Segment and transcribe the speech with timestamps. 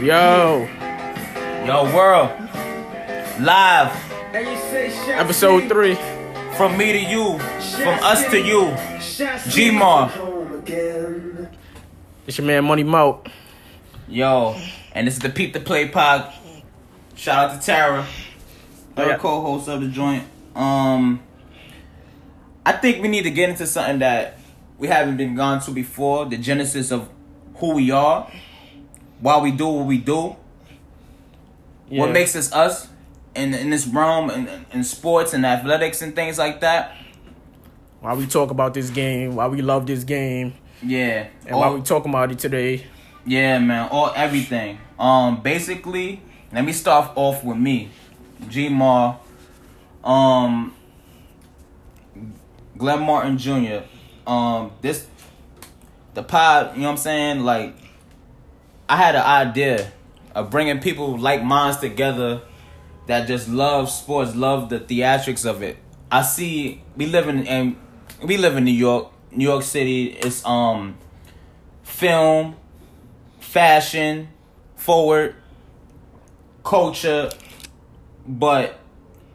[0.00, 0.66] Yo,
[1.66, 2.30] Yo, world.
[3.40, 3.92] Live
[4.32, 5.94] episode three.
[6.56, 8.74] from me to you, from us to you.
[9.50, 10.10] G-Mar.
[12.26, 13.22] It's your man Money Mo.
[14.08, 14.56] Yo,
[14.92, 16.32] and this is the Peep the Play pod.
[17.14, 18.06] Shout out to Tara,
[18.96, 19.16] Oh, her yeah.
[19.18, 20.24] co-host of the joint.
[20.56, 21.20] Um,
[22.64, 24.38] I think we need to get into something that
[24.78, 27.08] we haven't been gone to before: the genesis of
[27.56, 28.30] who we are,
[29.20, 30.36] why we do what we do,
[31.88, 32.00] Yeah.
[32.00, 32.88] what makes us us
[33.34, 36.96] in in this realm in, in sports and athletics and things like that.
[38.00, 39.36] why we talk about this game?
[39.36, 40.54] Why we love this game?
[40.82, 42.86] Yeah, And why we talking about it today?
[43.26, 44.78] Yeah, man, all everything.
[44.98, 47.90] Um, basically, let me start off with me,
[48.48, 49.20] G Mar.
[50.02, 50.74] Um,
[52.78, 53.82] Glenn Martin Jr.
[54.26, 55.06] Um, this
[56.14, 56.74] the pod.
[56.74, 57.40] You know what I'm saying?
[57.40, 57.74] Like,
[58.90, 59.92] I had an idea
[60.34, 62.42] of bringing people like minds together
[63.06, 65.76] that just love sports, love the theatrics of it.
[66.10, 67.76] I see we live in and
[68.20, 70.06] we live in New York, New York City.
[70.06, 70.98] It's um
[71.84, 72.56] film,
[73.38, 74.26] fashion,
[74.74, 75.36] forward,
[76.64, 77.30] culture,
[78.26, 78.76] but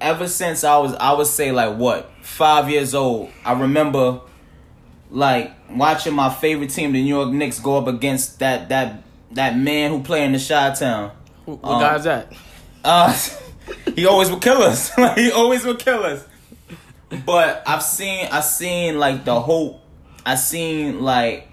[0.02, 4.20] ever since I was I would say like what five years old, I remember
[5.10, 9.05] like watching my favorite team, the New York Knicks, go up against that that
[9.36, 11.12] that man who played in the Chi Town.
[11.46, 12.34] What Um, guy's that?
[12.84, 13.18] Uh,
[13.96, 14.92] he always would kill us.
[14.98, 16.26] Like, he always would kill us.
[17.26, 19.80] But I've seen, I seen like the hope.
[20.26, 21.48] I seen like,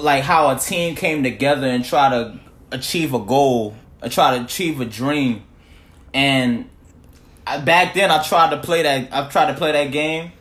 [0.00, 2.38] like how a team came together and try to
[2.70, 5.42] achieve a goal, and try to achieve a dream.
[6.14, 6.70] And
[7.46, 9.08] I, back then, I tried to play that.
[9.12, 10.32] I tried to play that game.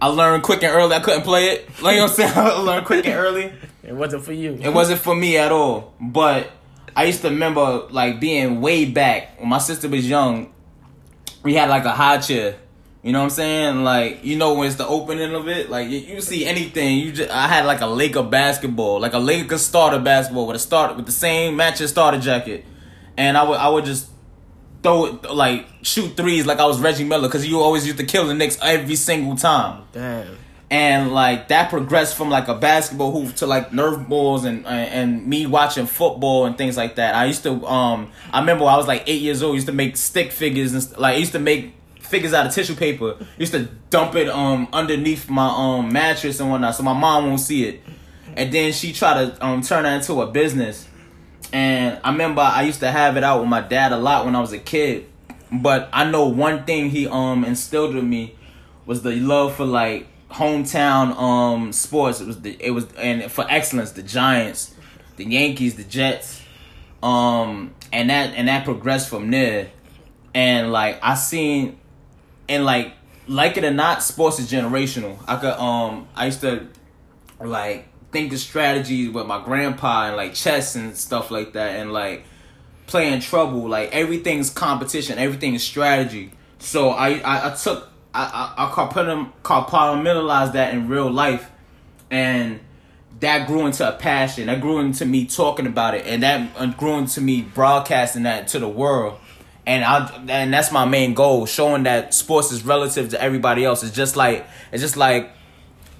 [0.00, 0.94] I learned quick and early.
[0.94, 1.68] I couldn't play it.
[1.82, 2.32] Like you know what I'm saying.
[2.36, 3.52] I learned quick and early.
[3.82, 4.58] It wasn't for you.
[4.60, 5.94] It wasn't for me at all.
[6.00, 6.50] But
[6.96, 10.52] I used to remember like being way back when my sister was young.
[11.42, 12.56] We had like a high chair.
[13.02, 13.84] You know what I'm saying?
[13.84, 16.98] Like you know when it's the opening of it, like you, you see anything.
[16.98, 20.58] You just I had like a Laker basketball, like a Laker starter basketball with a
[20.58, 22.64] start with the same matching starter jacket,
[23.18, 24.08] and I would I would just
[24.84, 28.04] throw it like shoot threes like I was Reggie Miller because you always used to
[28.04, 30.36] kill the Knicks every single time Damn.
[30.70, 34.90] and like that progressed from like a basketball hoop to like nerf balls and and,
[35.16, 37.14] and me watching football and things like that.
[37.14, 39.52] I used to um I remember when I was like eight years old.
[39.52, 42.46] I used to make stick figures and st- like I used to make figures out
[42.46, 43.16] of tissue paper.
[43.18, 47.26] I used to dump it um underneath my um mattress and whatnot so my mom
[47.26, 47.80] won't see it.
[48.36, 50.88] And then she tried to um turn that into a business.
[51.54, 54.34] And I remember I used to have it out with my dad a lot when
[54.34, 55.06] I was a kid.
[55.52, 58.34] But I know one thing he um instilled in me
[58.86, 62.20] was the love for like hometown um sports.
[62.20, 64.74] It was the it was and for excellence, the Giants,
[65.16, 66.42] the Yankees, the Jets.
[67.04, 69.70] Um and that and that progressed from there.
[70.34, 71.78] And like I seen
[72.48, 72.94] and like
[73.28, 75.18] like it or not, sports is generational.
[75.28, 76.66] I could um I used to
[77.40, 82.24] like think strategies with my grandpa and like chess and stuff like that and like
[82.86, 86.32] playing trouble like everything's competition everything is strategy.
[86.58, 91.50] So i i, I took i i, I compartment- compartmentalized that in real life.
[92.10, 92.60] And
[93.20, 94.46] that grew into a passion.
[94.46, 96.06] That grew into me talking about it.
[96.06, 99.18] And that uh, grew into me broadcasting that to the world.
[99.66, 103.82] And I and that's my main goal showing that sports is relative to everybody else.
[103.82, 105.30] It's just like it's just like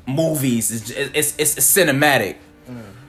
[0.06, 2.36] movies it's it's it's, it's cinematic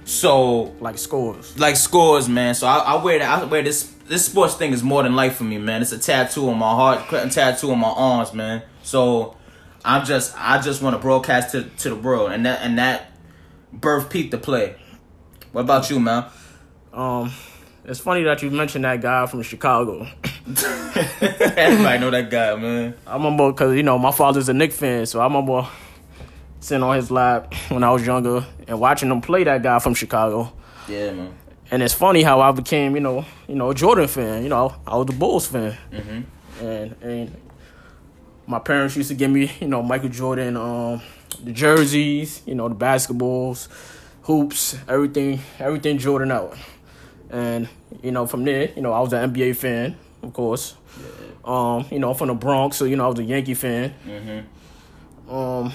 [0.07, 1.57] so Like scores.
[1.57, 2.53] like scores, man.
[2.53, 3.41] So I, I wear that.
[3.41, 3.91] I wear this.
[4.07, 5.81] This sports thing is more than life for me, man.
[5.81, 8.61] It's a tattoo on my heart, a tattoo on my arms, man.
[8.83, 9.35] So
[9.83, 13.13] I'm just, I just want to broadcast to to the world, and that and that
[13.73, 14.75] birth Peep the Play.
[15.53, 16.25] What about you, man?
[16.93, 17.31] Um,
[17.83, 20.07] it's funny that you mentioned that guy from Chicago.
[20.45, 22.93] Everybody know that guy, man.
[23.07, 25.67] I remember because you know my father's a Knick fan, so I remember
[26.65, 29.93] sitting on his lap when I was younger and watching him play that guy from
[29.93, 30.51] Chicago.
[30.87, 31.33] Yeah, man.
[31.71, 34.43] And it's funny how I became, you know, you know, a Jordan fan.
[34.43, 36.65] You know, I was a Bulls fan, Mm-hmm.
[36.65, 37.41] and and
[38.47, 41.01] my parents used to give me, you know, Michael Jordan, um,
[41.43, 43.67] the jerseys, you know, the basketballs,
[44.23, 46.55] hoops, everything, everything Jordan out.
[47.31, 47.67] And
[48.03, 50.75] you know, from there, you know, I was an NBA fan, of course.
[51.43, 53.93] Um, you know, I'm from the Bronx, so you know, I was a Yankee fan.
[54.07, 55.33] Mm-hmm.
[55.35, 55.73] Um,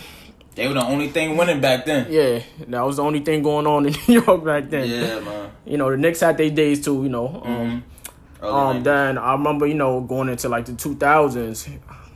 [0.60, 2.06] They were the only thing winning back then.
[2.12, 4.88] yeah, that was the only thing going on in New York back then.
[4.90, 5.50] Yeah, man.
[5.64, 7.02] You know, the Knicks had their days too.
[7.02, 7.82] You know, um,
[8.42, 8.44] Mhm.
[8.46, 11.66] Um, then I remember, you know, going into like the 2000s,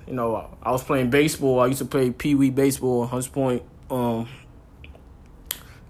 [0.06, 1.60] you know, I was playing baseball.
[1.60, 3.62] I used to play Pee Wee baseball, Hunts Point.
[3.90, 4.28] Um,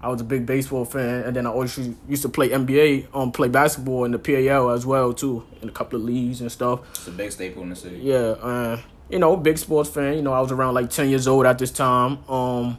[0.01, 3.07] I was a big baseball fan, and then I always used- used to play NBA,
[3.13, 6.49] um, play basketball in the PAL as well too, in a couple of leagues and
[6.51, 6.79] stuff.
[6.91, 7.99] It's a big staple in the city.
[8.01, 8.77] Yeah, uh,
[9.09, 10.15] you know, big sports fan.
[10.15, 12.19] You know, I was around like ten years old at this time.
[12.29, 12.77] Um,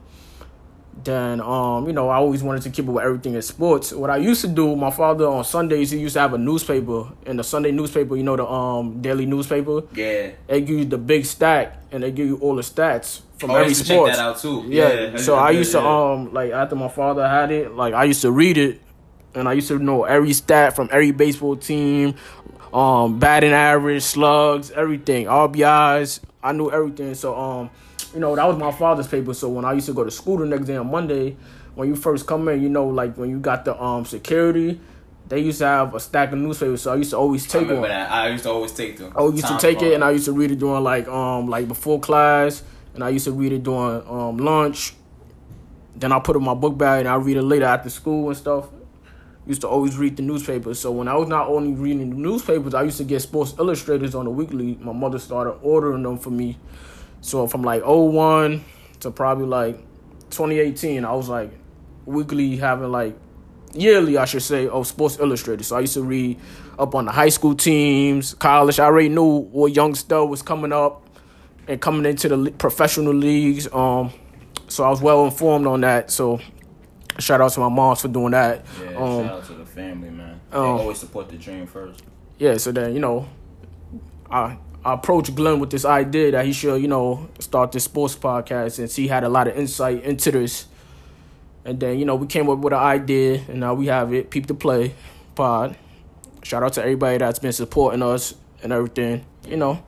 [1.05, 3.93] then um, you know, I always wanted to keep up with everything in sports.
[3.93, 7.13] What I used to do, my father on Sundays he used to have a newspaper,
[7.27, 9.83] and the Sunday newspaper, you know, the um daily newspaper.
[9.95, 10.31] Yeah.
[10.47, 13.57] They give you the big stack, and they give you all the stats from Oh,
[13.57, 14.11] every sport.
[14.13, 14.65] that out too.
[14.69, 15.17] Yeah.
[15.19, 15.87] so I used to yeah.
[16.13, 18.81] um like after my father had it, like I used to read it,
[19.35, 22.15] and I used to know every stat from every baseball team,
[22.73, 26.21] um batting average, slugs, everything, RBIs.
[26.43, 27.15] I knew everything.
[27.15, 27.71] So um,
[28.15, 29.35] you know that was my father's paper.
[29.35, 31.37] So when I used to go to school the next day on Monday,
[31.75, 34.81] when you first come in, you know like when you got the um security.
[35.29, 37.63] They used to have a stack of newspapers, so I used to always I take
[37.63, 37.91] remember one.
[37.91, 38.13] that.
[38.13, 39.13] I used to always take them.
[39.17, 41.67] I used to take it and I used to read it during like um like
[41.67, 42.63] before class
[42.95, 44.95] and I used to read it during um lunch.
[45.97, 48.29] Then I put it in my book bag and I read it later after school
[48.29, 48.67] and stuff.
[49.47, 50.81] Used to always read the newspapers.
[50.81, 54.15] So when I was not only reading the newspapers, I used to get Sports Illustrators
[54.15, 54.77] on the weekly.
[54.81, 56.59] My mother started ordering them for me.
[57.21, 58.65] So from like 01
[59.01, 59.77] to probably like
[60.31, 61.53] 2018, I was like
[62.07, 63.17] weekly having like
[63.73, 65.65] yearly, I should say, of Sports Illustrated.
[65.65, 66.39] So I used to read
[66.79, 68.81] up on the high school teams, college.
[68.81, 71.09] I already knew what young stud was coming up
[71.69, 73.73] and coming into the professional leagues.
[73.73, 74.13] Um,
[74.69, 76.11] so I was well informed on that.
[76.11, 76.41] So
[77.19, 78.65] shout out to my moms for doing that.
[78.81, 80.41] Yeah, um, shout out to the family, man.
[80.51, 82.03] They um, always support the dream first.
[82.39, 83.29] yeah, so then you know,
[84.31, 88.15] I I approached Glenn with this idea that he should you know start this sports
[88.17, 90.67] podcast since he had a lot of insight into this.
[91.65, 94.31] And then you know we came up with an idea, and now we have it.
[94.31, 94.95] Peep the play
[95.35, 95.77] pod.
[96.43, 99.25] Shout out to everybody that's been supporting us and everything.
[99.49, 99.83] You know.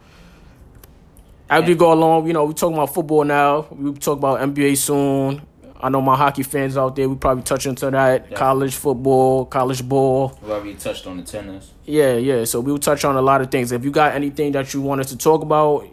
[1.50, 3.66] As we go along, you know, we talk about football now.
[3.70, 5.40] We talk about NBA soon.
[5.80, 7.08] I know my hockey fans out there.
[7.08, 8.36] We probably touch into that Yeah.
[8.36, 10.36] college football, college ball.
[10.42, 11.70] We already touched on the tennis.
[11.84, 12.44] Yeah, yeah.
[12.44, 13.70] So we'll touch on a lot of things.
[13.72, 15.86] If you got anything that you want us to talk about,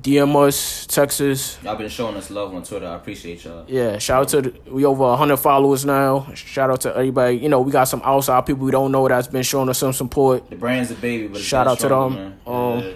[0.00, 1.58] DM us, text us.
[1.62, 2.86] Y'all been showing us love on Twitter.
[2.86, 3.64] I appreciate y'all.
[3.68, 6.32] Yeah, shout out to the, we over hundred followers now.
[6.34, 7.36] Shout out to everybody.
[7.36, 9.92] You know, we got some outside people we don't know that's been showing us some
[9.92, 10.48] support.
[10.48, 12.14] The brand's a baby, but Shout out to them.
[12.14, 12.38] Man.
[12.46, 12.92] Um, yeah.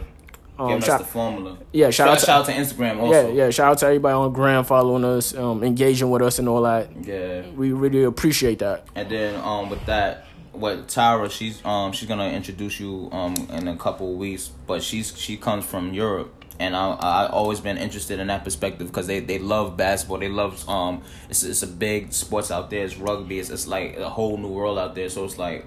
[0.59, 1.59] Um, Giving us the formula.
[1.73, 3.29] yeah, shout, Shout, out to shout out to Instagram also.
[3.29, 3.51] yeah, yeah.
[3.51, 6.89] Shout out to everybody on Gram following us, um, engaging with us and all that.
[7.05, 7.43] Yeah.
[7.51, 8.87] We really appreciate that.
[8.95, 13.69] And then um with that, what Tyra, she's um she's gonna introduce you um in
[13.69, 16.33] a couple of weeks, but she's she comes from Europe.
[16.59, 20.17] And I I always been interested in that perspective because they, they love basketball.
[20.21, 22.83] They love um it's it's a big sports out there.
[22.87, 23.39] It's rugby.
[23.41, 25.11] It's it's like a whole new world out there.
[25.11, 25.67] So it's like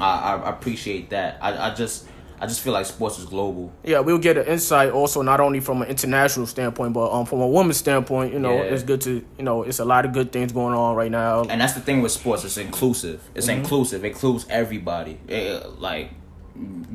[0.00, 1.36] I I appreciate that.
[1.42, 2.06] I I just
[2.42, 3.70] I just feel like sports is global.
[3.84, 7.40] Yeah, we'll get an insight also not only from an international standpoint, but um from
[7.40, 8.32] a woman's standpoint.
[8.32, 8.72] You know, Yeah.
[8.74, 11.42] it's good to you know it's a lot of good things going on right now.
[11.42, 13.60] and that's the thing with sports it's inclusive it's Mm-hmm.
[13.60, 16.10] inclusive it includes everybody Eh, like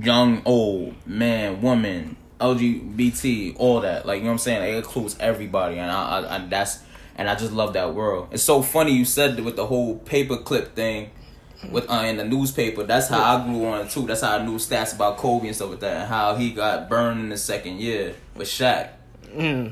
[0.02, 5.16] young old man woman lgbt all that like you know what i'm saying it includes
[5.20, 6.80] everybody and i, I, I that's
[7.16, 10.74] and i just love that world it's so funny you said with the whole paperclip
[10.74, 11.10] thing
[11.72, 14.46] with uh, in the newspaper that's how i grew on it too that's how i
[14.46, 17.38] knew stats about kobe and stuff like that and how he got burned in the
[17.38, 18.90] second year with Shaq.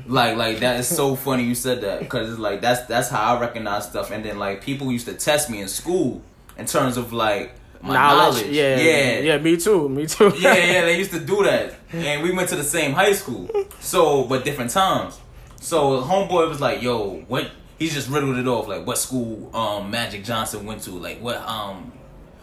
[0.06, 3.34] Like, like that is so funny you said that because it's like that's that's how
[3.36, 4.10] I recognize stuff.
[4.10, 6.22] And then like people used to test me in school
[6.58, 8.46] in terms of like my knowledge.
[8.46, 9.38] Yeah, yeah, yeah.
[9.38, 9.88] Me too.
[9.88, 10.32] Me too.
[10.38, 10.80] yeah, yeah.
[10.82, 13.48] They used to do that, and we went to the same high school,
[13.80, 15.18] so but different times.
[15.60, 19.90] So homeboy was like, "Yo, what?" He's just riddled it off like, "What school um
[19.90, 20.90] Magic Johnson went to?
[20.92, 21.92] Like what um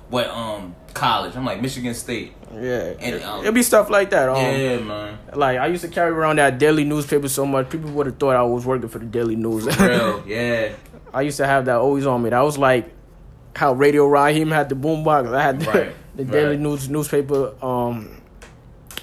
[0.09, 2.33] what um college?" I'm like Michigan State.
[2.53, 4.29] Yeah, And, um, it'll be stuff like that.
[4.29, 5.17] Um, yeah, man.
[5.33, 8.35] Like I used to carry around that daily newspaper so much, people would have thought
[8.35, 9.65] I was working for the Daily News.
[9.79, 10.73] Real, yeah.
[11.11, 12.29] I used to have that always on me.
[12.29, 12.91] That was like
[13.55, 15.33] how Radio Raheem had the boombox.
[15.33, 16.31] I had the, Right, the right.
[16.31, 18.21] Daily News newspaper, um,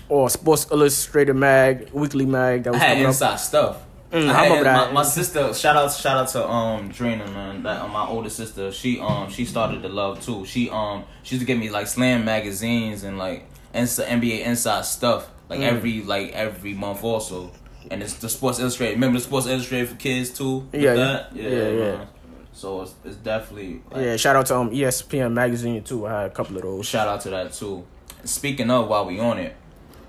[0.09, 3.09] or Sports Illustrated mag, weekly mag that I was had coming up.
[3.09, 3.83] inside stuff.
[4.12, 4.87] Mm, I I remember had- that.
[4.88, 7.62] My, my sister, shout out, shout out to um Drina, man.
[7.62, 10.45] That uh, my older sister, she um she started to love too.
[10.47, 14.85] She um she used to give me like slam magazines and like inside NBA inside
[14.85, 15.64] stuff like Mm.
[15.73, 17.52] every like every month also.
[17.90, 18.95] And it's the Sports Illustrated.
[18.95, 20.67] Remember the Sports Illustrated for kids too?
[20.73, 21.35] Yeah, that?
[21.37, 22.05] yeah, yeah, yeah.
[22.52, 26.07] So it's, it's definitely like, Yeah, shout out to um, ESPN magazine too.
[26.07, 26.85] I had a couple of those.
[26.87, 27.85] Shout out to that too.
[28.25, 29.57] Speaking of, while we on it,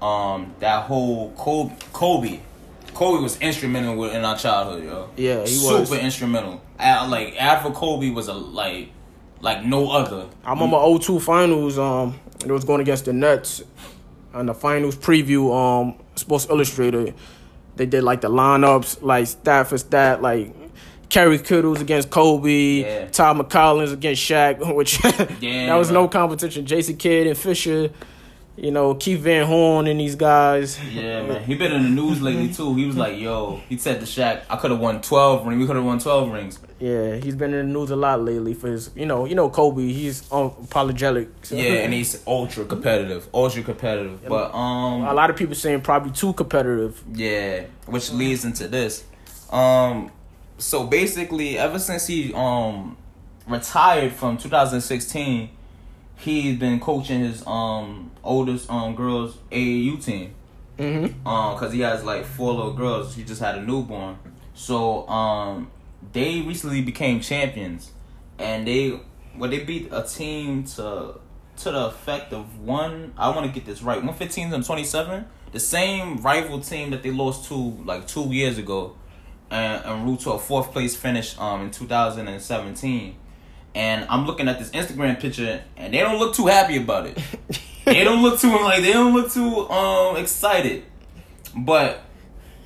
[0.02, 2.40] um, that whole Kobe, Kobe,
[2.94, 5.10] Kobe was instrumental in our childhood, yo.
[5.18, 5.90] Yeah, he super was.
[5.90, 6.62] Super instrumental.
[6.80, 8.90] Like after Kobe was a like,
[9.42, 10.28] like no other.
[10.46, 11.78] I remember 02 finals.
[11.80, 13.64] Um, it was going against the Nets,
[14.34, 15.54] and the finals preview.
[15.56, 17.14] Um, Sports Illustrated,
[17.78, 20.54] they did like the lineups, like stat for stat, like
[21.10, 23.08] Kerry Kittles against Kobe, Yeah.
[23.10, 25.04] Todd MacCulloch against Shaq, which
[25.42, 26.04] Yeah, that was bro.
[26.04, 26.66] no competition.
[26.66, 27.92] Jason Kidd and Fisher,
[28.58, 30.78] you know, Keith Van Horn and these guys.
[30.94, 31.44] Yeah, man.
[31.44, 32.76] He been in the news lately too.
[32.76, 35.60] He was like, "Yo," he said to Shaq, "I could have won twelve rings.
[35.62, 38.56] We could have won twelve rings." Yeah, he's been in the news a lot lately
[38.56, 39.84] for his, you know, you know Kobe.
[39.88, 41.28] He's unapologetic.
[41.44, 44.28] So- Yeah, and he's ultra competitive, ultra competitive.
[44.28, 47.02] But um a lot of people saying probably too competitive.
[47.14, 49.04] yeah, which leads into this.
[49.52, 50.12] Um,
[50.58, 52.98] so basically, ever since he um
[53.48, 55.50] retired from 2016,
[56.22, 60.36] he's been coaching his um oldest um girls AAU team.
[60.78, 61.28] Mm-hmm.
[61.28, 64.18] um because he has like four little girls he just had a newborn
[64.56, 65.70] so um
[66.14, 67.92] they recently became champions
[68.40, 69.00] and they
[69.38, 71.20] well they beat a team to
[71.58, 75.60] to the effect of one i want to get this right 115 and 27 the
[75.60, 78.96] same rival team that they lost to like two years ago
[79.52, 83.16] and, and route to a fourth place finish um in 2017 and
[83.76, 87.18] i'm looking at this instagram picture and they don't look too happy about it
[87.86, 90.84] they don't look too like they don't look too um excited.
[91.56, 92.02] But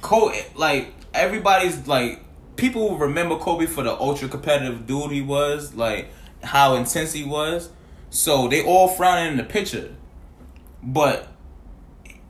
[0.01, 2.21] Kobe, like everybody's like
[2.55, 6.09] people remember Kobe for the ultra competitive dude he was, like
[6.43, 7.69] how intense he was.
[8.09, 9.93] So they all frowning in the picture.
[10.83, 11.27] But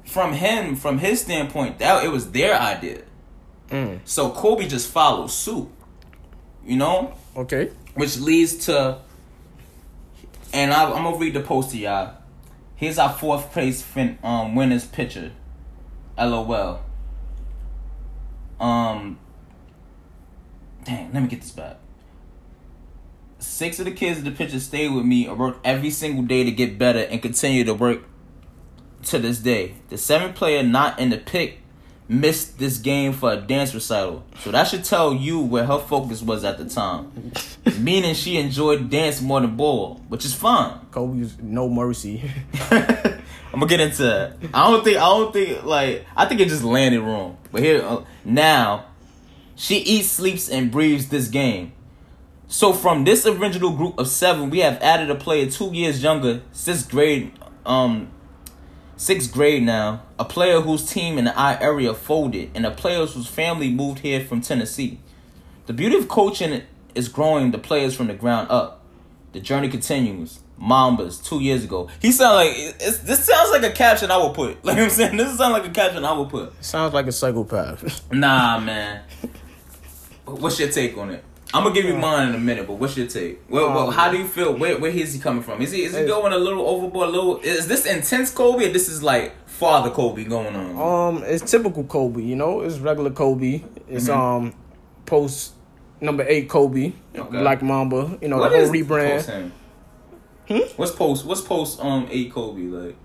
[0.05, 3.01] from him, from his standpoint, that it was their idea.
[3.69, 3.99] Mm.
[4.05, 5.67] So Kobe just followed suit.
[6.65, 7.13] You know?
[7.35, 7.71] Okay.
[7.95, 8.99] Which leads to
[10.53, 12.15] and I, I'm gonna read the post to y'all.
[12.75, 15.31] Here's our fourth place fin, um winners picture.
[16.17, 16.81] LOL.
[18.59, 19.19] Um.
[20.85, 21.77] Dang, let me get this back.
[23.39, 26.43] Six of the kids in the picture stayed with me and worked every single day
[26.43, 28.03] to get better and continue to work
[29.03, 29.75] to this day.
[29.89, 31.59] The seventh player not in the pick
[32.07, 34.23] missed this game for a dance recital.
[34.39, 37.31] So that should tell you where her focus was at the time.
[37.79, 40.79] Meaning she enjoyed dance more than ball, which is fine.
[40.91, 42.29] Kobe's no mercy.
[42.71, 44.37] I'm gonna get into that.
[44.53, 47.37] I don't think I don't think like I think it just landed wrong.
[47.51, 48.85] But here uh, now,
[49.55, 51.71] she eats, sleeps, and breathes this game.
[52.47, 56.41] So from this original group of seven, we have added a player two years younger,
[56.51, 57.31] sixth grade,
[57.65, 58.11] um,
[58.97, 60.03] sixth grade now.
[60.17, 63.99] A player whose team in the I area folded, and a player whose family moved
[63.99, 64.99] here from Tennessee.
[65.65, 66.61] The beauty of coaching
[66.93, 68.81] is growing the players from the ground up.
[69.33, 70.39] The journey continues.
[70.61, 71.89] Mambas two years ago.
[72.01, 74.57] He sounds like it's, this sounds like a caption I would put.
[74.63, 76.53] Like I'm saying, this sounds like a caption I would put.
[76.63, 78.09] Sounds like a psychopath.
[78.13, 79.03] Nah, man.
[80.25, 81.23] What's your take on it?
[81.53, 83.39] I'm gonna give you mine in a minute, but what's your take?
[83.49, 84.53] Well, well Um, how do you feel?
[84.57, 85.61] Where where is he coming from?
[85.61, 87.09] Is he is he going a little overboard?
[87.09, 87.37] A little?
[87.39, 88.65] Is this intense Kobe?
[88.65, 91.17] Or this is like father Kobe going on?
[91.17, 92.21] Um, it's typical Kobe.
[92.21, 93.63] You know, it's regular Kobe.
[93.87, 94.17] It's Mhm.
[94.17, 94.53] um,
[95.05, 95.53] post
[96.01, 97.39] number eight Kobe, Okay.
[97.39, 98.17] Black Mamba.
[98.21, 99.51] You know, What the whole is rebrand.
[100.47, 100.57] Hmm?
[100.75, 101.25] What's post?
[101.25, 101.79] What's post?
[101.79, 102.95] Um, eight Kobe like,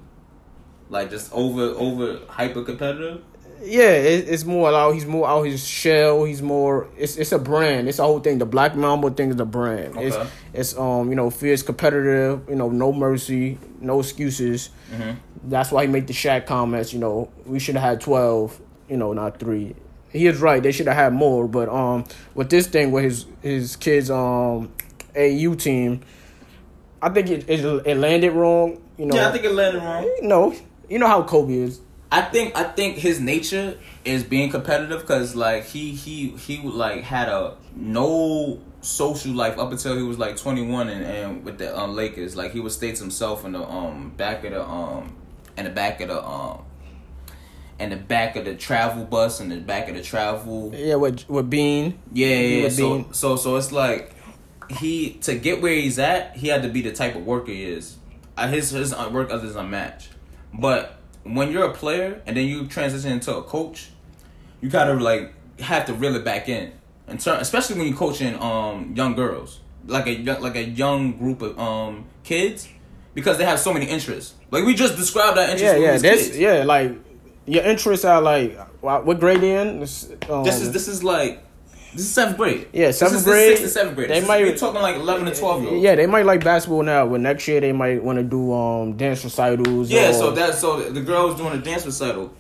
[0.89, 3.23] like just over over hyper competitive.
[3.63, 4.93] Yeah, it, it's more out.
[4.95, 6.25] He's more out his shell.
[6.25, 6.89] He's more.
[6.97, 7.89] It's it's a brand.
[7.89, 8.39] It's a whole thing.
[8.39, 9.97] The Black Mamba thing is a brand.
[9.99, 10.29] It's Okay.
[10.55, 12.49] it's um you know fierce, competitive.
[12.49, 14.71] You know, no mercy, no excuses.
[14.93, 15.19] Mm-hmm.
[15.51, 16.93] That's why he made the Shaq comments.
[16.93, 18.59] You know, we should have had twelve.
[18.89, 19.75] You know, not three.
[20.11, 20.63] He is right.
[20.63, 21.47] They should have had more.
[21.47, 24.73] But um, with this thing with his his kids um,
[25.15, 26.01] AU team,
[27.03, 28.81] I think it it, it landed wrong.
[28.97, 30.03] You know, Yeah, I think it landed wrong.
[30.05, 30.55] you know,
[30.89, 31.81] you know how Kobe is.
[32.13, 37.03] I think I think his nature is being competitive because like he he he like
[37.05, 41.77] had a no social life up until he was like 21 and, and with the
[41.79, 45.15] um Lakers like he would stay to himself in the um back of the um
[45.57, 46.63] in the back of the um
[47.79, 51.29] in the back of the travel bus and the back of the travel Yeah, with
[51.29, 51.99] with Bean.
[52.13, 52.69] yeah, yeah, yeah.
[52.71, 54.15] So, being- so, so it's like
[54.69, 57.65] he to get where he's at, he had to be the type of worker he
[57.65, 57.97] is.
[58.37, 60.11] Uh, his his uh, work is unmatched.
[60.53, 63.91] But when you're a player and then you transition into a coach,
[64.61, 66.73] you gotta like have to reel it back in,
[67.07, 71.13] and turn, especially when you're coaching um young girls, like a young- like a young
[71.19, 72.69] group of um kids,
[73.15, 74.35] because they have so many interests.
[74.51, 75.63] Like we just described our interests.
[75.63, 76.39] Yeah, yeah, that's kids.
[76.39, 76.65] yeah.
[76.65, 76.93] Like
[77.47, 79.69] your interests are like what what grade in?
[80.29, 81.43] Um, This is this is like
[81.93, 82.69] this is seventh grade.
[82.73, 83.49] Yeah, seventh grade.
[83.59, 84.11] Sixth and seventh grade.
[84.11, 85.83] They This might- we're talking like eleven to twelve year olds.
[85.83, 88.97] yeah, they might like basketball now, but next year they might want to do um
[88.97, 89.91] dance recitals.
[89.91, 92.31] Yeah, or- so that so the girl was doing a dance recital,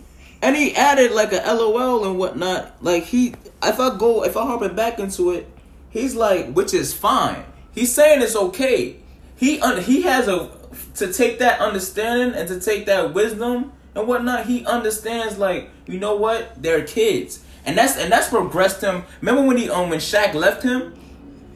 [0.43, 2.77] and he added like a LOL and whatnot.
[2.81, 5.49] Like he, if I go, if I harp it back into it,
[5.91, 7.45] he's like, which is fine.
[7.73, 8.97] He's saying it's okay.
[9.37, 10.51] He un- he has a
[10.97, 14.47] to take that understanding and to take that wisdom and whatnot.
[14.47, 19.05] He understands like you know what they're kids, and that's and that's progressed him.
[19.21, 20.95] Remember when he um when Shaq left him,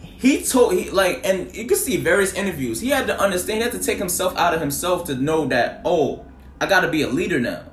[0.00, 2.80] he told he like and you can see various interviews.
[2.80, 3.58] He had to understand.
[3.58, 6.24] He had to take himself out of himself to know that oh,
[6.60, 7.64] I got to be a leader now.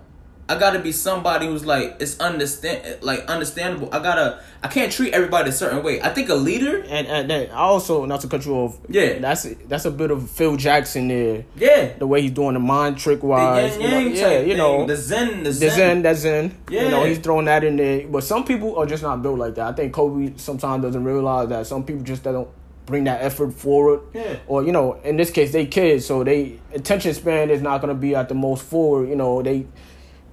[0.51, 3.88] I gotta be somebody who's like it's understand like understandable.
[3.93, 6.01] I gotta I can't treat everybody a certain way.
[6.01, 8.77] I think a leader And and then also not to cut you off.
[8.89, 9.20] Yeah.
[9.20, 11.46] that's that's a bit of Phil Jackson there.
[11.55, 11.93] Yeah.
[11.98, 13.77] The way he's doing the mind trick wise.
[13.77, 14.79] you know, yeah, you know.
[14.79, 15.70] thing, the zen, the The zen.
[15.72, 16.58] Zen, that's Zen.
[16.70, 17.10] You know, Yeah.
[17.10, 18.08] he's throwing that in there.
[18.08, 19.67] But some people are just not built like that.
[19.67, 22.50] I think Kobe sometimes doesn't realize that some people just don't
[22.88, 24.01] bring that effort forward.
[24.13, 24.36] Yeah.
[24.48, 27.93] Or, you know, in this case, they kids, so they attention span is not going
[27.96, 29.08] to be at the most forward.
[29.08, 29.65] You know, they,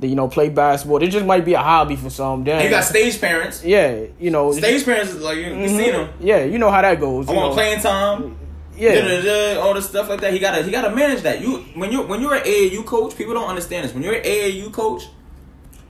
[0.00, 1.02] you know, play basketball.
[1.02, 2.44] It just might be a hobby for some.
[2.44, 3.64] Then, You got stage parents.
[3.64, 4.52] yeah, you know.
[4.52, 5.68] Stage parents is like you, mhm.
[5.68, 6.08] seen them.
[6.20, 7.28] Yeah, you know how that goes.
[7.28, 7.54] I want know.
[7.54, 8.38] playing time.
[8.76, 8.94] Yeah.
[8.94, 10.32] Da-da-da, all the stuff like that.
[10.32, 11.40] He gotta he gotta manage that.
[11.40, 13.92] You when you when you're an AAU coach, people don't understand this.
[13.92, 15.02] When you're an AAU coach,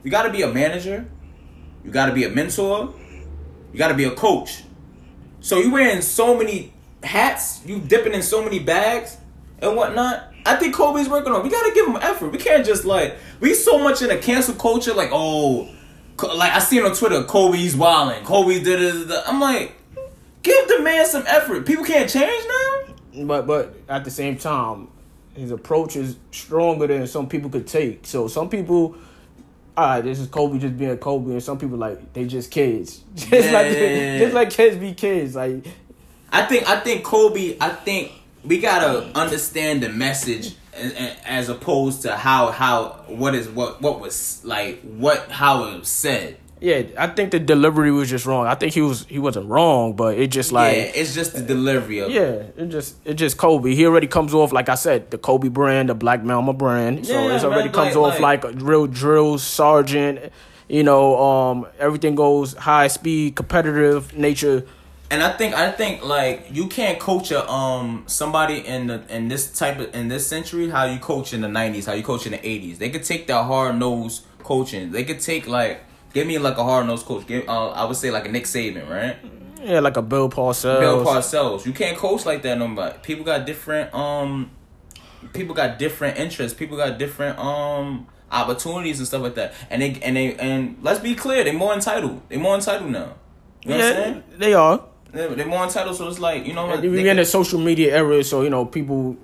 [0.03, 1.07] you gotta be a manager,
[1.85, 2.95] you gotta be a mentor,
[3.75, 4.63] you gotta be a coach.
[5.41, 6.73] So you wearing so many
[7.03, 9.18] hats, you dipping in so many bags
[9.61, 10.25] and whatnot.
[10.47, 11.43] I think Kobe's working on.
[11.43, 12.31] We gotta give him effort.
[12.33, 14.95] We can't just like we so much in a cancel culture.
[14.95, 15.69] Like oh,
[16.23, 18.25] like I seen on Twitter, Kobe's wilding.
[18.25, 19.23] Kobe did it.
[19.27, 19.75] I'm like,
[20.43, 21.67] give the man some effort.
[21.67, 23.25] People can't change now.
[23.25, 24.89] But but at the same time,
[25.35, 28.07] his approach is stronger than some people could take.
[28.07, 28.97] So some people,
[29.77, 33.03] all right, this is Kobe just being Kobe, and some people like they just kids,
[33.15, 34.19] just like Yeah.
[34.19, 35.35] just like kids be kids.
[35.35, 35.67] Like
[36.33, 37.57] I think I think Kobe.
[37.61, 38.13] I think
[38.45, 40.55] we gotta understand the message
[41.27, 45.89] as opposed to how how what is what what was like what how it was
[45.89, 46.37] said.
[46.61, 48.47] yeah, I think the delivery was just wrong.
[48.47, 51.43] I think he was he wasn't wrong, but it just like yeah, it's just the
[51.43, 52.11] delivery of.
[52.11, 53.75] Yeah, it just it just Kobe.
[53.75, 57.07] He already comes off like I said, the Kobe brand, the Black Mamba brand.
[57.07, 60.33] So Yeah, it's already man, comes like- off like, a real drill sergeant.
[60.69, 64.65] You know, um, everything goes high speed, competitive nature.
[65.11, 69.29] And I think I think like you can't coach a um somebody in the in
[69.29, 72.27] this type of in this century how you coach in the nineties, how you coach
[72.27, 72.79] in the eighties.
[72.79, 74.93] They could take that hard nosed coaching.
[74.93, 77.27] They could take like give me like a hard nosed coach.
[77.27, 79.17] Give uh, I would say like a Nick Saban, right?
[79.63, 80.81] Yeah, like a Bill Parcells.
[80.81, 81.65] Bill Parcells.
[81.65, 82.91] You can't coach like that no more.
[83.03, 84.51] People got different um
[85.33, 86.57] people got different interests.
[86.57, 89.55] People got different um opportunities and stuff like that.
[89.71, 92.21] And they and they and let's be clear, they're more entitled.
[92.29, 93.15] They're more entitled now.
[93.65, 94.25] You know what I'm yeah, saying?
[94.37, 94.85] they are.
[95.13, 96.83] They're, more entitled, so it's like you know what?
[96.83, 99.17] We're in a social media era, so you know people.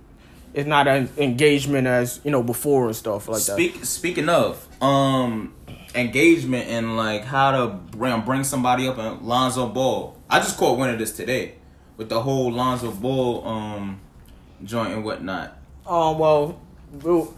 [0.54, 3.84] It's not an engagement as you know before and stuff like that.
[3.84, 5.52] Speaking of um
[5.94, 7.66] engagement and like how to
[7.96, 10.16] bring bring somebody up and Lonzo Ball.
[10.30, 11.54] I just caught one of this today
[11.96, 14.00] with the whole Lonzo Ball um
[14.64, 15.56] joint and whatnot.
[15.86, 16.60] Um, well,
[17.02, 17.34] we'll-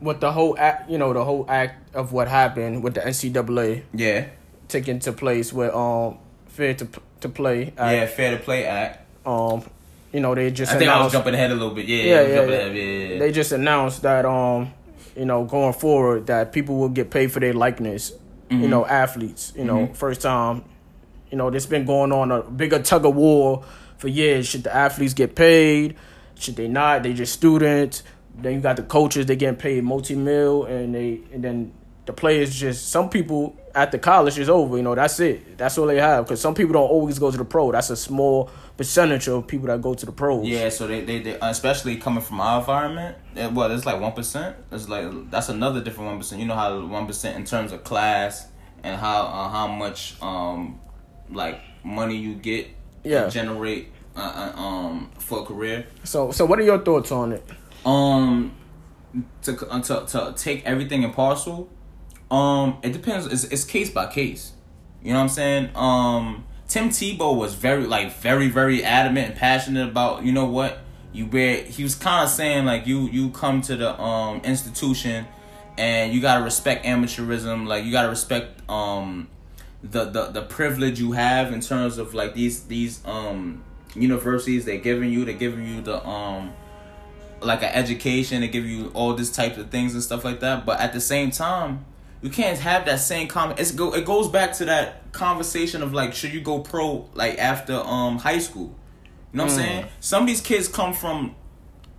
[0.00, 3.82] with the whole act, you know, the whole act of what happened with the NCAA
[3.94, 4.26] Yeah,
[4.68, 6.88] taking to place with um fair to
[7.20, 7.72] to play.
[7.76, 9.06] yeah, fair to play act.
[9.26, 9.64] Um,
[10.12, 11.12] you know, they just I think I was announced.
[11.14, 11.86] jumping ahead a little bit.
[11.86, 12.40] Yeah, yeah, yeah, yeah.
[12.40, 13.18] ahead, yeah, yeah.
[13.18, 14.72] They just announced that um,
[15.16, 18.12] you know, going forward that people will get paid for their likeness.
[18.50, 18.62] Mm-hmm.
[18.62, 19.52] You know, athletes.
[19.56, 20.64] You know, first time.
[21.30, 23.64] You know, this has been going on a bigger tug of war
[23.98, 24.46] for years.
[24.46, 25.96] Should the athletes get paid?
[26.36, 27.02] Should they not?
[27.02, 28.04] They just students.
[28.38, 29.26] Then you got the coaches.
[29.26, 31.72] They getting paid multi mil, and they and then
[32.06, 34.76] the players just some people at the college is over.
[34.76, 35.58] You know, that's it.
[35.58, 36.24] That's all they have.
[36.24, 37.72] Because some people don't always go to the pro.
[37.72, 40.46] That's a small percentage of people that go to the pros.
[40.46, 44.12] Yeah, so they, they, they especially coming from our environment, eh, well, it's like one
[44.12, 44.56] percent.
[44.72, 46.40] It's like that's another different one percent.
[46.40, 48.48] You know how one percent in terms of class
[48.82, 50.78] and how uh, how much um
[51.30, 52.68] like money you get
[53.04, 53.28] Yeah.
[53.28, 55.86] generate uh, uh, um for a career.
[56.04, 57.44] So, so what are your thoughts on it?
[57.84, 58.52] Um,
[59.42, 61.68] to uh, to to take everything in parcel.
[62.30, 63.26] Um, it depends.
[63.26, 64.52] It's, it's case by case.
[65.02, 65.70] You know what I'm saying?
[65.74, 70.78] Um, Tim Tebow was very like very very adamant and passionate about you know what
[71.12, 71.62] you wear.
[71.62, 75.26] He was kind of saying like you you come to the um institution
[75.78, 77.66] and you gotta respect amateurism.
[77.66, 79.28] Like you gotta respect um
[79.82, 83.62] the the the privilege you have in terms of like these these um
[83.94, 85.24] universities they're giving you.
[85.24, 86.52] They're giving you the um
[87.40, 90.66] like an education they give you all this types of things and stuff like that.
[90.66, 91.84] But at the same time,
[92.26, 93.60] you can't have that same comment.
[93.60, 93.94] It's go.
[93.94, 98.18] It goes back to that conversation of like, should you go pro like after um
[98.18, 98.74] high school?
[99.32, 99.86] You know what I'm saying?
[100.00, 101.36] Some of these kids come from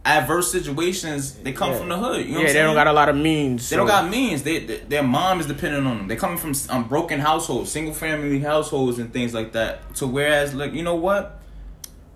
[0.03, 1.31] adverse situations.
[1.35, 1.77] They come Yeah.
[1.77, 2.25] from the hood.
[2.25, 3.69] You know yeah, what I'm they don't got a lot of means.
[3.69, 4.43] They don't got means.
[4.43, 6.07] They, they their mom is dependent on them.
[6.09, 9.95] They coming from um, broken households, single family households, and things like that.
[9.95, 11.39] To whereas, like you know what,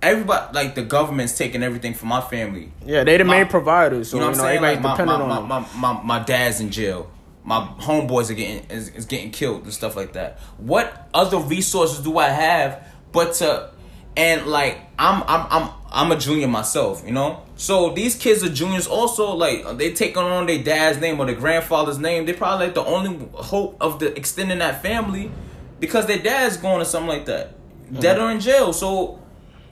[0.02, 2.74] everybody like the government's taking everything from my family.
[2.86, 4.58] Yeah, they the My- main providers, so You know what I'm saying?
[4.66, 7.10] everybody's Like my, dependent my, on my, my, my, my dad's in jail.
[7.44, 10.40] My homeboys are getting is, is getting killed and stuff like that.
[10.58, 13.72] What other resources do I have but to
[14.16, 17.44] and like I'm I'm I'm I'm a junior myself, you know.
[17.56, 19.34] So these kids are juniors also.
[19.34, 22.26] Like they taking on their dad's name or their grandfather's name.
[22.26, 25.32] They probably like the only hope of the extending that family
[25.80, 27.54] because their dad's going to something like that,
[28.00, 28.74] dead or in jail.
[28.74, 29.20] So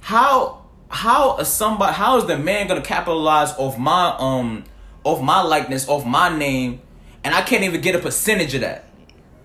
[0.02, 4.64] how how is somebody how is the man gonna capitalize off my um
[5.04, 6.82] off my likeness off my name,
[7.24, 8.86] and I can't even get a percentage of that,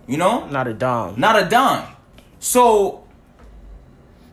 [0.07, 0.47] you know?
[0.49, 1.19] Not a dime.
[1.19, 1.89] Not a dime.
[2.39, 3.05] So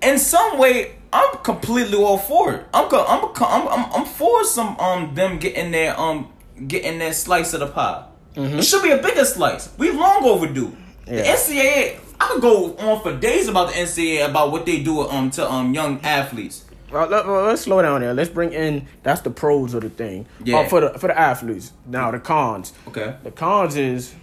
[0.02, 2.66] in some way, I'm completely all for it.
[2.74, 6.32] I'm go, I'm, I'm I'm I'm for some um them getting their um
[6.68, 8.06] getting their slice of the pie.
[8.36, 9.70] It should be a bigger slice.
[9.78, 10.76] We long overdue.
[11.06, 11.36] The Yeah.
[11.36, 15.30] NCAA, I could go on for days about the NCAA about what they do um
[15.32, 16.64] to um young athletes.
[16.92, 18.14] Let, let's slow down there.
[18.14, 20.26] Let's bring in that's the pros of the thing.
[20.44, 20.60] Yeah.
[20.60, 21.74] Uh, for the for the athletes.
[21.86, 22.74] Now the cons.
[22.88, 23.16] Okay.
[23.24, 24.14] The cons is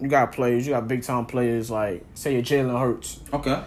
[0.00, 3.20] you got players, you got big time players like say your Jalen Hurts.
[3.32, 3.62] Okay.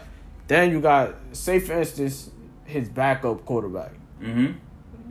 [0.48, 2.30] Then you got say for instance
[2.66, 3.92] his backup quarterback.
[4.22, 4.54] Mm-hmm.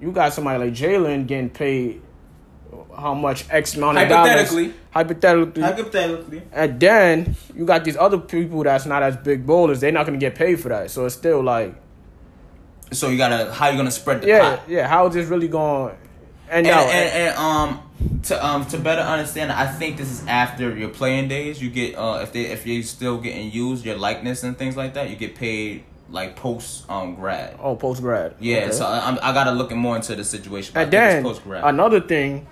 [0.00, 2.02] You got somebody like Jalen getting paid
[2.96, 4.30] how much X amount of dollars.
[4.30, 4.74] Hypothetically.
[4.90, 5.62] Hypothetically.
[5.62, 6.42] Hypothetically.
[6.52, 9.80] and then you got these other people that's not as big bowlers.
[9.80, 10.90] They're not gonna get paid for that.
[10.90, 11.74] So it's still like,
[12.92, 14.62] So you gotta how you gonna spread the yeah, pie?
[14.68, 14.88] yeah.
[14.88, 15.94] How is this really going?
[16.50, 17.82] And, And, no, and, and um
[18.24, 21.60] to um to better understand, I think this is after your playing days.
[21.60, 24.94] You get uh if they if you're still getting used your likeness and things like
[24.94, 27.58] that, you get paid like post um grad.
[27.60, 28.34] oh, post grad.
[28.40, 28.72] Yeah, Okay.
[28.72, 30.74] so I, I'm, I gotta look more into the situation.
[30.78, 31.64] and then post grad.
[31.64, 32.46] another thing,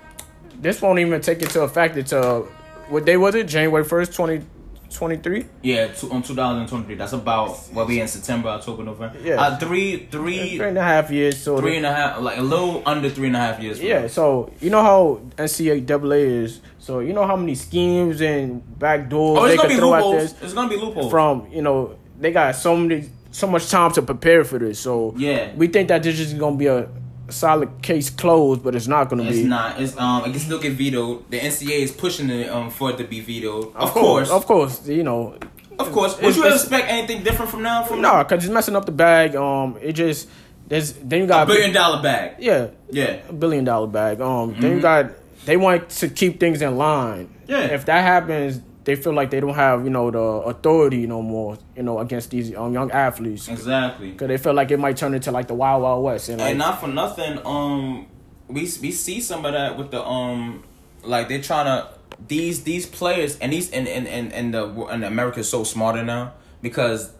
[0.61, 2.43] this won't even take into effect until
[2.89, 3.47] what day was it?
[3.47, 4.45] January first, twenty
[4.89, 5.45] twenty three.
[5.61, 6.95] Yeah, two, on 2023.
[6.95, 9.17] That's about what we in September, October, November.
[9.23, 9.41] Yeah.
[9.41, 11.37] uh, three, three, Three and a half years.
[11.41, 13.79] So three and a half, like a little under three and a half years.
[13.81, 14.01] yeah.
[14.01, 14.07] now.
[14.07, 16.61] So you know how NCAA is.
[16.79, 19.79] So you know how many schemes and back doors Oh, they it's gonna could be
[19.79, 20.33] throw at loopholes.
[20.33, 20.41] this.
[20.43, 21.11] It's gonna be loopholes.
[21.11, 24.79] from you know they got so many so much time to prepare for this.
[24.79, 25.51] So Yeah.
[25.55, 26.87] we think that this is gonna be a
[27.29, 29.29] solid case closed, but it's not gonna be.
[29.29, 29.79] It's not.
[29.81, 30.23] It's um.
[30.25, 31.29] It can still get vetoed.
[31.29, 33.67] The NCA is pushing it um for it to be vetoed.
[33.75, 35.35] Of, Of course, of course, you know,
[35.79, 36.19] of course.
[36.21, 37.83] Would you expect anything different from now?
[37.83, 39.35] From no, because it's messing up the bag.
[39.35, 40.27] Um, it just
[40.67, 42.35] there's then you got a billion dollar bag.
[42.39, 43.19] yeah, Yeah.
[43.29, 44.19] a billion dollar bag.
[44.21, 45.11] Um, then you got
[45.45, 47.29] they want to keep things in line.
[47.47, 47.61] Yeah.
[47.67, 51.57] If that happens, they feel like they don't have you know the authority no more.
[51.75, 54.11] You know against these um, young athletes Exactly.
[54.11, 56.51] because they feel like it might turn into like the wild wild west and like
[56.51, 58.07] And not for nothing, um,
[58.47, 60.63] we we see some of that with the um,
[61.03, 61.89] like they're trying to
[62.29, 66.01] these these players and these and and and, and the and America is so smarter
[66.01, 67.11] now because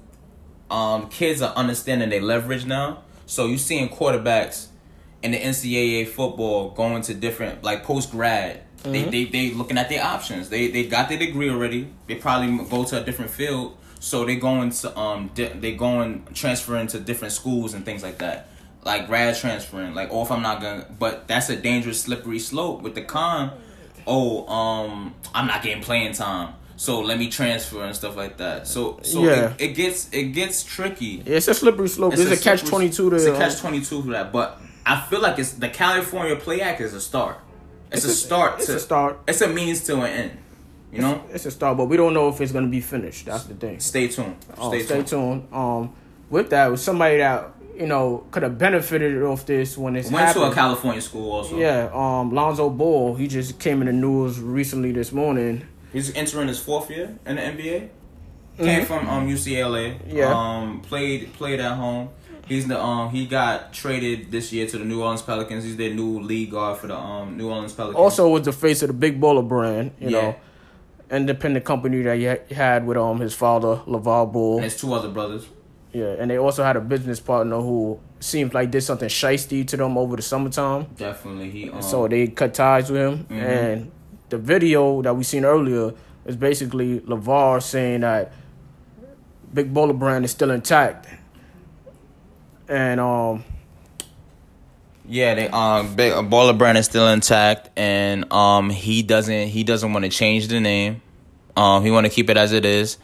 [0.72, 3.04] um kids are understanding their leverage now.
[3.26, 4.68] So you seeing quarterbacks
[5.22, 8.62] in the NCAA football going to different like post grad.
[8.92, 10.50] They, they they looking at their options.
[10.50, 11.88] They they got their degree already.
[12.08, 13.78] They probably go to a different field.
[14.00, 18.20] So they going to um di- they going transferring to different schools and things like
[18.20, 18.50] that.
[18.84, 19.94] Like grad transferring.
[19.96, 23.52] Like oh if I'm not gonna but that's a dangerous slippery slope with the con.
[24.06, 26.54] Oh um I'm not getting playing time.
[26.76, 28.68] So let me transfer and stuff like that.
[28.68, 29.54] So so Yeah.
[29.58, 31.24] it, it gets it gets tricky.
[31.26, 32.14] it's a slippery slope.
[32.14, 35.02] There's a, catch twenty two to It's a catch twenty two for that, but I
[35.02, 37.40] feel like it's the California Play Act is a start.
[37.92, 38.54] It's, a, It's a- start.
[38.58, 39.20] it's to, a start.
[39.28, 40.32] It's a means to an end.
[40.92, 41.24] You know.
[41.32, 43.26] It's a start, but we don't know if it's gonna be finished.
[43.26, 43.80] That's the thing.
[43.80, 44.38] Stay tuned.
[44.58, 45.08] Oh, Stay, stay, tuned.
[45.08, 45.48] tuned.
[45.52, 45.94] Um,
[46.30, 50.26] with that, was somebody that you know could have benefited off this when it's Went
[50.28, 50.46] happened.
[50.46, 51.58] to a California school also.
[51.58, 53.16] yeah, um, Lonzo Ball.
[53.16, 55.68] He just came in the news recently this morning.
[55.94, 57.90] He's entering his fourth year in the NBA.
[58.58, 60.00] Came from um UCLA.
[60.00, 60.18] Mm-hmm.
[60.18, 60.34] Yeah.
[60.34, 62.10] Um played played at home.
[62.48, 65.64] He's the um he got traded this year to the New Orleans Pelicans.
[65.64, 67.98] He's their new lead guard for the um New Orleans Pelicans.
[67.98, 69.92] Also, was the face of the Big Baller brand.
[70.00, 70.22] You Yeah.
[70.22, 70.36] know,
[71.12, 74.56] independent company that he had with um his father, LaVar Ball.
[74.56, 75.48] and his two other brothers.
[75.94, 79.78] Yeah, and they also had a business partner who seemed like did something shisty to
[79.78, 80.88] them over the summertime.
[80.98, 83.26] Definitely he um So they cut ties with him.
[83.30, 83.42] Mhm.
[83.42, 83.92] And
[84.30, 85.94] the video that we seen earlier
[86.26, 88.32] is basically LaVar saying that
[89.54, 91.08] Big Baller brand is still intact.
[92.70, 93.44] And um
[95.08, 99.64] Yeah, they um big uh, baller brand is still intact, and um he doesn't he
[99.64, 101.02] doesn't want to change the name.
[101.56, 102.98] Um, he want to keep it as it is.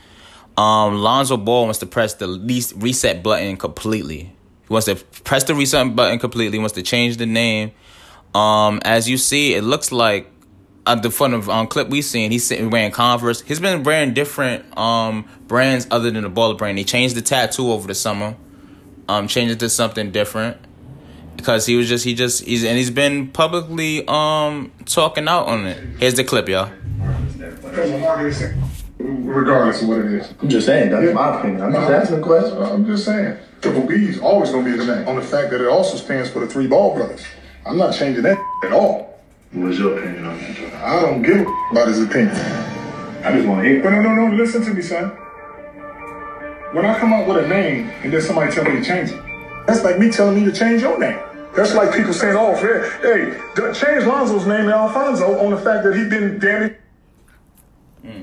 [0.55, 4.31] Um, Lonzo Ball wants to press the least reset button completely.
[4.67, 6.57] He wants to press the reset button completely.
[6.57, 7.71] He wants to change the name.
[8.35, 10.29] Um, as you see, it looks like
[10.85, 13.41] at the front of um, clip we seen, he's sitting wearing Converse.
[13.41, 16.77] He's been wearing different um brands other than the baller brand.
[16.77, 18.35] He changed the tattoo over the summer.
[19.07, 20.57] Um, changed it to something different
[21.35, 25.65] because he was just he just he's and he's been publicly um talking out on
[25.65, 25.77] it.
[25.99, 26.71] Here's the clip, y'all.
[27.37, 28.43] Because the market is
[28.97, 30.33] regardless of what it is.
[30.41, 31.13] I'm just saying, that's Yeah.
[31.13, 31.61] my opinion.
[31.63, 32.57] I'm just asking a question.
[32.57, 33.37] I'm just saying.
[33.61, 35.07] Triple B is always going to be the name.
[35.07, 37.25] On the fact that it also stands for the three ball brothers.
[37.65, 39.19] I'm not changing that at all.
[39.51, 40.73] What's your opinion on that?
[40.83, 42.35] I don't give a about his opinion.
[42.35, 43.81] I just want to hear.
[43.83, 45.11] But no, no, no, listen to me, son.
[46.73, 49.21] When I come up with a name and then somebody tell me to change it,
[49.67, 51.19] that's like me telling me to change your name.
[51.55, 53.39] That's like people saying, oh, hey,
[53.73, 56.79] change Lonzo's name to Alfonso on the fact that he didn't damn it.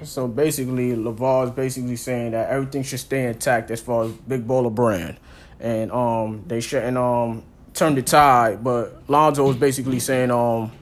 [0.03, 4.47] So basically, LaVar is basically saying that everything should stay intact as far as Big
[4.47, 5.17] Baller brand,
[5.59, 8.63] and um they shouldn't um turn the tide.
[8.63, 10.73] But Lonzo is basically saying um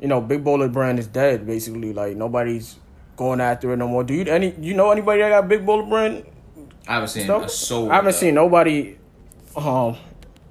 [0.00, 1.46] you know Big Baller brand is dead.
[1.46, 2.76] Basically, like nobody's
[3.20, 4.02] going after it no more.
[4.02, 6.24] Do you any you know anybody that got Big bullet brand
[6.88, 7.44] I haven't seen stuff?
[7.44, 7.90] a soul.
[7.92, 8.96] I haven't with seen nobody
[9.54, 9.96] um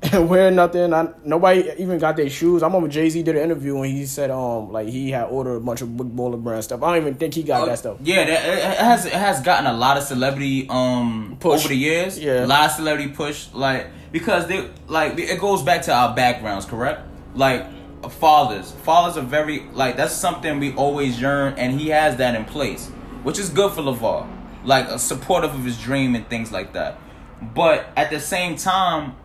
[0.14, 0.94] wearing nothing.
[0.94, 2.62] I, nobody even got their shoes.
[2.62, 5.56] I remember Jay Z did an interview and he said um like he had ordered
[5.56, 6.84] a bunch of Big Baller brand stuff.
[6.84, 7.72] I don't even think he got that.
[7.72, 7.98] that stuff.
[8.04, 11.62] Yeah, that, it it has it has gotten a lot of celebrity um Push.
[11.62, 12.20] over the years.
[12.20, 12.46] Yeah.
[12.46, 16.66] a lot of celebrity push like because they like it goes back to our backgrounds,
[16.68, 17.02] correct?
[17.34, 17.66] Like
[18.08, 22.46] fathers, fathers are very like that's something we always yearn, and he has that in
[22.46, 22.88] place,
[23.24, 24.28] which is good for LaVar,
[24.64, 26.98] like a supportive of his dream and things like that.
[27.42, 29.16] But at the same time,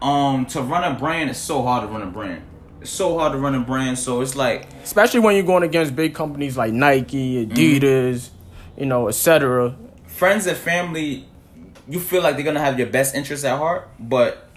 [0.00, 2.42] um, to run a brand is so hard to run a brand.
[2.80, 3.98] It's so hard to run a brand.
[3.98, 8.30] So it's like especially when you're going against big companies like Nike, Adidas,
[8.78, 9.76] you know, etc.
[10.06, 11.26] friends and family,
[11.88, 14.48] you feel like they're gonna have your best interests at heart, but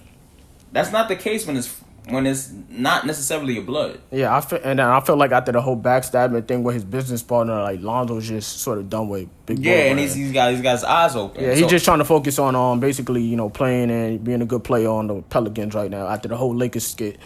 [0.72, 1.79] that's not the case when it's
[2.12, 4.00] when it's not necessarily your blood.
[4.12, 7.22] Yeah, I feel, and I feel like after the whole backstabbing thing with his business
[7.24, 9.60] partner, like Lonzo's just sort of done with big.
[9.60, 11.44] Yeah, and he's, he's got he's got his eyes open.
[11.44, 14.42] yeah, he's So- just trying to focus on um basically you know playing and being
[14.42, 17.18] a good player on the Pelicans right now after the whole Lakers skit.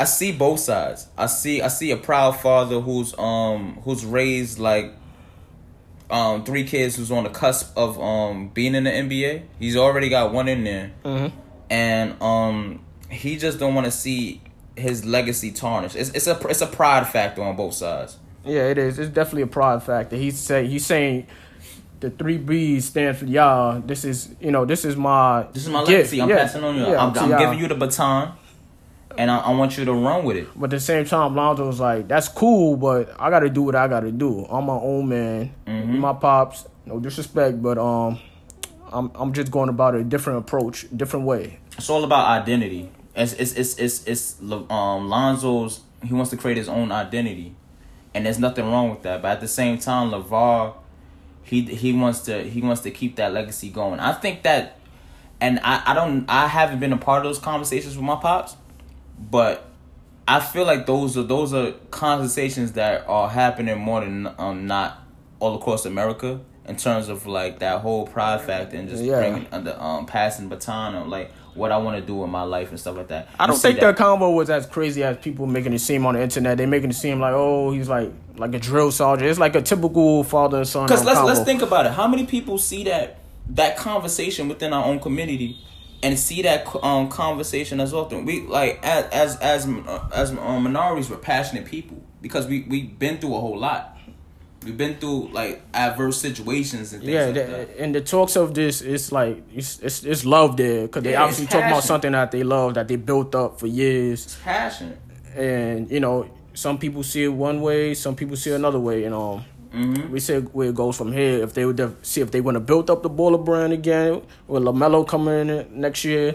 [0.00, 1.06] I see both sides.
[1.16, 4.92] I see I see a proud father who's um who's raised like
[6.10, 9.42] um three kids who's on the cusp of um being in the NBA.
[9.58, 11.36] He's already got one in there, Mm-hmm.
[11.70, 12.80] and um
[13.12, 14.40] he just don't want to see
[14.76, 15.96] his legacy tarnished.
[15.96, 18.18] It's it's a it's a pride factor on both sides.
[18.44, 18.98] Yeah, it is.
[18.98, 20.16] It's definitely a pride factor.
[20.16, 21.26] He's say he's saying
[22.00, 23.80] the three B's stand for y'all.
[23.80, 25.90] This is you know this is my This is my gift.
[26.12, 26.22] legacy.
[26.22, 26.82] I'm Yeah, passing on you.
[26.86, 28.32] yeah, I'm, I'm giving you the baton,
[29.16, 30.48] and I, I want you to run with it.
[30.56, 33.86] But at the same time, Lonzo's like, that's cool, but I gotta do what I
[33.88, 34.44] gotta do.
[34.46, 35.54] I'm my own man.
[35.66, 35.98] Mm-hmm.
[35.98, 38.18] My pops, no disrespect, but um,
[38.90, 41.60] I'm I'm just going about it a different approach, different way.
[41.78, 42.90] It's all about identity.
[43.14, 45.80] It's it's it's it's, it's um Lonzo's.
[46.04, 47.54] He wants to create his own identity,
[48.14, 49.22] and there's nothing wrong with that.
[49.22, 50.74] But at the same time, LaVar,
[51.42, 54.00] he he wants to he wants to keep that legacy going.
[54.00, 54.78] I think that,
[55.40, 58.56] and I I don't I haven't been a part of those conversations with my pops,
[59.18, 59.68] but
[60.26, 65.02] I feel like those are those are conversations that are happening more than um not
[65.38, 69.18] all across America in terms of like that whole pride factor and just Yeah.
[69.18, 72.80] bringing under um passing baton like what I want to do in my life and
[72.80, 73.28] stuff like that.
[73.38, 76.22] I don't think their combo was as crazy as people making it seem on the
[76.22, 76.58] internet.
[76.58, 79.28] They making it seem like, oh, he's like like a drill sergeant.
[79.28, 80.86] It's like a typical father and son.
[80.86, 81.32] Because let's combo.
[81.32, 81.92] let's think about it.
[81.92, 83.18] How many people see that
[83.50, 85.58] that conversation within our own community,
[86.02, 88.24] and see that um conversation as often?
[88.24, 92.98] We like as as as uh, as um, minorities, we're passionate people because we we've
[92.98, 93.91] been through a whole lot.
[94.64, 97.76] We've been through like adverse situations and things Yeah, like the, that.
[97.78, 101.22] and the talks of this, it's like it's it's, it's love there because they Yeah,
[101.22, 104.36] obviously it's talk about something that they love that they built up for years.
[104.44, 104.96] Passion.
[105.34, 109.04] and you know some people see it one way some people see it another way
[109.04, 110.12] and um Mm-hmm.
[110.12, 112.56] we see where it goes from here if they would def- see if they want
[112.56, 116.34] to build up the baller brand again with LaMelo coming in next year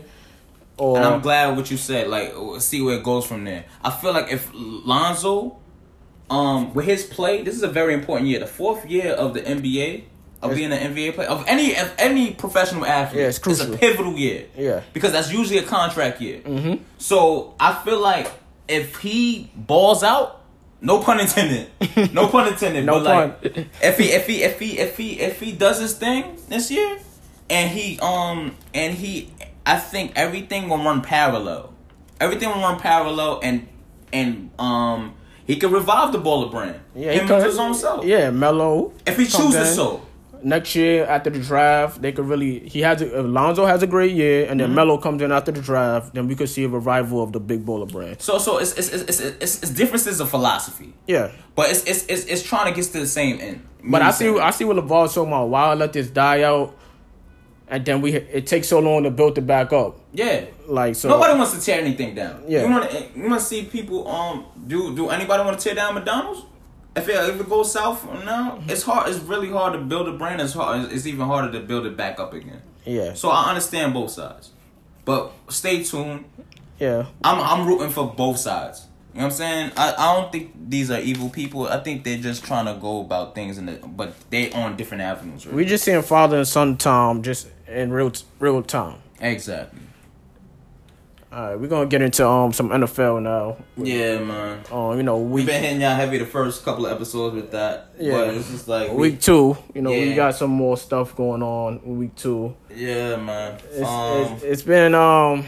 [0.76, 2.08] or And I'm glad what you said.
[2.08, 3.66] Like, see where it goes from there.
[3.84, 5.58] I feel like if Lonzo,
[6.30, 8.40] um, with his play, this is a very important year.
[8.40, 10.04] The fourth year of the NBA,
[10.42, 13.74] of being an NBA player, of any of any professional athlete, Yeah, it's crucial.
[13.74, 14.46] a pivotal year.
[14.58, 14.82] Yeah.
[14.94, 16.40] because that's usually a contract year.
[16.42, 16.84] Mm-hmm.
[16.98, 18.30] So I feel like
[18.68, 20.42] if he balls out,
[20.82, 21.70] no pun intended,
[22.14, 23.66] no pun intended, No but like pun.
[23.82, 27.00] if he if he if he if he if he does his thing this year,
[27.50, 29.34] and he um and he,
[29.66, 31.74] I think everything will run parallel.
[32.20, 33.68] Everything will run parallel, and
[34.14, 35.16] and um
[35.48, 36.76] he can revive the baller brand.
[36.96, 38.06] yeah he could- his own self.
[38.06, 40.02] yeah melo if he chooses so.
[40.44, 43.88] next year after the draft they could really he has a, if Lonzo has a
[43.88, 44.70] great year and Mm-hmm.
[44.70, 47.40] then Melo comes in after the draft then we could see a revival of the
[47.40, 51.70] big baller brand So so it's it's it's it's, it's differences of philosophy, yeah but
[51.72, 53.62] it's it's it's, it's trying to get to the same end.
[53.90, 55.48] But I see, I see what LaVar's talking about.
[55.50, 56.76] Why let this die out,
[57.70, 60.00] and then we it takes so long to build it back up.
[60.14, 60.46] yeah.
[60.68, 62.44] Like so, Nobody wants to tear anything down.
[62.48, 62.64] Yeah.
[62.64, 65.76] You want to you want to see people um do do anybody want to tear
[65.76, 66.44] down McDonald's?
[66.96, 69.10] if it if it goes south from now, it's hard.
[69.10, 70.42] It's really hard to build a brand.
[70.42, 70.92] It's hard.
[70.92, 72.62] It's even harder to build it back up again.
[72.86, 73.14] Yeah.
[73.14, 74.52] So I understand both sides,
[75.06, 76.26] but stay tuned.
[76.80, 77.06] Yeah.
[77.24, 78.88] I'm I'm rooting for both sides.
[79.18, 79.72] You know what I'm saying?
[79.78, 81.68] I, I don't think these are evil people.
[81.68, 85.02] I think they're just trying to go about things in the but they on different
[85.02, 85.44] avenues.
[85.44, 85.56] Right?
[85.56, 88.98] We just seeing father and son time just in real real time.
[89.20, 89.80] exactly.
[91.32, 93.58] All right, we're gonna get into um some NFL now.
[93.76, 94.64] Yeah, man.
[94.72, 97.94] Um, you know, We've been hitting y'all heavy the first couple of episodes with that.
[98.00, 98.12] Yeah.
[98.12, 99.58] But it's just like week two.
[99.74, 102.56] You know, we got some more stuff going on week two.
[102.70, 103.60] Yeah, man.
[103.72, 105.44] It's, um, it's, it's been um,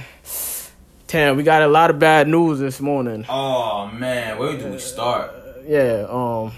[1.10, 3.26] damn, we got a lot of bad news this morning.
[3.30, 5.32] oh man, where do we start?
[5.65, 6.52] Yeah, um,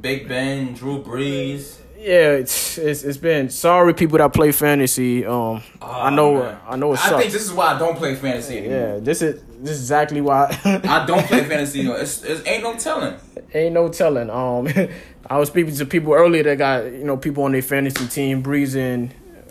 [0.00, 1.78] Big Ben, Drew Brees.
[1.98, 5.26] yeah, it's it's, it's been sorry people that play fantasy.
[5.26, 6.58] Um, I know, Oh, man.
[6.68, 8.78] I know it I think this is why I don't play fantasy anymore.
[8.78, 10.56] yeah, this is this is exactly why.
[10.64, 11.98] I don't play fantasy anymore.
[11.98, 13.16] It's, it's ain't no telling.
[13.52, 14.30] Ain't no telling.
[14.30, 14.68] Um,
[15.26, 18.42] I was speaking to people earlier that got you know people on their fantasy team,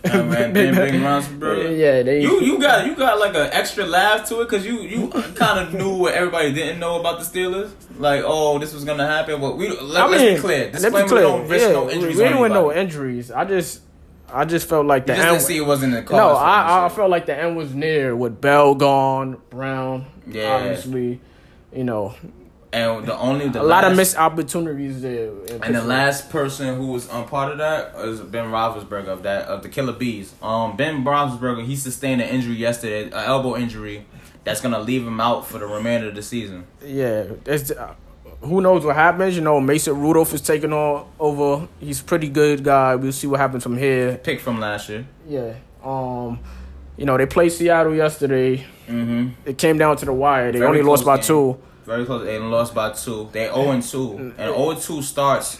[0.01, 0.19] breezing.
[0.19, 1.77] Uh, man, Ben, Ben Roethlisberger.
[1.77, 2.21] Yeah, they.
[2.21, 5.59] You you got you got like an extra laugh to it because you you kind
[5.59, 7.71] of knew what everybody didn't know about the Steelers.
[7.97, 10.69] Like, oh, this was gonna happen, but we let, I us mean, be clear.
[10.71, 11.21] let's Disclaimer: be clear.
[11.23, 12.15] Don't risk yeah, no injuries.
[12.17, 12.79] we on didn't want no anybody.
[12.81, 13.31] injuries.
[13.31, 13.81] I just,
[14.31, 15.35] I just felt like the You just end.
[15.37, 16.11] didn't see it wasn't in the cards.
[16.11, 16.95] no, for I, I you, so.
[16.95, 20.53] felt like the end was near with Bell gone, Brown, Yeah.
[20.55, 21.19] obviously,
[21.73, 22.15] you know,
[22.71, 25.31] and the only the a lot of missed opportunities there.
[25.63, 29.47] And the last person who was um, part of that is Ben Roethlisberger of that
[29.47, 30.33] of the Killer Bees.
[30.41, 34.05] Um, Ben Roethlisberger he sustained an injury yesterday, an elbow injury,
[34.43, 36.65] that's gonna leave him out for the remainder of the season.
[36.85, 37.93] yeah, it's, uh,
[38.41, 39.35] who knows what happens?
[39.35, 41.67] You know, Mason Rudolph is taking all over.
[41.79, 42.95] He's a pretty good guy.
[42.95, 44.17] We'll see what happens from here.
[44.17, 45.05] Pick from last year.
[45.27, 45.55] Yeah.
[45.83, 46.39] Um,
[46.95, 48.65] you know, they played Seattle yesterday.
[48.87, 49.29] Mm-hmm.
[49.45, 50.51] It came down to the wire.
[50.51, 51.25] They Very only lost by game.
[51.25, 51.57] two.
[51.89, 52.23] Very close.
[52.23, 53.29] They lost by two.
[53.31, 54.17] They 0 and 2.
[54.17, 55.59] And 0 and 2 starts.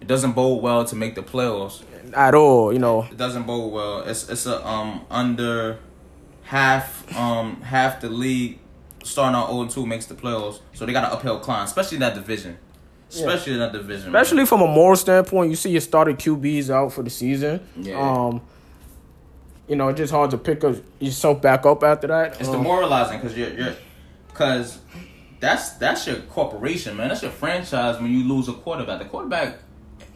[0.00, 1.82] It doesn't bode well to make the playoffs.
[2.14, 2.72] at all.
[2.72, 4.00] You know, It doesn't bode well.
[4.00, 5.78] It's it's a um under
[6.42, 6.86] half
[7.16, 8.58] um half the league
[9.04, 10.58] starting out 0 and 2 makes the playoffs.
[10.74, 12.58] So they got an uphill climb, especially in that division.
[13.10, 14.10] Especially in that division.
[14.10, 14.20] man.
[14.20, 17.60] especially from a moral standpoint, you see your started QBs out for the season.
[17.76, 17.98] Yeah.
[18.00, 18.42] Um,
[19.68, 22.40] you know, it's just hard to pick up yourself back up after that.
[22.40, 23.74] It's Um, demoralizing because you're you're
[24.28, 24.80] because
[25.40, 27.08] that's that's your corporation, man.
[27.08, 28.98] That's your franchise when you lose a quarterback.
[28.98, 29.58] The quarterback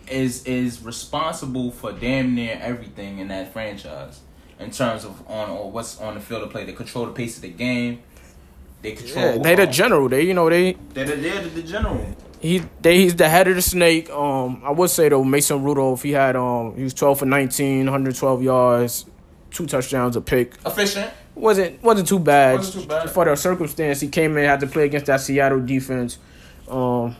[0.09, 4.21] is is responsible for damn near everything in that franchise
[4.59, 6.65] in terms of on or what's on the field of play.
[6.65, 8.03] They control the pace of the game.
[8.83, 9.37] They control.
[9.37, 10.09] yeah, they the general.
[10.09, 12.05] They you know they They're the, they're the, the general.
[12.41, 14.11] he they he's the head of the snake.
[14.11, 17.85] Um, I would say though Mason Rudolph he had um he was twelve for 19,
[17.87, 19.07] 112 yards,
[19.53, 20.55] two touchdowns, a pick.
[20.67, 21.13] Efficient.
[21.35, 22.57] Wasn't wasn't too bad.
[22.57, 23.11] Wasn't too bad.
[23.11, 24.01] for the circumstance.
[24.01, 26.19] He came in had to play against that Seattle defense.
[26.69, 27.17] Um.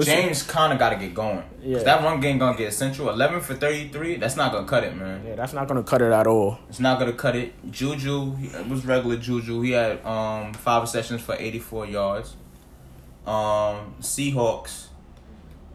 [0.00, 1.42] James kind of got to get going.
[1.62, 1.78] Yeah.
[1.78, 3.10] That one game gonna get essential.
[3.10, 4.16] Eleven for thirty three.
[4.16, 5.22] That's not gonna cut it, man.
[5.26, 6.58] yeah, that's not gonna cut it at all.
[6.70, 7.52] It's not gonna cut it.
[7.70, 9.60] Juju he, it was regular Juju.
[9.60, 12.34] He had um five receptions for eighty four yards.
[13.26, 14.86] Um Seahawks.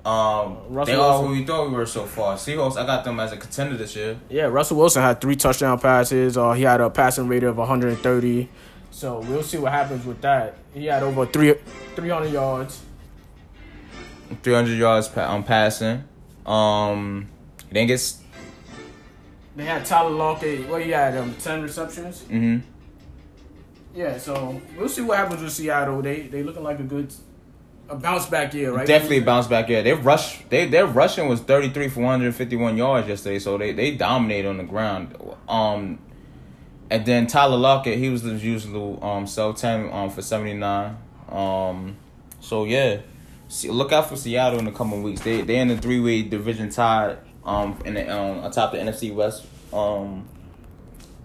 [0.09, 2.35] Um Russell they are who we thought we were so far.
[2.35, 4.17] Seahawks, I got them as a contender this year.
[4.29, 6.37] Yeah, Russell Wilson had three touchdown passes.
[6.37, 8.49] Uh, he had a passing rate of 130.
[8.91, 10.55] So we'll see what happens with that.
[10.73, 11.53] He had over three
[11.95, 12.81] 300 yards.
[14.43, 16.03] Three hundred yards pa- on passing.
[16.45, 17.27] Um
[17.67, 18.13] he didn't get
[19.55, 20.67] They had Tyler Lockett.
[20.69, 21.17] What he had?
[21.17, 22.21] Um, 10 receptions.
[22.21, 22.57] Mm-hmm.
[23.95, 26.01] Yeah, so we'll see what happens with Seattle.
[26.01, 27.13] They they looking like a good
[27.89, 28.87] a bounce back year, right?
[28.87, 29.81] Definitely bounce back here.
[29.81, 30.43] They rush.
[30.49, 33.39] They their rushing was thirty three for one hundred fifty one yards yesterday.
[33.39, 35.15] So they they dominated on the ground.
[35.47, 35.99] Um,
[36.89, 40.97] and then Tyler Lockett, he was the usual um sell ten um for seventy nine.
[41.29, 41.97] Um,
[42.41, 43.01] so yeah,
[43.49, 45.21] See, look out for Seattle in the coming weeks.
[45.21, 49.13] They they in the three way division tie um in the um atop the NFC
[49.13, 50.27] West um.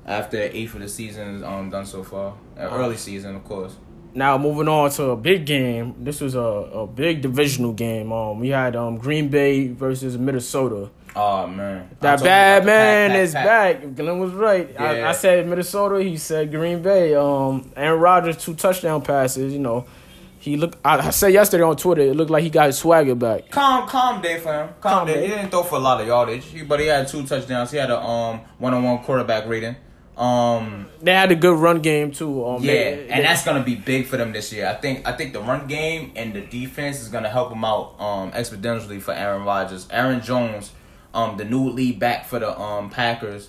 [0.07, 3.77] After eighth of the season um done so far, Uh, early season of course.
[4.15, 5.97] Now moving on to a big game.
[6.05, 8.13] This was a, a big divisional game.
[8.13, 10.91] Um, we had um Green Bay versus Minnesota.
[11.17, 13.81] Oh man, That bad man pack, pack, is pack.
[13.83, 13.95] back.
[13.97, 14.75] Glenn was right.
[14.79, 15.09] I, Yeah.
[15.09, 16.03] I said Minnesota.
[16.03, 17.15] He said Green Bay.
[17.15, 19.53] Um, Aaron Rodgers two touchdown passes.
[19.53, 19.85] You know,
[20.39, 20.77] he looked.
[20.85, 22.03] I, I said yesterday on Twitter.
[22.03, 23.51] It looked like he got his swagger back.
[23.51, 24.69] Calm, calm day for him.
[24.81, 25.15] Calm, Calm day.
[25.15, 25.23] day.
[25.23, 27.71] He didn't throw for a lot of yardage, he, but he had two touchdowns.
[27.73, 29.77] He had a um one on one quarterback rating.
[30.17, 32.47] Um, They had a good run game too.
[32.47, 34.69] Um, yeah, they- and they- that's gonna be big for them this year.
[34.69, 35.07] I think.
[35.07, 39.01] I think the run game and the defense is gonna help them out um exponentially
[39.03, 39.87] for Aaron Rodgers.
[39.91, 40.71] Aaron Jones,
[41.13, 43.49] um, the new lead back for the um Packers.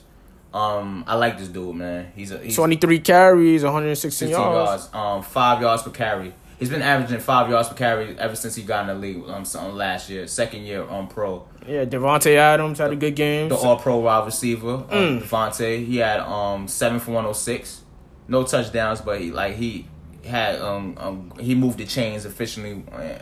[0.54, 2.14] Um, I like this dude, man.
[2.16, 4.70] He's a he's 23 carries, 116 yards.
[4.70, 6.34] yards, um, five yards per carry.
[6.58, 9.44] He's been averaging five yards per carry ever since he got in the league um,
[9.76, 11.44] last year, second year on pro.
[11.68, 13.50] Yeah, Davante Adams had a good game.
[13.50, 14.92] The All Pro wide receiver, Mm.
[14.92, 15.86] um, Davante.
[15.86, 17.82] He had um seven for one hundred six,
[18.28, 19.88] no touchdowns, but he like he
[20.26, 22.84] had um, um he moved the chains efficiently.
[22.92, 23.20] uh,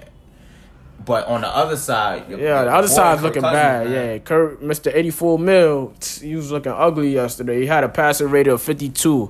[1.06, 3.90] But on the other side, your- Yeah, the other side's Kirk looking Cousins, bad.
[3.90, 3.94] man.
[3.94, 4.90] Yeah, Kurt, Mr.
[4.94, 7.60] 84 mil, he was looking ugly yesterday.
[7.60, 9.30] He had a passer rate of 52.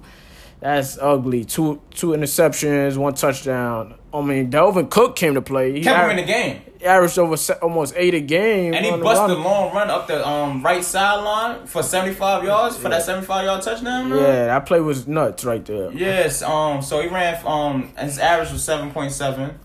[0.64, 1.43] That's ugly.
[1.43, 3.95] Two two interceptions, one touchdown.
[4.14, 5.74] I mean, Dalvin Cook came to play.
[5.74, 6.61] He kept him in the game.
[6.80, 8.74] he averaged over se- almost eight a game.
[8.74, 12.78] And he busted a long run up the um right sideline for seventy five yards
[12.78, 14.09] for that seventy five yard touchdown.
[14.09, 14.20] man.
[14.20, 15.91] Yeah, that play was nuts right there.
[15.91, 16.41] Yes.
[16.41, 16.82] Um.
[16.82, 17.45] So he ran.
[17.45, 17.91] Um.
[17.97, 19.59] His average was seven point seven.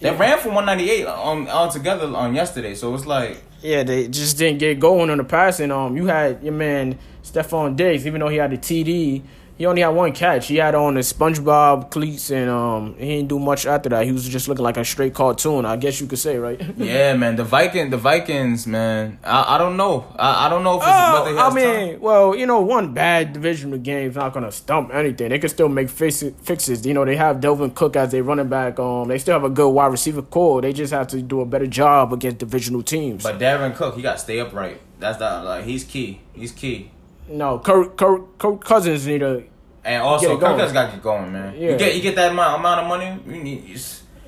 [0.00, 2.74] They ran for one ninety eight um altogether on yesterday.
[2.74, 5.70] So it's like Yeah, they just didn't get going on the passing.
[5.72, 9.22] Um, you had your man Stefon Diggs, even though he had the TD,
[9.58, 10.46] he only had one catch.
[10.46, 14.04] He had on the SpongeBob cleats, and um, he didn't do much after that.
[14.06, 15.64] He was just looking like a straight cartoon.
[15.66, 16.60] I guess you could say, right?
[16.76, 17.36] yeah, man.
[17.36, 19.18] The Viking, the Vikings, man.
[19.24, 20.06] I, I don't know.
[20.18, 22.00] I, I don't know if it's whether he Oh, I mean, time.
[22.00, 25.28] well, you know, one bad divisional game is not gonna stump anything.
[25.30, 26.86] They can still make fix- fixes.
[26.86, 28.78] You know, they have Dalvin Cook as their running back.
[28.78, 30.62] Um, they still have a good wide receiver core.
[30.62, 33.24] They just have to do a better job against divisional teams.
[33.24, 34.80] But Darren Cook, he got to stay upright.
[35.00, 35.44] That's that.
[35.44, 36.20] Like he's key.
[36.32, 36.90] He's key.
[37.28, 39.44] No, Kirk, Kirk, Kirk Cousins need to
[39.84, 40.56] And also, Kirk.
[40.56, 41.54] Cousins got to get going, man.
[41.54, 41.72] Yeah.
[41.72, 43.20] You get you get that amount, amount of money.
[43.36, 43.64] You need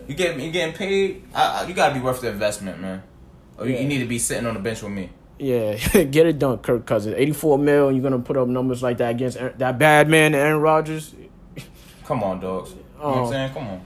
[0.08, 1.24] you, get you getting paid.
[1.34, 3.02] I, I, you got to be worth the investment, man.
[3.58, 3.80] Or you, Yeah.
[3.80, 5.10] you need to be sitting on the bench with me.
[5.38, 5.74] Yeah,
[6.04, 7.14] get it done, Kirk Cousins.
[7.16, 10.34] 84 mil, you're going to put up numbers like that against Aaron- that bad man,
[10.34, 11.14] Aaron Rodgers.
[12.04, 12.70] Come on, dogs.
[12.70, 13.24] You know what Oh.
[13.24, 13.52] I'm saying?
[13.54, 13.80] Come on.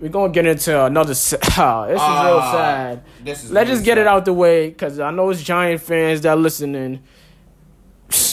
[0.00, 1.14] We're going to get into another.
[1.14, 3.02] sa- Ah, this is real Ah, sad.
[3.22, 6.22] This is Let's just get it out the way because I know it's Giant fans
[6.22, 7.02] that listening.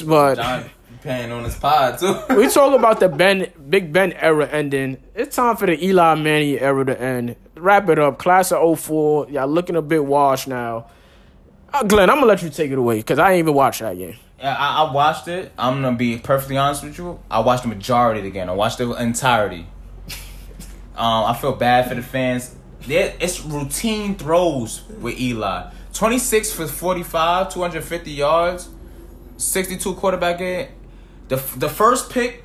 [0.06, 0.70] But John
[1.02, 2.20] paying on his pod too.
[2.36, 4.98] we talk about the Ben Big Ben era ending.
[5.16, 7.36] It's time for the Eli Manning era to end.
[7.56, 8.18] Wrap it up.
[8.20, 9.30] Class of 04.
[9.30, 10.90] Y'all looking a bit washed now.
[11.74, 13.98] Uh, Glenn, I'm to let you take it away because I ain't even watch that
[13.98, 14.16] game.
[14.40, 15.52] Yeah, I, I watched it.
[15.58, 17.20] I'm gonna be perfectly honest with you.
[17.30, 18.50] I watched the majority of the game.
[18.50, 19.68] I watched the entirety.
[20.96, 22.54] Um, I feel bad for the fans.
[22.82, 25.72] There, it's routine throws with Eli.
[25.94, 28.68] 26 for 45, 250 yards,
[29.40, 30.68] 62 quarterback game.
[31.30, 32.44] The the first pick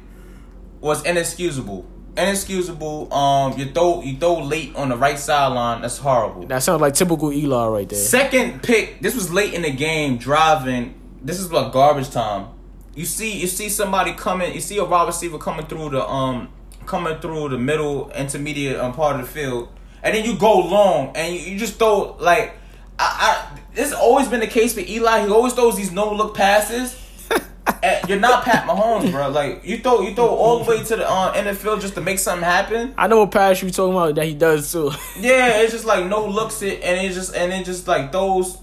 [0.80, 1.86] was inexcusable.
[2.16, 3.12] Inexcusable.
[3.12, 5.82] Um, you throw you throw late on the right sideline.
[5.82, 6.46] That's horrible.
[6.46, 7.98] That sounds like typical Eli right there.
[7.98, 9.00] Second pick.
[9.00, 10.18] This was late in the game.
[10.18, 10.94] Driving.
[11.22, 12.48] This is like garbage time.
[12.94, 14.54] You see, you see somebody coming.
[14.54, 16.48] You see a wide receiver coming through the um,
[16.86, 19.70] coming through the middle intermediate um, part of the field,
[20.02, 22.58] and then you go long and you, you just throw like.
[22.98, 25.26] I, I this has always been the case with Eli.
[25.26, 27.00] He always throws these no look passes.
[28.08, 29.30] You're not Pat Mahomes, bro.
[29.30, 31.94] Like you throw you throw all the way to the uh, end of field just
[31.94, 32.94] to make something happen.
[32.96, 34.90] I know what pass you talking about that he does too.
[35.18, 38.58] Yeah, it's just like no looks it, and it just and it just like those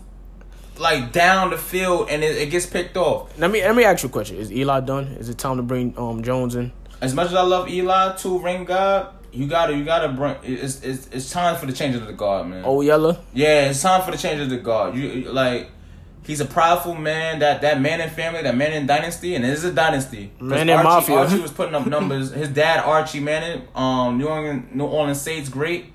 [0.78, 3.38] like down the field, and it, it gets picked off.
[3.38, 5.08] let me let me ask you a question: Is Eli done?
[5.08, 6.72] Is it time to bring um Jones in?
[7.02, 10.36] As much as I love Eli, two ring God, you gotta you gotta bring.
[10.44, 12.64] It's it's it's time for the change of the guard, man.
[12.66, 13.18] Oh Yeller.
[13.34, 14.96] Yeah, it's time for the change of the guard.
[14.96, 15.70] You you- like.
[16.24, 17.40] He's a prideful man.
[17.40, 20.32] That that Manning family, that Manning dynasty, and it is a dynasty.
[20.40, 21.16] Manning Archie, Mafia.
[21.16, 22.32] Archie was putting up numbers.
[22.32, 25.86] His dad, Archie Manning, um, New Orleans, New Orleans Saints great.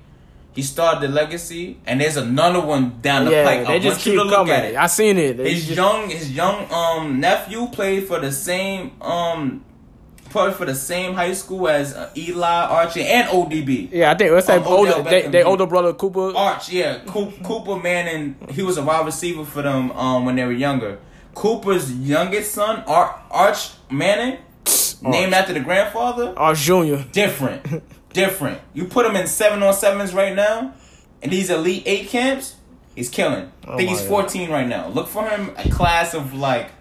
[0.53, 3.67] He started the legacy, and there's another one down the Yeah, pike.
[3.67, 4.53] they I just you keep to look coming.
[4.53, 4.75] at it.
[4.75, 5.37] I seen it.
[5.37, 9.63] They His just- young, his young um nephew played for the same um,
[10.55, 13.89] for the same high school as uh, Eli, Archie, and ODB.
[13.91, 16.35] yeah, I think what's that Um, older they, they older brother Cooper.
[16.35, 18.35] Arch, yeah, Coop, Cooper Manning.
[18.49, 20.99] He was a wide receiver for them um when they were younger.
[21.35, 24.39] Cooper's youngest son, Ar- Arch Manning,
[25.01, 26.33] named after the grandfather.
[26.37, 27.05] Arch Junior.
[27.11, 27.83] Different,
[28.13, 28.59] different.
[28.73, 30.73] You put him in seven on sevens right now,
[31.21, 32.55] and these elite eight camps.
[32.95, 33.51] He's killing.
[33.63, 34.25] I think Oh he's God.
[34.25, 34.87] 14 right now.
[34.87, 36.71] Look for him a class of like,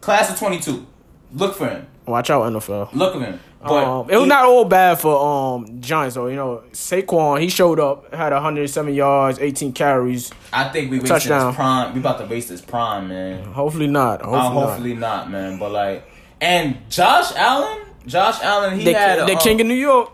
[0.00, 0.86] class of 22.
[1.34, 1.86] Look for him.
[2.06, 2.92] Watch out NFL.
[2.92, 3.40] Look at him.
[3.62, 6.26] But Um, it was he- not all bad for um Giants though.
[6.28, 10.30] You know, Saquon he showed up, had 107 yards, 18 carries.
[10.52, 11.48] I think we wasted touchdown.
[11.48, 11.92] his prime.
[11.94, 13.44] We about to waste his prime, man.
[13.52, 14.22] Hopefully not.
[14.22, 14.52] Hopefully, Uh, not.
[14.68, 15.58] hopefully not, man.
[15.58, 16.04] But like,
[16.40, 20.08] and Josh Allen, Josh Allen, he The, had the king of New York.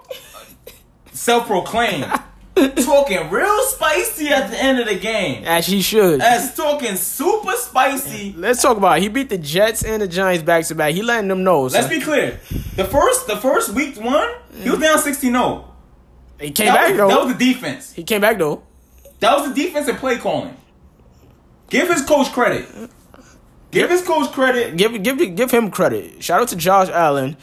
[1.12, 2.04] self-proclaimed
[2.56, 5.44] talking real spicy at the end of the game.
[5.44, 6.20] As he should.
[6.20, 8.34] As talking super spicy.
[8.36, 9.02] Let's talk about it.
[9.02, 10.94] He beat the Jets and the Giants back to back.
[10.94, 11.62] He letting them know.
[11.64, 12.40] Let's be clear.
[12.76, 15.64] The first, the first week one, he was down 16-0.
[16.40, 17.08] he came That back was, though.
[17.08, 17.92] that was the defense.
[17.92, 18.62] he came back though.
[19.20, 20.56] That was the defense and play calling.
[21.68, 22.66] Give his coach credit.
[23.70, 24.76] Give his coach credit.
[24.76, 26.22] Give give give him credit.
[26.22, 27.36] Shout out to Josh Allen.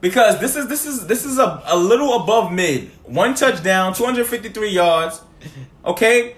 [0.00, 2.90] Because this is this is this is a, a little above mid.
[3.04, 5.20] One touchdown, 253 yards.
[5.84, 6.36] Okay,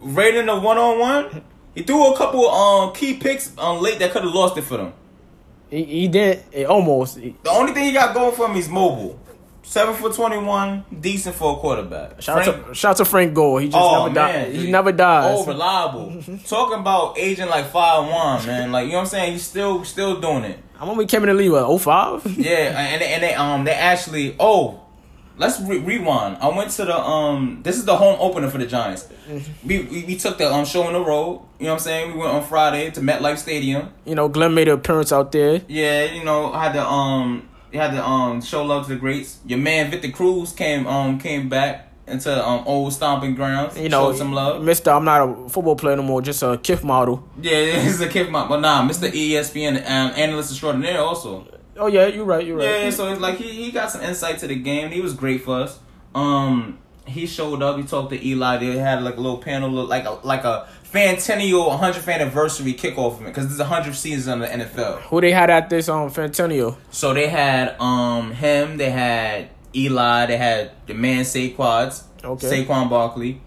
[0.00, 1.42] rating of one on one.
[1.74, 4.76] He threw a couple um key picks on late that could have lost it for
[4.76, 4.92] them.
[5.70, 7.18] He, he did it almost.
[7.18, 9.18] He- The only thing he got going for him is mobile.
[9.64, 12.20] Seven for twenty one, decent for a quarterback.
[12.20, 13.60] Shout Frank- out to shout to Frank Gore.
[13.60, 14.52] He just Oh never died.
[14.52, 14.70] He dude.
[14.70, 15.34] never dies.
[15.38, 16.20] Oh, reliable.
[16.46, 18.72] Talking about aging like five one, man.
[18.72, 19.32] Like you know what I'm saying.
[19.34, 20.58] He's still still doing it.
[20.82, 21.52] I'm when we came in the league.
[21.52, 22.38] What, 05?
[22.38, 24.80] Yeah, and they, and they um they actually oh
[25.36, 26.38] let's re- rewind.
[26.38, 29.08] I went to the um this is the home opener for the Giants.
[29.64, 31.42] We, we we took the um show on the road.
[31.60, 32.12] You know what I'm saying?
[32.14, 33.90] We went on Friday to MetLife Stadium.
[34.04, 35.62] You know, Glenn made an appearance out there.
[35.68, 39.38] Yeah, you know had the um had the um show love to the greats.
[39.46, 43.78] Your man Victor Cruz came um came back into um old stomping grounds.
[43.78, 44.62] You know, some love.
[44.62, 46.22] Mister, I'm not a football player no more.
[46.22, 47.28] Just a kiff model.
[47.40, 48.48] Yeah, he's a kick model.
[48.50, 49.10] but nah, Mr.
[49.10, 51.46] ESPN um, analyst extraordinaire also.
[51.76, 52.46] Oh yeah, you're right.
[52.46, 52.84] You're right.
[52.84, 54.90] Yeah, so it's like he, he got some insight to the game.
[54.90, 55.78] He was great for us.
[56.14, 57.76] Um, he showed up.
[57.76, 58.58] He talked to Eli.
[58.58, 63.28] They had like a little panel, like a like a Fantennial 100th anniversary kickoff event
[63.28, 65.00] because this is the 100th season of the NFL.
[65.02, 66.76] Who they had at this um Fantenio?
[66.90, 68.76] So they had um him.
[68.76, 70.26] They had Eli.
[70.26, 72.04] They had the man Saquads.
[72.24, 72.64] Okay.
[72.64, 73.40] Saquon Barkley.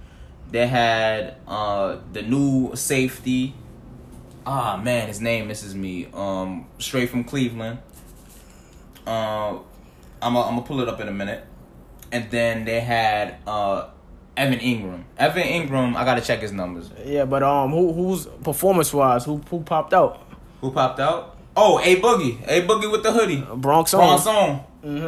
[0.52, 3.54] They had uh the new safety.
[4.46, 6.08] Ah man, his name misses me.
[6.14, 7.80] Um, straight from Cleveland.
[9.08, 9.58] Uh,
[10.22, 11.44] I'm gonna pull it up in a minute.
[12.12, 13.90] And then they had uh
[14.38, 15.04] Evan Engram.
[15.18, 16.92] Evan Engram, I gotta check his numbers.
[17.06, 19.26] Yeah, but um, who who's performance wise?
[19.26, 20.22] Who who popped out?
[20.62, 21.35] Who popped out?
[21.58, 22.42] Oh, A Boogie.
[22.48, 23.44] A Boogie with the hoodie.
[23.56, 24.00] Bronx on.
[24.00, 24.64] Bronx on.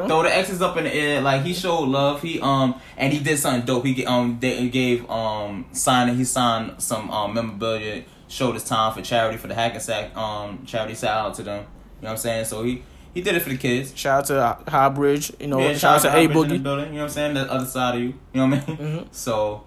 [0.07, 2.21] Throw the X's up in the air, like he showed love.
[2.23, 3.85] He um and he did something dope.
[3.85, 6.15] He um they gave um signing.
[6.15, 8.03] He signed some um memorabilia.
[8.29, 10.95] Showed his time for charity for the Hackensack um charity.
[10.95, 11.59] Shout out to them.
[11.59, 12.45] You know what I'm saying?
[12.45, 12.81] So he
[13.13, 13.93] he did it for the kids.
[13.95, 15.31] Shout out to High Bridge.
[15.39, 16.63] You know, Yeah, shout, out to A High in the Boogie.
[16.63, 16.85] building.
[16.87, 17.33] You know what I'm saying?
[17.35, 18.07] The other side of you.
[18.33, 19.09] You know what I mean?
[19.11, 19.63] So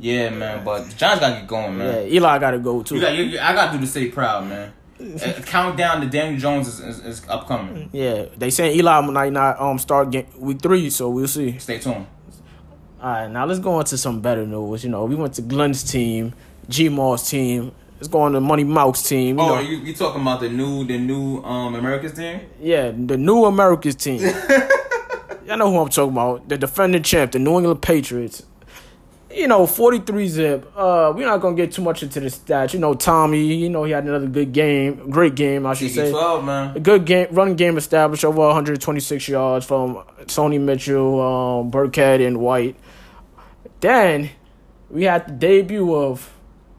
[0.00, 0.64] yeah, man.
[0.64, 2.06] But John's gotta get going, man.
[2.08, 2.14] Yeah.
[2.16, 2.96] Eli got to go too.
[2.96, 4.72] You got, you- I gotta do the city proud, man.
[5.02, 7.90] Uh, Countdown to Daniel Jones is, is, is upcoming.
[7.92, 11.58] yeah, they saying Eli might not um start game, week three, so we'll see.
[11.58, 12.06] Stay tuned.
[13.00, 14.84] All right, now let's go on to some better news.
[14.84, 16.34] You know, we went to Glenn's team,
[16.68, 17.72] G Mall's team.
[17.96, 19.38] Let's go on to Money Mouse team.
[19.38, 22.40] You Oh, know, you, you talking about the new the new um Americans team?
[22.60, 24.20] yeah, the new Americas team.
[25.46, 26.48] Y'all know who I'm talking about.
[26.48, 28.44] The defending champ, the New England Patriots.
[29.34, 30.72] You know, 43 zip.
[30.76, 32.74] Uh, we're not gonna get too much into the stats.
[32.74, 33.54] You know, Tommy.
[33.54, 36.10] You know, he had another good game, great game, I should say.
[36.10, 36.76] twelve man.
[36.76, 42.38] A good game, running game established over 126 yards from Sony Michel, um, Burkhead, and
[42.40, 42.76] White.
[43.80, 44.30] Then
[44.90, 46.30] we had the debut of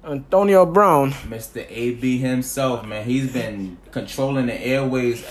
[0.05, 1.11] Antonio Brown.
[1.11, 1.65] Mr.
[1.69, 3.05] AB himself, man.
[3.05, 5.21] He's been controlling the airways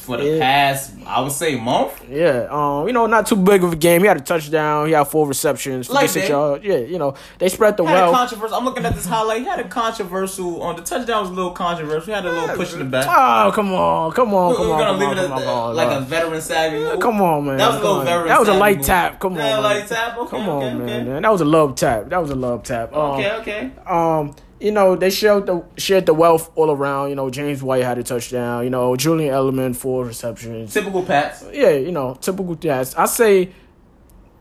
[0.00, 0.38] for the Yeah.
[0.40, 2.00] past I would say month.
[2.08, 4.00] Yeah, um, you know, not too big of a game.
[4.02, 4.86] He had a touchdown.
[4.86, 6.64] He had four receptions, Like 56 yards.
[6.64, 8.14] Yeah, you know, they spread the wealth.
[8.14, 8.56] controversial.
[8.56, 9.40] I'm looking at this highlight.
[9.40, 12.06] He had a controversial on the touchdown was a little controversial.
[12.06, 13.06] He had a little push in the back.
[13.08, 15.48] Oh, come on, come on, come on, gonna leave on, it at on, that, come
[15.56, 17.00] on, like a veteran savvy.
[17.00, 17.56] Come on, man.
[17.58, 18.28] That was a little veteran.
[18.28, 19.18] That was a light tap.
[19.20, 19.88] Come Yeah, on, light man.
[19.88, 20.18] tap.
[20.18, 20.86] Okay, Come okay, on, okay.
[20.96, 21.08] man.
[21.08, 21.22] man.
[21.22, 22.08] That was a love tap.
[22.10, 22.92] That was a love tap.
[22.94, 23.70] Um, Okay, okay.
[23.86, 27.10] um, you know, they shared the shared the wealth all around.
[27.10, 28.64] You know, James White had a touchdown.
[28.64, 30.72] You know, Julian Edelman four receptions.
[30.72, 31.44] Typical Pats.
[31.52, 32.96] Yeah, you know, typical stats.
[32.96, 33.50] I say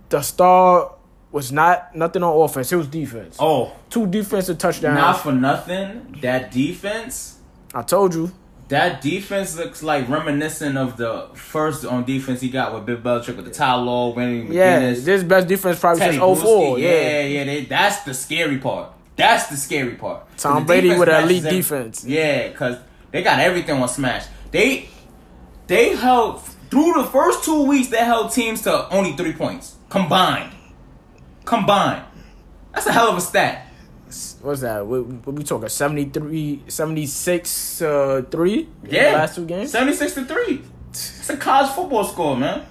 [0.09, 0.95] the star
[1.31, 2.71] was not nothing on offense.
[2.71, 3.37] It was defense.
[3.39, 4.95] Oh, Two defensive touchdowns.
[4.95, 6.17] not for nothing.
[6.21, 7.39] That defense.
[7.73, 8.31] I told you.
[8.69, 13.35] That defense looks like reminiscent of the first on defense he got with Bill Belichick
[13.35, 14.53] with the Ty Law winning.
[14.53, 16.79] Yeah, this best defense probably Teddy since 04.
[16.79, 16.89] Yeah.
[16.89, 17.43] yeah, yeah.
[17.43, 18.92] They, that's the scary part.
[19.15, 20.25] That's the scary part.
[20.37, 22.03] Tom Brady with an elite every- defense.
[22.05, 22.77] Yeah, because
[23.11, 24.25] they got everything on Smash.
[24.51, 24.89] They
[25.67, 27.89] they held through the first two weeks.
[27.89, 30.51] They held teams to only three points combined.
[31.45, 32.03] Combined.
[32.73, 33.67] That's a hell of a stat.
[34.41, 34.85] What's that?
[34.85, 35.67] What, what we talking?
[35.69, 38.69] 73, 76, uh, 3?
[38.87, 39.71] Yeah, Last two games?
[39.71, 40.61] seventy six to three.
[40.89, 42.63] It's a college football score, man.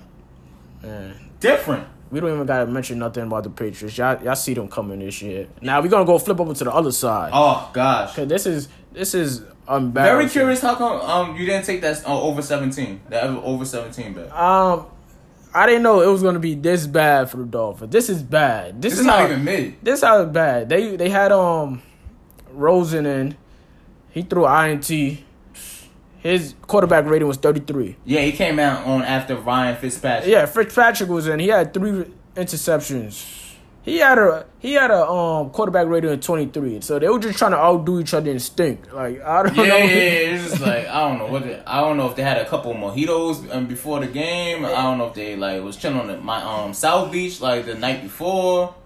[0.84, 1.12] Yeah.
[1.40, 1.86] Different.
[2.12, 3.96] We don't even gotta mention nothing about the Patriots.
[3.96, 5.48] Y'all, y'all see them coming this year.
[5.62, 7.30] Now we're gonna go flip over to the other side.
[7.32, 8.14] Oh gosh.
[8.14, 9.92] Cause this is this is embarrassing.
[9.92, 14.12] Very curious how come um you didn't take that uh, over seventeen that over seventeen
[14.12, 14.30] bet.
[14.30, 14.86] Um,
[15.54, 17.90] I didn't know it was gonna be this bad for the Dolphins.
[17.90, 18.82] This is bad.
[18.82, 19.76] This, This is not how, even mid.
[19.82, 20.68] This is how bad.
[20.68, 21.80] They they had um
[22.52, 23.36] Rosen in.
[24.10, 24.86] He threw INT.
[26.22, 27.96] His quarterback rating was thirty three.
[28.04, 30.30] Yeah, he came out on after Ryan Fitzpatrick.
[30.30, 31.40] Yeah, Fitzpatrick was in.
[31.40, 32.04] He had three
[32.36, 33.38] interceptions.
[33.84, 37.18] He had a he had a um quarterback rating of twenty three, so they were
[37.18, 38.92] just trying to outdo each other and stink.
[38.92, 39.76] Like I don't Yeah, know.
[39.78, 40.34] yeah, yeah.
[40.34, 41.42] It's just like I don't know what.
[41.42, 44.64] The, I don't know if they had a couple mojitos um, before the game.
[44.64, 47.74] I don't know if they like was chilling on my um South Beach like the
[47.74, 48.76] night before.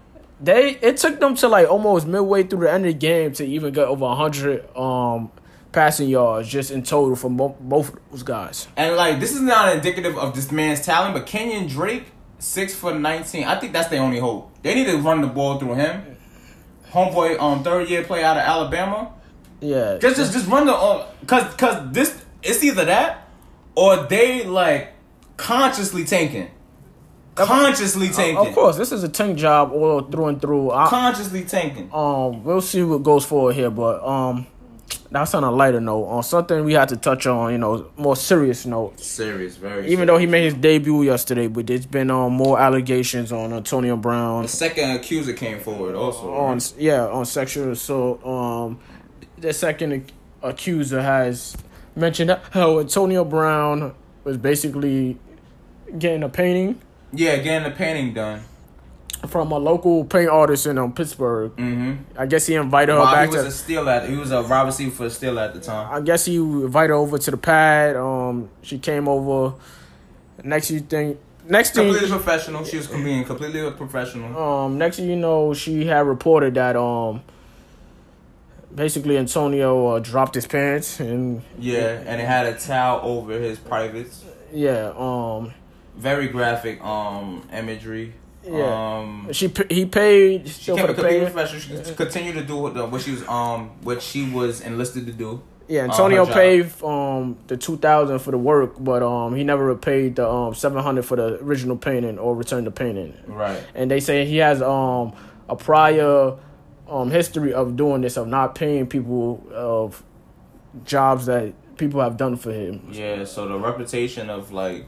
[0.41, 3.45] They it took them to like almost midway through the end of the game to
[3.45, 5.31] even get over hundred um
[5.77, 8.67] passing yards just in total from bo- both of those guys.
[8.75, 12.05] And like this is not indicative of this man's talent, but Kenyon Drake,
[12.39, 13.43] six foot nineteen.
[13.43, 14.51] I think that's the only hope.
[14.63, 16.17] They need to run the ball through him.
[16.91, 19.13] Homeboy, um, third year play out of Alabama.
[19.59, 23.27] Yeah, Just, just, just run the, uh, cause, cause this, it's either that
[23.75, 24.93] or they like
[25.35, 26.49] consciously tanking,
[27.35, 30.71] consciously tanking, of course this is a tank job all through and through.
[30.71, 31.89] I, consciously tanking.
[31.91, 34.45] um, we'll see what goes forward here, but um,
[35.11, 36.05] that's on a lighter note.
[36.05, 38.99] On something we had to touch on, you know, more serious note.
[38.99, 39.91] Serious, very.
[39.91, 43.95] Even though he made his debut yesterday, but there's been um more allegations on Antonio
[43.97, 46.33] Brown the second accuser came forward also.
[46.33, 48.25] on yeah on sexual assault.
[48.25, 48.79] Um,
[49.37, 50.11] the second
[50.41, 51.55] accuser has
[51.95, 55.17] mentioned how Antonio Brown was basically
[55.97, 56.81] getting a painting
[57.13, 58.41] yeah, getting the painting done.
[59.27, 61.51] From a local paint artist in um, Pittsburgh.
[61.55, 62.19] Mm-hmm.
[62.19, 63.49] I guess he invited her Bob, back he was to.
[63.49, 64.07] a steal at.
[64.09, 65.91] He was a wide receiver for a steal at the time.
[65.93, 67.95] I guess he invited her over to the pad.
[67.95, 69.55] Um, she came over.
[70.43, 72.63] Next you think, next thing, Completely professional.
[72.63, 74.37] She was being completely professional.
[74.37, 77.21] um, next thing you know, she had reported that um,
[78.73, 83.57] basically Antonio uh, dropped his pants and Yeah, and it had a towel over his
[83.59, 84.23] privates.
[84.53, 85.53] yeah, um,
[85.97, 88.13] Very graphic um imagery.
[88.49, 88.97] Yeah.
[88.99, 91.31] Um, she he paid she still kept for it the completely pay.
[91.33, 91.83] professional.
[91.83, 95.11] She continued to do what, the, what she was um what she was enlisted to
[95.11, 95.41] do.
[95.67, 99.75] Yeah, um, Antonio paid um the two thousand for the work, but um he never
[99.75, 103.13] paid the um seven hundred for the original painting or returned the painting.
[103.27, 103.61] Right.
[103.75, 105.13] And they say he has um
[105.49, 106.37] a prior
[106.87, 110.03] um history of doing this of not paying people of
[110.85, 112.87] jobs that people have done for him.
[112.91, 113.25] Yeah.
[113.25, 114.85] So the reputation of like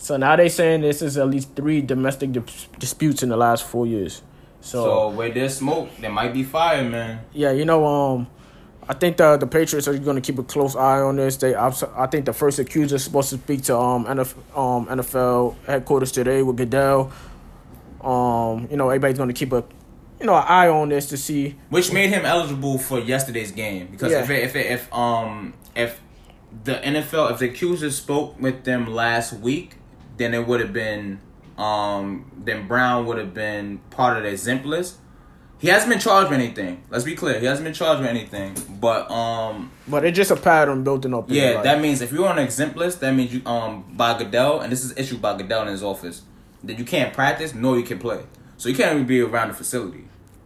[0.00, 3.64] So now they saying this is at least three domestic dis- disputes in the last
[3.64, 4.22] four years.
[4.62, 7.20] so where there's smoke, there might be fire, man.
[7.34, 8.26] Yeah, you know, um,
[8.88, 11.36] I think the the Patriots are going to keep a close eye on this.
[11.36, 14.86] They, I, I think the first accuser is supposed to speak to um NFL, um
[14.86, 17.12] NFL headquarters today with Goodell.
[18.00, 19.62] Um, you know, everybody's going to keep a,
[20.18, 21.56] you know, an eye on this to see.
[21.68, 24.22] which made him eligible for yesterday's game because Yeah.
[24.22, 26.00] if it, if it, if um if
[26.64, 29.76] the NFL if the accusers spoke with them last week,
[30.20, 31.18] then it would have been
[31.58, 34.96] um then Brown would have been part of the exempt list.
[35.58, 36.82] He hasn't been charged with anything.
[36.90, 38.54] Let's be clear, he hasn't been charged with anything.
[38.80, 41.24] But um But it's just a pattern building up.
[41.28, 44.16] yeah, like, that means if you're on an exempt list, that means you um by
[44.18, 46.22] Goodell, and this is issued by Goodell in his office,
[46.64, 48.20] that you can't practice nor you can play.
[48.58, 49.98] So you can't even be around the facility.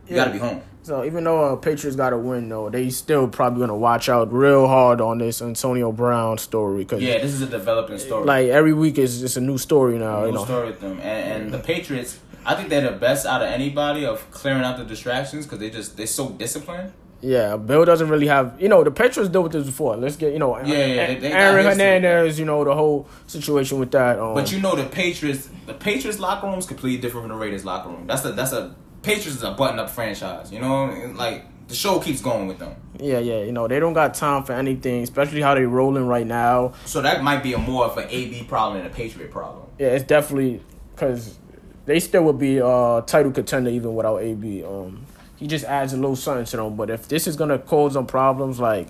[0.07, 0.17] You Yeah.
[0.17, 0.63] gotta be home.
[0.85, 4.11] So even though uh, Patriots got to win, though, they still probably going to watch
[4.11, 8.27] out real hard on this Antonio Brown story because Yeah, this is a developing story.
[8.27, 10.21] like every week is just a new story now.
[10.21, 12.19] New you know, story with them, and, and the Patriots.
[12.45, 15.71] I think they're the best out of anybody of clearing out the distractions because they
[15.71, 16.93] just they're so disciplined.
[17.23, 18.61] Yeah, Bill doesn't really have.
[18.61, 19.97] You know, the Patriots dealt with this before.
[19.97, 21.65] Let's get you know, Yeah, yeah, they- they Aaron.
[21.65, 22.39] Hernandez.
[22.39, 24.19] You know, the whole situation with that.
[24.19, 27.43] Um, But you know the Patriots, the Patriots locker room is completely different from the
[27.43, 28.07] Raiders locker room.
[28.07, 28.75] That's a that's a
[29.05, 30.51] Patriots is a button up franchise.
[30.51, 32.75] You know, like the show keeps going with them.
[32.99, 36.27] yeah, yeah, you know, they don't got time for anything, especially how they rolling right
[36.27, 36.73] now.
[36.85, 39.67] So that might be a more of an AB problem than a Patriot problem.
[39.79, 40.63] Yeah, it's definitely
[40.95, 41.39] because
[41.87, 44.65] they still would be a title contender even without AB.
[44.65, 46.77] Um, he just adds a little something to them.
[46.77, 48.89] But if this is gonna cause them problems, like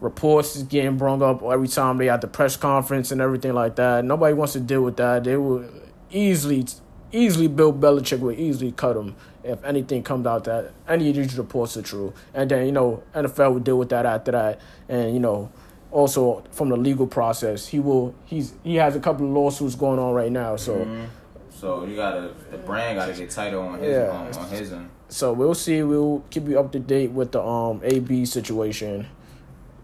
[0.00, 3.76] reports is getting brung up every time they at the press conference and everything like
[3.76, 5.24] that, nobody wants to deal with that.
[5.24, 5.64] They will
[6.10, 6.66] easily,
[7.12, 11.36] easily Bill Belichick would easily cut him if anything comes out that any of these
[11.38, 12.12] reports are true.
[12.34, 15.50] And then you know NFL will deal with that after that, and you know.
[15.90, 18.14] Also, from the legal process, he will.
[18.24, 20.56] He's he has a couple of lawsuits going on right now.
[20.56, 20.86] So,
[21.50, 24.08] So you gotta the brand gotta get tighter on his Yeah.
[24.10, 24.88] on, on his end.
[25.10, 25.82] So we'll see.
[25.82, 29.06] We'll keep you up to date with the um AB situation.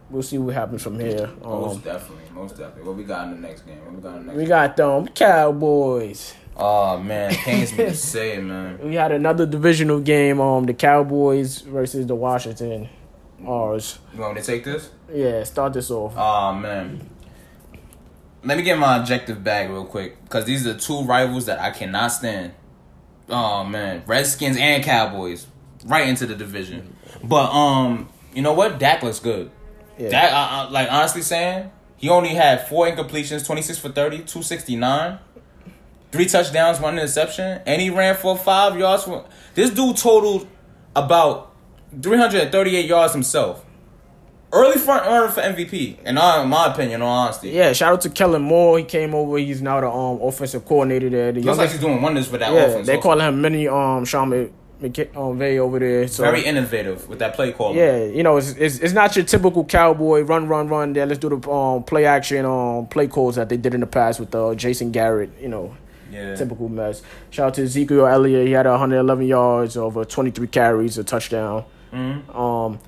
[0.09, 1.28] We'll see what happens from here.
[1.42, 2.84] Most Um, definitely, most definitely.
[2.84, 3.76] What we got in the next game?
[3.84, 4.38] What we got in the next?
[4.38, 6.32] we got them Cowboys.
[6.59, 8.78] Oh man, pains me to say man.
[8.82, 10.40] We had another divisional game.
[10.40, 12.88] Um, the Cowboys versus the Washington.
[13.46, 14.00] Ours.
[14.12, 14.90] You want me to take this?
[15.12, 16.14] Yeah, start this off.
[16.16, 17.09] Oh man.
[18.44, 21.61] Let me get my objective back real quick, because these are the two rivals that
[21.61, 22.54] I cannot stand.
[23.28, 25.46] Oh man, Redskins and Cowboys,
[25.84, 26.96] right into the division.
[27.22, 28.78] But um, you know what?
[28.78, 29.50] Dak looks good.
[29.98, 30.09] Yeah.
[30.09, 34.18] Dak, uh, uh, like honestly saying, he only had four incompletions, twenty six for 30,
[34.18, 35.18] 269.
[36.12, 39.04] Three touchdowns, one interception, and he ran for five yards.
[39.04, 40.46] For, this dude totaled
[40.96, 41.54] about
[42.02, 43.64] 338 yards himself.
[44.50, 47.50] Early front runner for MVP, in all- in my opinion, in all honesty.
[47.50, 48.78] Yeah, shout out to Kellen Moore.
[48.78, 49.36] He came over.
[49.36, 51.32] He's now the um offensive coordinator there.
[51.32, 52.86] The Looks like he's doing wonders for that yeah, offense.
[52.86, 53.02] they also.
[53.11, 54.50] call him mini um Sean Mc-
[54.80, 56.09] McK- um, over there.
[56.09, 57.74] So very innovative with that play call.
[57.74, 60.94] yeah, you know, it's, it's it's not your typical cowboy run, run, run.
[60.94, 63.86] There, let's do the um play action um play calls that they did in the
[63.86, 65.28] past with uh, Jason Garrett.
[65.38, 65.76] You know,
[66.11, 66.34] yeah.
[66.34, 67.02] typical mess.
[67.30, 68.46] Shout out to Ezekiel Elliott.
[68.46, 71.64] He had 111 yards over 23 carries, a touchdown.
[71.92, 72.34] Mhm.
[72.34, 72.78] Um,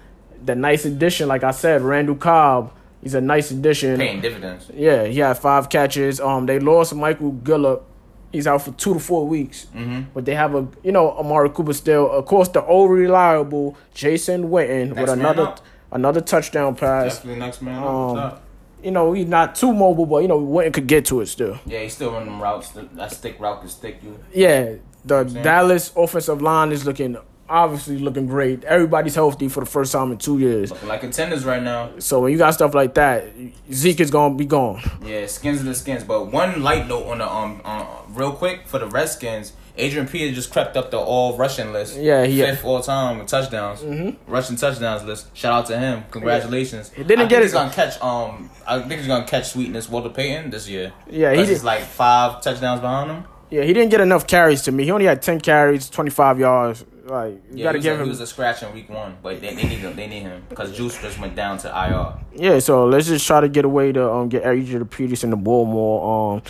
[0.44, 2.72] the nice addition, like I said, Randall Cobb.
[3.02, 3.96] He's a nice addition.
[3.96, 4.70] Paying dividends.
[4.74, 6.20] Yeah, he had five catches.
[6.20, 7.86] Um, they lost Michael Gallup.
[8.30, 9.66] He's out for two to four weeks.
[9.74, 10.02] Mm-hmm.
[10.14, 12.10] But they have a, you know, Amari Cooper still.
[12.10, 15.54] Of course, the old reliable Jason Witten Next with another
[15.92, 17.16] another touchdown pass.
[17.16, 17.78] Definitely next man.
[17.78, 18.42] Um, up top.
[18.82, 21.58] You know, he's not too mobile, but you know, Witten could get to it still.
[21.66, 22.70] Yeah, he's still running routes.
[22.70, 24.18] That stick route can stick you.
[24.32, 24.74] Yeah,
[25.04, 25.44] the saying?
[25.44, 27.16] Dallas offensive line is looking
[27.50, 28.64] obviously looking great.
[28.64, 30.70] Everybody's healthy for the first time in two years.
[30.70, 31.90] Looking like contenders right now.
[31.98, 33.26] So when you got stuff like that,
[33.72, 34.80] Zeke is gonna be gone.
[35.04, 36.04] Yeah, skins of the skins.
[36.04, 40.34] But one light note on the um, uh, real quick for the Redskins, Adrian Peter
[40.34, 41.96] just crept up the all rushing list.
[41.98, 44.30] Yeah, he- fifth all time with touchdowns, mm-hmm.
[44.30, 45.34] rushing touchdowns list.
[45.36, 46.04] Shout out to him.
[46.10, 46.90] Congratulations.
[46.90, 48.50] He didn't I get it- He's gonna catch um.
[48.66, 50.92] I think he's gonna catch Sweetness Walter Payton this year.
[51.10, 53.24] Yeah, he did- He's like five touchdowns behind him.
[53.50, 54.84] Yeah, he didn't get enough carries to me.
[54.84, 56.84] He only had ten carries, twenty five yards.
[57.06, 58.08] Like you Yeah, gotta give a, he him.
[58.08, 59.96] was a scratch in week one, but they, they need him.
[59.96, 62.14] They need him because Juice just went down to IR.
[62.40, 65.36] Yeah, so let's just try to get away to um get Adrian Peterson in the
[65.36, 66.34] ball more.
[66.36, 66.42] Um,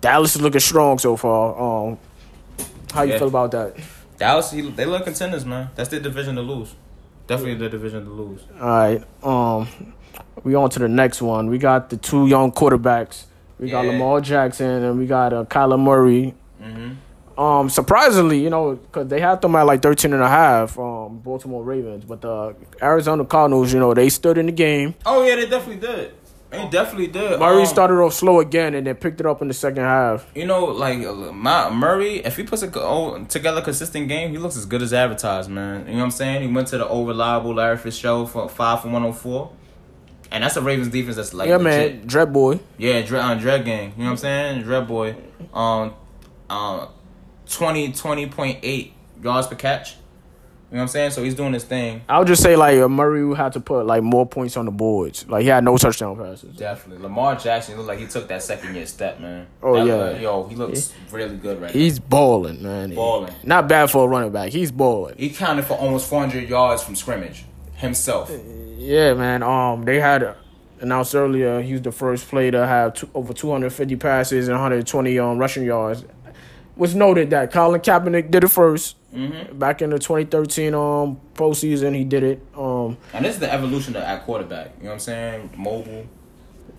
[0.00, 1.88] Dallas is looking strong so far.
[1.90, 1.98] Um,
[2.92, 3.18] how you Yeah.
[3.18, 3.76] feel about that?
[4.18, 5.70] Dallas, they look contenders, man.
[5.76, 6.74] That's their division to lose.
[7.26, 8.40] Definitely their division to lose.
[8.60, 9.02] All right.
[9.22, 9.68] Um,
[10.42, 11.48] we on to the next one.
[11.48, 13.24] We got the two young quarterbacks.
[13.60, 13.92] We got Yeah.
[13.92, 16.34] Lamar Jackson and we got uh, Kyler Murray.
[16.62, 17.40] Mm-hmm.
[17.40, 21.18] Um, surprisingly, you know, because they had them at like 13 and a half, um,
[21.20, 24.96] Baltimore Ravens, but the Arizona Cardinals, you know, they stood in the game.
[25.06, 26.12] Oh yeah, they definitely did.
[26.50, 27.38] They definitely did.
[27.38, 30.26] Murray Um, started off slow again and then picked it up in the second half.
[30.34, 34.38] You know, like uh, my Murray, if he puts a oh, together consistent game, he
[34.38, 35.86] looks as good as advertised, man.
[35.86, 36.48] You know what I'm saying?
[36.48, 39.52] He went to the old reliable Larry Fitzgerald for five for 104,
[40.30, 41.96] and that's a Ravens defense that's like yeah, legit.
[41.96, 42.60] man, Dread Boy.
[42.78, 43.92] Yeah, on uh, Dread Gang.
[43.96, 44.62] You know what I'm saying?
[44.62, 45.16] Dread Boy.
[45.52, 45.94] Um,
[46.48, 46.88] um,
[47.48, 48.90] 20, 20.8
[49.22, 49.96] yards per catch.
[50.70, 51.10] You know what I'm saying?
[51.12, 52.02] So he's doing his thing.
[52.10, 55.26] I would just say like Murray had to put like more points on the boards.
[55.26, 56.54] Like he had no touchdown passes.
[56.56, 57.02] Definitely.
[57.02, 59.46] Lamar Jackson looked like he took that second year step, man.
[59.62, 59.94] Oh, That yeah.
[59.94, 61.80] look- yo, he looks really good right now.
[61.80, 62.94] He's balling, man.
[62.94, 63.32] Balling.
[63.44, 64.50] Not bad for a running back.
[64.50, 65.14] He's balling.
[65.16, 67.46] He counted for almost 400 yards from scrimmage
[67.76, 68.30] himself.
[68.76, 69.42] Yeah, man.
[69.42, 70.34] Um, they had
[70.80, 75.18] announced earlier he was the first player to have two, over 250 passes and 120
[75.18, 76.04] um rushing yards.
[76.76, 79.58] Was noted that Colin Kaepernick did it 1st Mm-hmm.
[79.58, 82.42] Back in the 2013 um postseason, he did it.
[82.56, 84.72] Um, And this is the evolution of at quarterback.
[84.78, 85.50] You know what I'm saying?
[85.56, 86.06] Mobile.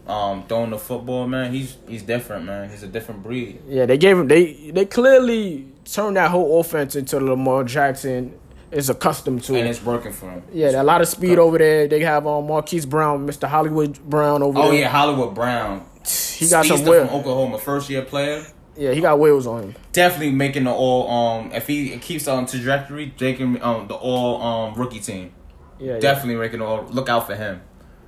[0.08, 1.52] Um, throwing the football, man.
[1.54, 2.70] He's he's different, man.
[2.70, 3.62] He's a different breed.
[3.68, 4.28] yeah, they gave him.
[4.28, 8.34] They they clearly turned that whole offense into Lamar Jackson
[8.72, 9.56] is accustomed to.
[9.56, 10.44] And it's working for him.
[10.54, 11.88] yeah, a lot of speed over there.
[11.88, 13.48] They have um Marquise Brown, Mr.
[13.48, 14.72] Hollywood Brown over Oh there.
[14.72, 15.86] Oh, yeah, Hollywood Brown.
[16.06, 18.46] he got some Speedster from Oklahoma, first year player.
[18.80, 19.76] Yeah, he got wheels on him.
[19.92, 24.74] Definitely making the all um if he keeps on trajectory, taking um the all um
[24.76, 25.34] rookie team.
[25.80, 26.00] Yeah, yeah.
[26.00, 27.62] Definitely making all look out for him.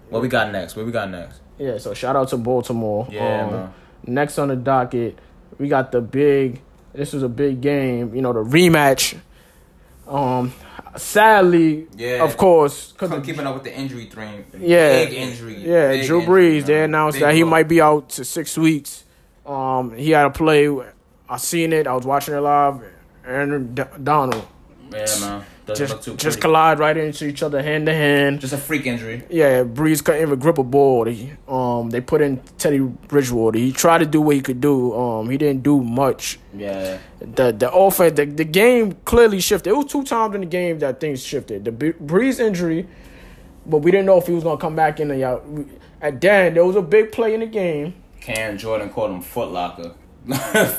[0.09, 0.75] What we got next?
[0.75, 1.41] What we got next?
[1.57, 3.07] Yeah, so shout out to Baltimore.
[3.11, 3.73] Yeah, Um, man.
[4.07, 5.19] Next on the docket,
[5.59, 6.61] we got the big.
[6.93, 8.15] This was a big game.
[8.15, 9.15] You know, the rematch.
[10.07, 10.51] Um,
[10.97, 12.23] sadly, Yeah.
[12.23, 14.45] of course, because keeping up with the injury thing.
[14.59, 15.55] yeah, Big injury.
[15.57, 16.65] Yeah, Big Drew injury, Brees.
[16.65, 17.49] They announced Big that he blow.
[17.51, 19.05] might be out to six weeks.
[19.45, 20.69] Um, he had a play.
[21.29, 21.87] I seen it.
[21.87, 22.81] I was watching it live.
[23.25, 24.47] Aaron D- Donald
[24.91, 25.45] Yeah, man.
[25.65, 28.41] Doesn't just just collide right into each other hand to hand.
[28.41, 29.23] Just a freak injury.
[29.29, 31.05] Yeah, Brees couldn't even grip a ball.
[31.05, 33.59] They, um, they put in Teddy Bridgewater.
[33.59, 34.93] He tried to do what he could do.
[34.95, 36.39] Um, he didn't do much.
[36.55, 36.97] Yeah.
[37.19, 39.69] The the offense, the, the game clearly shifted.
[39.69, 41.63] It was two times in the game that things shifted.
[41.65, 42.87] The Bre- Brees injury,
[43.65, 45.23] but we didn't know if he was gonna come back in the.
[46.01, 47.93] At then there was a big play in the game.
[48.21, 49.95] Cam Jordan called him Foot Locker.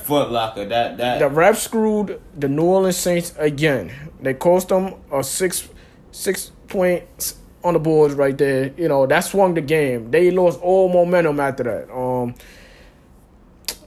[0.05, 0.64] Foot Locker.
[0.64, 3.93] That that The ref screwed the New Orleans Saints again.
[4.20, 5.68] They cost them a six
[6.12, 8.72] six points on the boards right there.
[8.76, 10.11] You know that swung the game.
[10.11, 11.93] They lost all momentum after that.
[11.93, 12.34] Um,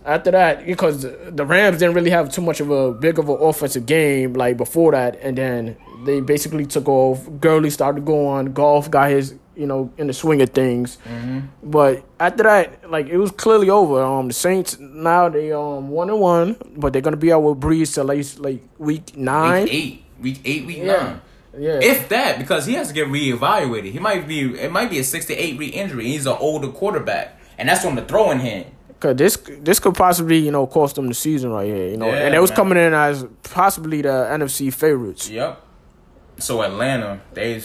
[0.06, 3.38] after that, because the Rams didn't really have too much of a big of an
[3.39, 7.28] offensive game like before that, and then they basically took off.
[7.39, 8.53] Gurley started going.
[8.53, 10.97] Goff got his you know, in the swing of things.
[11.08, 11.39] Mm-hmm.
[11.64, 14.01] But after that, like it was clearly over.
[14.03, 17.60] Um, the Saints now they um one and one, but they're gonna be out with
[17.60, 19.64] Brees till like like week nine.
[19.64, 20.86] Week eight, week eight, week Yeah.
[20.97, 21.22] nine.
[21.58, 23.91] Yeah, If that, because he has to get reevaluated.
[23.93, 24.41] He might be.
[24.60, 26.03] It might be a six to eight week injury.
[26.08, 28.66] He's an older quarterback, and that's on the throwing hand.
[28.99, 31.88] Cause this this could possibly you know cost them the season right here.
[31.88, 32.56] You know, Yeah, and it was man.
[32.58, 35.30] coming in as possibly the NFC favorites.
[35.30, 35.62] Yep.
[36.39, 37.62] So Atlanta, they.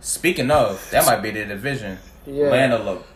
[0.00, 1.98] Speaking of, that might be the division.
[2.26, 2.46] Yeah.
[2.46, 3.06] Atlanta look.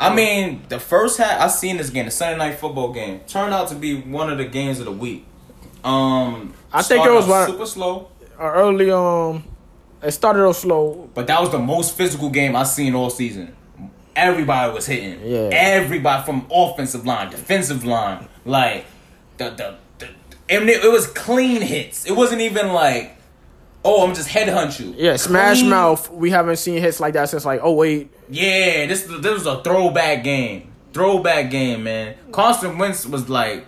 [0.00, 3.52] I mean, the first half I seen this game, the Sunday night football game, turned
[3.52, 5.24] out to be one of the games of the week.
[5.84, 8.08] Um, I think it was one- super slow,
[8.38, 9.42] Uh, early um,
[10.02, 11.08] it started off slow.
[11.14, 13.54] but that was the most physical game I've seen all season.
[14.14, 15.20] Everybody was hitting.
[15.24, 15.50] Yeah.
[15.52, 18.84] Everybody from offensive line, defensive line, like
[19.36, 20.06] the the, the
[20.48, 22.04] it, it was clean hits.
[22.06, 23.16] It wasn't even like,
[23.84, 24.94] oh, I'm just headhunt you.
[24.96, 26.10] Yeah, Smash Clean Mouth.
[26.10, 28.10] We haven't seen hits like that since like oh wait.
[28.28, 30.72] Yeah, this this was a throwback game.
[30.92, 32.16] Throwback game, man.
[32.32, 33.64] Carson Wentz was like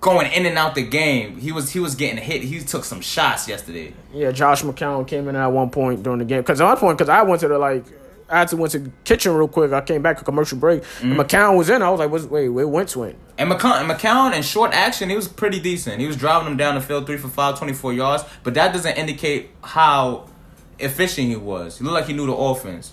[0.00, 1.38] going in and out the game.
[1.38, 2.42] He was he was getting hit.
[2.42, 3.94] He took some shots yesterday.
[4.12, 6.40] Yeah, Josh McCown came in at one point during the game.
[6.40, 7.84] Because at one point, because I went to the like,
[8.30, 9.72] I had to went to the kitchen real quick.
[9.72, 10.82] I came back to commercial break.
[11.02, 11.20] And Mm-hmm.
[11.20, 11.82] McCown was in.
[11.82, 13.16] I was like, what's, wait, where Wentz went?
[13.38, 16.00] And McCown, and McCown in short action, he was pretty decent.
[16.00, 18.24] He was driving them down the field three for five, 24 yards.
[18.42, 20.28] But that doesn't indicate how
[20.78, 21.78] efficient he was.
[21.78, 22.92] He looked like he knew the offense.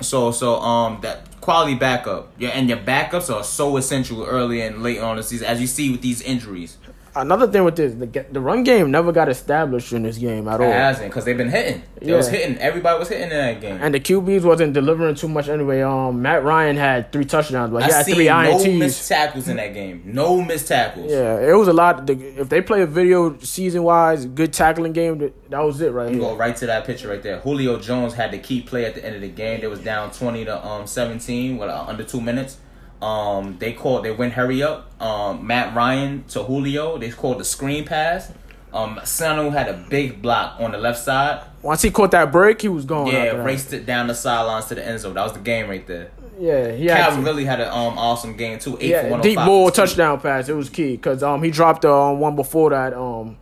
[0.00, 2.32] So so um that quality backup.
[2.38, 5.66] Yeah, and your backups are so essential early and late on the season, as you
[5.66, 6.78] see with these injuries.
[7.16, 10.60] Another thing with this, the, the run game never got established in this game at
[10.60, 10.66] all.
[10.68, 11.82] It hasn't because they've been hitting.
[12.00, 12.58] It was hitting.
[12.58, 13.78] Everybody was hitting in that game.
[13.80, 15.80] And the QBs wasn't delivering too much anyway.
[15.82, 18.78] Um, Matt Ryan had three touchdowns, but he I had three no INTs.
[18.78, 20.02] missed tackles in that game.
[20.06, 21.10] No missed tackles.
[21.10, 22.06] yeah, it was a lot.
[22.06, 25.92] The, if they play a video season wise, good tackling game, that, that was it
[25.92, 26.30] right You here.
[26.30, 27.38] go right to that picture right there.
[27.40, 29.60] Julio Jones had the key play at the end of the game.
[29.60, 32.58] They was down twenty to um seventeen with uh, under two minutes.
[33.04, 34.04] Um, they called.
[34.04, 34.90] They went hurry up.
[35.02, 36.96] Um, Matt Ryan to Julio.
[36.96, 38.32] They called the screen pass.
[38.72, 41.44] Um, Sanu had a big block on the left side.
[41.62, 43.12] Once he caught that break, he was going.
[43.12, 45.14] Yeah, raced it down the sidelines to the end zone.
[45.14, 46.10] That was the game right there.
[46.38, 48.76] Yeah, he had Calvin Ridley had an um awesome game too.
[48.80, 50.48] Eight for yeah, one deep ball touchdown pass.
[50.48, 52.94] It was key because um he dropped the um, one before that.
[52.94, 53.36] Um,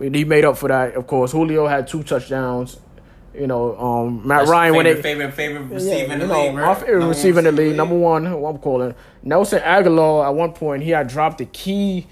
[0.00, 0.94] he made up for that.
[0.94, 2.78] Of course, Julio had two touchdowns.
[3.34, 6.46] You know, um, Matt Ryan when favorite, they favorite favorite Yeah, receiver in the know,
[6.48, 6.56] league.
[6.56, 6.76] right?
[6.76, 10.24] favorite Number receiver in the league, number one, who I'm calling Nelson Agholor.
[10.26, 12.06] At one point, he had dropped the key.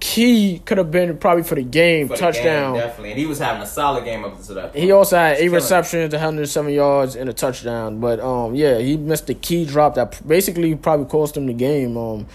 [0.00, 2.74] Key could have been probably for the game For the touchdown.
[2.74, 4.72] game, definitely, and he was having a solid game up to that.
[4.72, 4.84] Point.
[4.84, 8.00] He also had eight receptions, 107 yards, and a touchdown.
[8.00, 11.96] But um, yeah, he missed the key drop that basically probably cost him the game.
[11.96, 12.26] Um,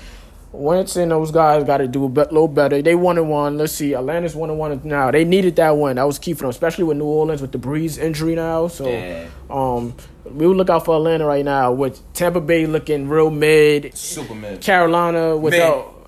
[0.51, 2.81] Wentz and those guys got to do a bit, little better.
[2.81, 3.57] They one and one.
[3.57, 5.11] Let's see, Atlanta's one and one now.
[5.11, 5.97] They needed that win.
[5.97, 8.67] That was key for them, especially with New Orleans with the Brees injury now.
[8.67, 9.25] So, Yeah.
[9.49, 9.93] um,
[10.25, 14.33] we will look out for Atlanta right now with Tampa Bay looking real mid, super
[14.33, 14.61] mid.
[14.61, 16.07] Carolina without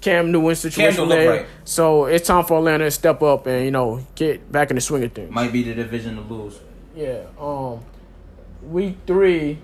[0.00, 1.30] Cam Newton situation there.
[1.30, 1.46] right.
[1.64, 4.80] So it's time for Atlanta to step up and you know get back in the
[4.80, 5.30] swing of things.
[5.30, 6.58] Might be the division to lose.
[6.96, 7.20] Yeah.
[7.40, 7.80] Um,
[8.62, 9.58] week three,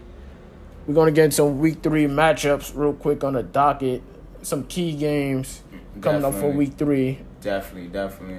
[0.87, 4.03] we're gonna get some week three matchups real quick on the docket.
[4.49, 5.63] Some key games
[6.01, 7.21] coming up for week three.
[7.43, 8.39] Definitely, definitely.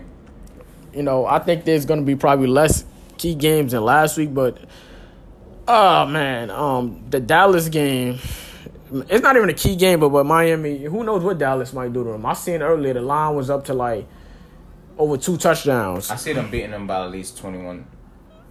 [0.92, 2.84] You know, I think there's gonna be probably less
[3.20, 4.58] key games than last week, but
[5.68, 8.18] oh man, um, the Dallas game.
[8.92, 10.80] It's not even a key game, but but Miami.
[10.86, 12.26] Who knows what Dallas might do to them?
[12.26, 14.08] I seen earlier the line was up to like
[14.98, 17.86] over two touchdowns, I see them beating them by at least twenty one,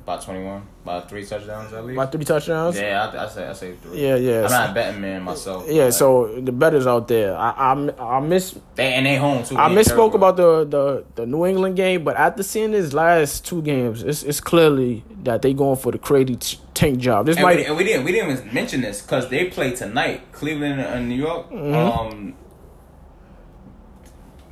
[0.08, 1.98] by twenty one, by three touchdowns at least.
[1.98, 2.78] by three touchdowns.
[2.78, 4.00] yeah, I, I say I say three.
[4.00, 4.44] Yeah, yeah.
[4.46, 5.66] I'm not a betting man myself.
[5.68, 7.36] Yeah, so the betters out there.
[7.36, 9.58] I I, I miss they and they home too.
[9.58, 10.16] I misspoke terrible.
[10.16, 14.22] about the, the the New England game, but after seeing his last two games, it's
[14.22, 17.26] it's clearly that they going for the crazy t- tank job.
[17.26, 19.76] This And we, might and we didn't we didn't even mention this because they play
[19.76, 21.50] tonight, Cleveland and New York.
[21.50, 21.74] Mm-hmm.
[21.74, 22.34] Um,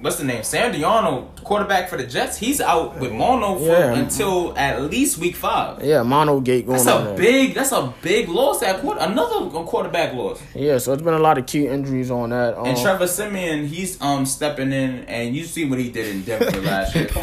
[0.07, 0.44] what's the name?
[0.44, 2.38] Sam Darnold, quarterback for the Jets.
[2.38, 3.94] He's out with mono for Yeah.
[3.94, 5.82] until at least week five.
[5.84, 7.54] yeah mono gate going That's on a big.
[7.54, 8.62] That's a big loss.
[8.62, 10.40] At quarter, another quarterback loss.
[10.54, 12.57] yeah, so it's been a lot of key injuries on that.
[12.57, 16.22] Um, And Trevor Siemian, he's um stepping in, and you see what he did in
[16.22, 17.09] Denver last year.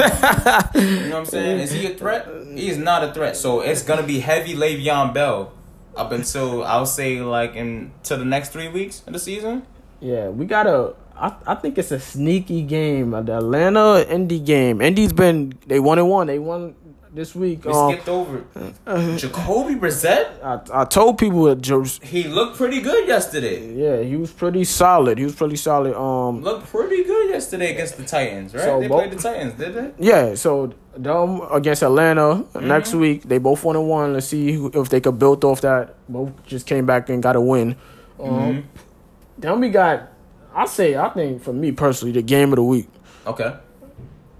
[0.75, 1.59] You know what I'm saying?
[1.61, 2.27] Is he a threat?
[2.55, 3.37] He is not a threat.
[3.37, 5.51] So it's gonna be heavy Le'Veon Bell
[5.95, 9.63] up until I'll say like in to the next three weeks of the season.
[10.01, 10.93] yeah, we gotta.
[11.15, 13.11] I, I think it's a sneaky game.
[13.11, 14.81] The Atlanta Indy game.
[14.81, 16.27] Indy's been they one and one.
[16.27, 16.75] They won
[17.13, 17.63] this week.
[17.65, 18.43] We Um, skipped over.
[19.17, 20.43] Jacoby Brissett.
[20.43, 23.73] I, I told people that He looked pretty good yesterday.
[23.75, 25.17] yeah, he was pretty solid.
[25.19, 25.95] He was pretty solid.
[25.95, 28.63] Um, Looked pretty good yesterday against the Titans, right?
[28.63, 29.91] So they both- played the Titans, did they?
[29.99, 30.33] yeah.
[30.35, 33.23] So them against Atlanta next week.
[33.23, 34.13] They both one and one.
[34.13, 35.95] Let's see if they could build off that.
[36.09, 37.75] Both just came back and got a win.
[38.19, 38.63] Um,
[39.37, 40.09] Then we got.
[40.55, 42.87] I say I think for me personally the game of the week.
[43.25, 43.55] Okay.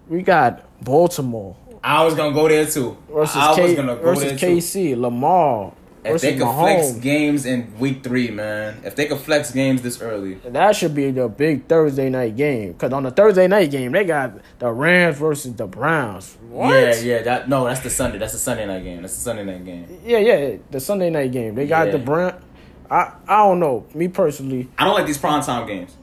[0.10, 2.98] We got Baltimore I was gonna go there too.
[3.12, 4.58] versus I was K gonna go versus there too.
[4.58, 5.74] KC Lamar
[6.06, 7.02] If they could flex Mahomes.
[7.02, 8.82] games in week three, man.
[8.84, 10.36] If they could flex games this early.
[10.46, 12.74] That should be the big Thursday night game.
[12.76, 16.38] Cause on the Thursday night game, they got the Rams versus the Browns.
[16.50, 16.74] What?
[16.74, 17.22] Yeah, yeah.
[17.24, 18.18] That no, that's the Sunday.
[18.18, 19.02] That's the Sunday night game.
[19.02, 20.00] That's the Sunday night game.
[20.06, 20.58] yeah, yeah.
[20.72, 21.56] The Sunday night game.
[21.56, 21.94] They got Yeah.
[21.94, 22.44] the Brown.
[22.92, 23.86] I I don't know.
[23.94, 25.96] Me personally, I don't like these primetime games.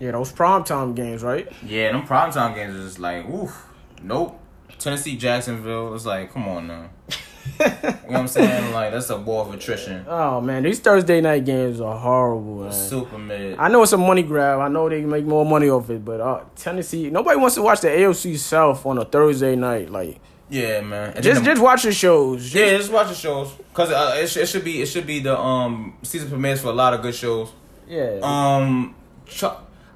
[0.00, 1.46] Yeah, those primetime games, right?
[1.64, 3.66] Yeah, them primetime games is just like, oof,
[4.02, 4.38] nope.
[4.78, 5.94] Tennessee, Jacksonville.
[5.94, 6.88] It's like, come on now.
[7.60, 8.72] you know what I'm saying?
[8.72, 10.04] Like that's a war of attrition.
[10.08, 12.62] Oh man, these Thursday night games are horrible.
[12.64, 12.72] Man.
[12.72, 13.58] Super mid.
[13.58, 14.58] I know it's a money grab.
[14.60, 17.80] I know they make more money off it, but uh, Tennessee, nobody wants to watch
[17.82, 19.90] the AOC South on a Thursday night.
[19.90, 21.12] Like, Yeah, man.
[21.14, 22.42] And just just watch the shows.
[22.42, 25.06] Just- yeah, just watch the shows because uh, it, sh- it should be it should
[25.06, 27.50] be the um season premieres for a lot of good shows.
[27.86, 28.18] yeah.
[28.22, 28.94] Um,
[29.26, 29.44] Ch-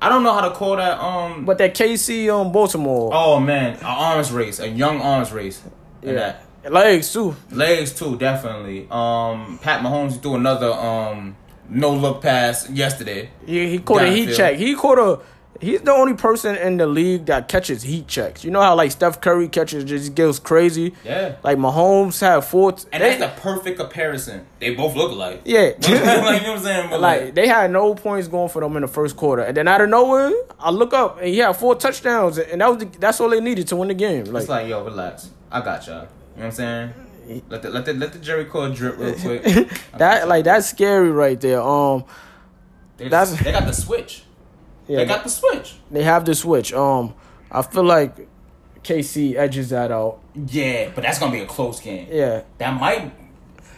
[0.05, 1.01] I don't know how to call that.
[1.01, 5.63] Um, but that KC on Baltimore, oh man, an arms race, a young arms race.
[6.03, 7.35] Yeah, that legs too.
[7.51, 8.87] legs too, definitely.
[8.91, 11.37] Um, Pat Mahomes threw another um
[11.71, 13.31] no look pass yesterday.
[13.47, 14.37] He, he caught a heat Downfield.
[14.37, 14.57] check.
[14.57, 15.21] He caught a.
[15.61, 18.45] He's the only person in the league that catches heat checks.
[18.45, 20.95] You know how like Steph Curry catches just goes crazy.
[21.05, 21.37] Yeah.
[21.43, 22.73] Like Mahomes had four.
[22.73, 24.47] T- And they, that's the perfect comparison.
[24.59, 25.43] They both look alike.
[25.45, 25.61] yeah.
[25.79, 26.91] like, you know what I'm saying?
[26.91, 29.69] But like they had no points going for them in the first quarter, and then
[29.69, 32.99] out of nowhere, I look up and he had four touchdowns, and that was the,
[32.99, 34.25] that's all they needed to win the game.
[34.25, 35.31] Like, it's like, yo, relax.
[35.53, 35.95] I got y'all.
[35.95, 36.95] You know what I'm saying?
[37.49, 39.45] Let the let the let the Jheri curl drip real quick.
[39.97, 41.63] that, like that's scary right there.
[41.63, 42.05] Um,
[42.97, 44.24] They, that's- they got the switch.
[44.89, 45.75] Yeah, They got the switch.
[45.91, 46.73] they have the switch.
[46.73, 47.15] Um,
[47.51, 48.29] I feel like
[48.83, 50.21] KC edges that out.
[50.35, 52.07] Yeah, but that's gonna be a close game.
[52.11, 53.13] Yeah, That might,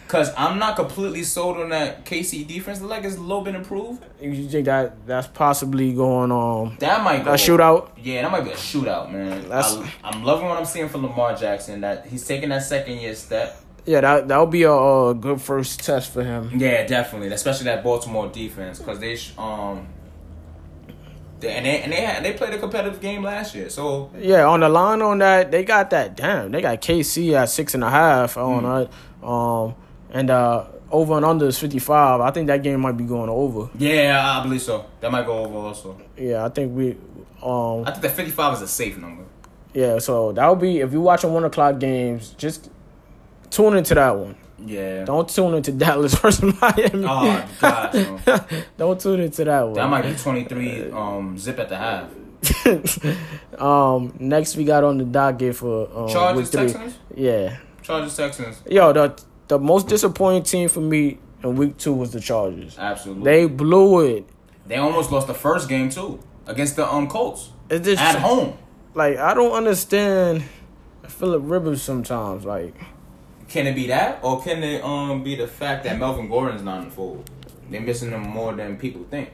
[0.07, 2.81] cause I'm not completely sold on that KC defense.
[2.81, 4.03] Like it's a little bit improved.
[4.21, 7.89] you think that that's possibly going on That might go a shootout?
[8.01, 9.43] Yeah, that might be a shootout, man.
[9.47, 11.81] That's- I, I'm loving what I'm seeing from Lamar Jackson.
[11.81, 13.61] That he's taking that second year step.
[13.85, 16.51] Yeah, that that would be a, a good first test for him.
[16.59, 19.87] Yeah, definitely, especially that Baltimore defense, because they um.
[21.43, 24.61] And they and they had, they played a competitive game last year, so Yeah, on
[24.61, 26.15] the line on that, they got that.
[26.17, 29.75] Damn, they got KC at six and a half on that, Um,
[30.11, 32.21] and uh, over and under is fifty five.
[32.21, 33.69] I think that game might be going over.
[33.77, 34.85] yeah, I believe so.
[34.99, 36.01] That might go over also.
[36.17, 36.97] Yeah, I think we.
[37.43, 39.23] Um, I think the 55 is a safe number.
[39.73, 42.71] yeah, so that would be if you're watching one o'clock games, just
[43.51, 44.35] tune into that one.
[44.65, 45.05] Yeah.
[45.05, 47.05] Don't tune into Dallas versus Miami.
[47.07, 48.39] Oh God, no.
[48.77, 49.73] Don't tune into that one.
[49.73, 52.09] that might be 23 um zip at the half.
[53.61, 56.61] um, next we got on the docket for um, Chargers, three.
[56.67, 56.97] Texans?
[57.15, 58.61] Yeah, Chargers Texans.
[58.69, 62.77] yo, the the most disappointing team for me in week two was the Chargers.
[62.77, 63.23] Absolutely.
[63.23, 64.25] They blew it.
[64.67, 68.57] They almost lost the first game too against the um Colts It's just at home.
[68.93, 70.43] like I don't understand
[71.07, 72.43] Philip Rivers sometimes.
[72.45, 72.75] Like
[73.49, 76.79] Can it be that, or can it um be the fact that Melvin Gordon's not
[76.83, 77.29] in the fold?
[77.69, 79.29] They're missing him more than people think.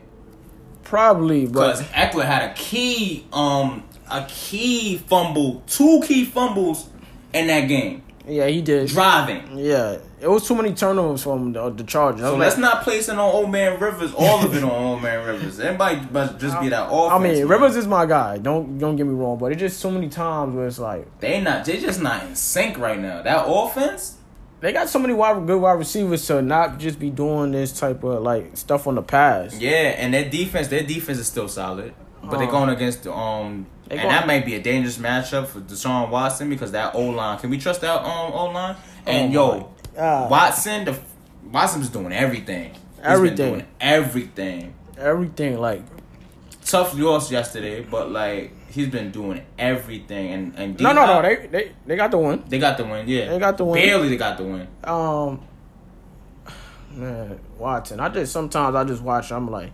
[0.83, 6.89] probably, Because Ekeler had a key um a key fumble, two key fumbles
[7.33, 8.87] in that game, yeah, he did.
[8.89, 9.57] driving.
[9.57, 12.21] Yeah, it was too many turnovers from the, the Chargers.
[12.21, 15.01] So let's like- not place it on old man Rivers, all of it on old
[15.03, 15.59] man Rivers.
[15.59, 17.11] Everybody must just be that offense.
[17.11, 17.47] I mean, man.
[17.47, 18.37] Rivers is my guy.
[18.37, 21.41] Don't don't get me wrong, but it's just so many times where it's like They
[21.41, 21.65] not.
[21.65, 23.21] They just not in sync right now.
[23.21, 24.17] That offense.
[24.61, 28.03] they got so many wide, good wide receivers to not just be doing this type
[28.03, 29.59] of like stuff on the pass.
[29.59, 30.69] Yeah, and their defense.
[30.69, 31.93] Their defense is still solid,
[32.23, 32.51] but they're Oh.
[32.51, 33.67] going against the um.
[33.91, 37.37] And going- that might be a dangerous matchup for Deshaun Watson because that O line.
[37.39, 38.77] Can we trust that um O line?
[39.05, 40.29] And Oh yo, God.
[40.31, 40.85] Watson.
[40.85, 40.99] The
[41.51, 42.71] Watson's doing everything.
[42.73, 43.35] He's been Everything.
[43.53, 44.73] doing everything.
[44.97, 45.81] Everything like
[46.65, 50.31] Tough loss yesterday, but like he's been doing everything.
[50.31, 51.21] And and no, no, no.
[51.21, 52.43] They they they got the win.
[52.47, 53.07] they got the win.
[53.07, 53.75] Yeah, They got the win.
[53.83, 54.67] Barely, they got the win.
[54.85, 55.41] Um,
[56.91, 57.99] man, Watson.
[57.99, 59.31] I just sometimes I just watch.
[59.31, 59.71] I'm like,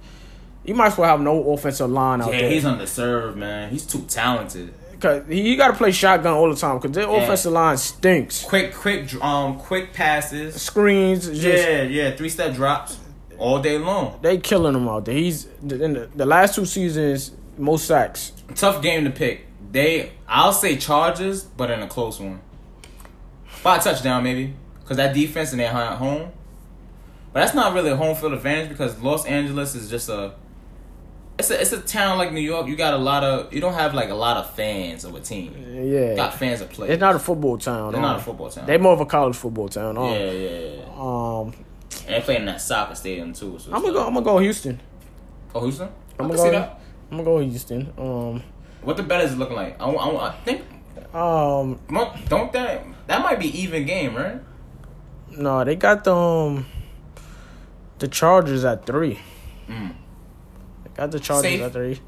[0.66, 2.50] you might as well have no offensive line out Yeah, there.
[2.50, 3.70] Yeah, he's underserved, man.
[3.70, 4.74] He's too talented.
[5.00, 6.80] Cause he, he got to play shotgun all the time.
[6.80, 7.24] Cause their Yeah.
[7.24, 8.44] offensive line stinks.
[8.44, 10.62] Quick, quick, um, quick passes.
[10.62, 12.98] Screens, just Yeah, yeah, three step drops
[13.38, 14.20] all day long.
[14.22, 15.16] they killing him out there.
[15.16, 18.34] He's in the, the last two seasons most sacks.
[18.56, 19.46] Tough game to pick.
[19.72, 22.42] They, I'll say Chargers, but in a close one.
[23.66, 26.32] A touchdown, maybe, because that defense and they're at home.
[27.32, 30.34] But that's not really a home field advantage because Los Angeles is just a.
[31.40, 32.68] It's a it's a town like New York.
[32.68, 35.22] You got a lot of you don't have like a lot of fans of a
[35.22, 35.56] team.
[35.58, 36.10] Yeah.
[36.12, 36.92] You got fans of players.
[36.92, 37.94] It's not a football town.
[37.94, 38.66] They're um, not a football town.
[38.66, 39.98] They more of a college football town.
[39.98, 40.84] Um, yeah, yeah, yeah.
[41.00, 41.54] Um,
[42.06, 43.58] And they play in that soccer stadium too.
[43.58, 44.06] So I'm gonna go.
[44.06, 44.82] I'm gonna go Houston.
[45.56, 45.90] Oh, Houston.
[46.20, 46.52] I'm gonna see go.
[46.52, 46.82] that.
[47.10, 47.94] I'm gonna go Houston.
[47.98, 48.44] Um,
[48.82, 49.82] What the bet is looking like?
[49.82, 50.62] I, I, I think
[51.16, 51.80] um,
[52.28, 54.42] don't that that might be even game, right?
[55.32, 56.66] no, they got the um,
[58.00, 59.20] the Chargers at three.
[59.70, 59.94] Mm.
[61.00, 61.62] Got the Chargers Safe.
[61.62, 62.00] at three.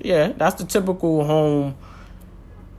[0.00, 1.76] Yeah, that's the typical home.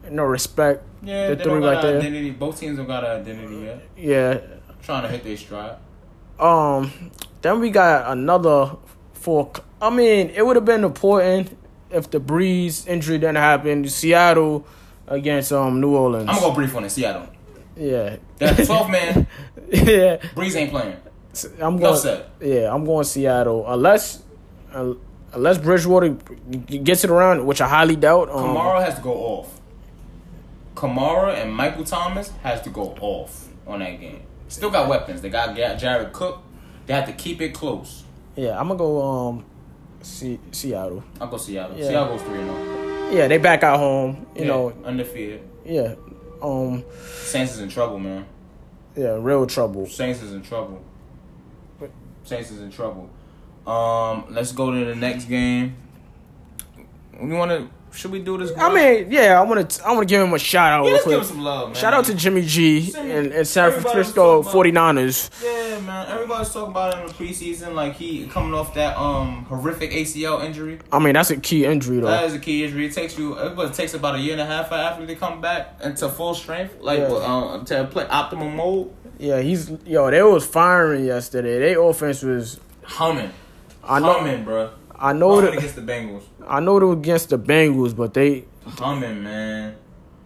[0.09, 0.83] No respect.
[1.03, 1.97] Yeah, The they three don't got right there.
[1.99, 2.31] identity.
[2.31, 3.81] Both teams don't got an identity yet.
[3.97, 4.39] Yeah.
[4.81, 5.75] Trying to hit their stride.
[6.39, 7.11] Um.
[7.41, 8.77] Then we got another
[9.13, 9.51] four.
[9.81, 11.55] I mean, it would have been important
[11.91, 13.87] if the Brees injury didn't happen.
[13.89, 14.65] Seattle
[15.07, 16.29] against um New Orleans.
[16.29, 16.89] I'm gonna go brief on it.
[16.89, 17.27] Seattle.
[17.75, 18.15] Yeah.
[18.39, 19.27] That 12 man.
[19.69, 20.17] yeah.
[20.35, 20.95] Brees ain't playing.
[21.59, 21.99] I'm going.
[21.99, 22.25] said.
[22.41, 24.23] Yeah, I'm going Seattle unless
[24.73, 24.93] uh,
[25.33, 28.29] unless Bridgewater gets it around, which I highly doubt.
[28.29, 29.59] Um, Kamara has to go off.
[30.75, 34.21] Kamara and Michael Thomas has to go off on that game.
[34.47, 35.21] Still got weapons.
[35.21, 36.41] They got Jared Cook.
[36.85, 38.03] They have to keep it close.
[38.35, 39.45] Yeah, I'm gonna go um
[40.01, 41.03] Se- Seattle.
[41.19, 41.77] I'll go Seattle.
[41.77, 41.87] Yeah.
[41.87, 43.09] Seattle goes 3 0.
[43.11, 44.25] Yeah, they back out home.
[44.35, 44.73] You know.
[44.85, 45.41] undefeated.
[45.65, 45.95] Yeah.
[46.41, 46.83] Um.
[47.23, 48.25] Saints is in trouble, man.
[48.95, 49.87] Yeah, real trouble.
[49.87, 50.81] Saints is in trouble.
[52.23, 53.09] Saints is in trouble.
[53.67, 55.75] Um, let's go to the next game.
[57.19, 57.69] We want to.
[57.97, 58.51] Should we do this?
[58.55, 59.83] I mean, yeah, I want to.
[59.85, 60.85] I want to give him a shout out.
[60.85, 61.75] yeah, let's give him some love, man.
[61.75, 65.31] Shout out to Jimmy G and, and San Francisco was talking 49ers.
[65.43, 66.07] Yeah, man.
[66.07, 70.43] Everybody's talking about it in the preseason, like he coming off that um horrific ACL
[70.43, 70.79] injury.
[70.91, 72.07] I mean, that's a key injury though.
[72.07, 72.85] That is a key injury.
[72.85, 73.33] It takes you.
[73.37, 76.77] It takes about a year and a half after they come back into full strength,
[76.79, 77.05] like Yeah.
[77.05, 78.91] uh, to play optimal mode.
[79.17, 80.11] Yeah, he's yo.
[80.11, 81.57] They was firing yesterday.
[81.59, 82.59] Their offense was.
[82.83, 83.31] Humming,
[83.89, 84.13] I know.
[84.13, 84.69] humming, bro.
[84.99, 85.53] I know that.
[85.57, 86.23] against the Bengals.
[86.47, 89.75] I know they against the Bengals, but they Humming, man.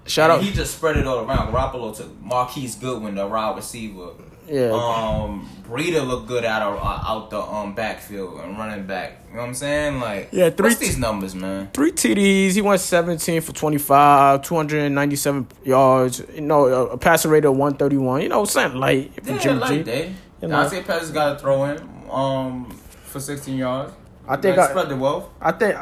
[0.06, 0.46] shout And out.
[0.46, 1.52] He just spread it all around.
[1.54, 4.10] Garoppolo to Marquise Goodwin, the wide receiver.
[4.48, 9.24] Yeah, Um, Breida looked good out of, out the um backfield and running back.
[9.30, 10.00] You know what I'm saying?
[10.00, 11.70] Like, Yeah, three- What's these numbers, man?
[11.74, 12.56] three TDs.
[12.56, 16.24] He went 17 for 25, 297 yards.
[16.34, 18.22] You know, a, passing rate of 131.
[18.24, 19.84] You know, something light for Yeah, Jimmy like G.
[19.84, 20.14] day.
[20.42, 20.64] You know.
[20.64, 21.78] Dante Pettis got to throw in
[22.10, 22.76] um
[23.12, 23.94] for 16 yards.
[24.28, 25.26] I think Like, I- spread the wealth.
[25.42, 25.76] I think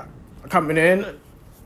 [0.50, 1.06] coming in,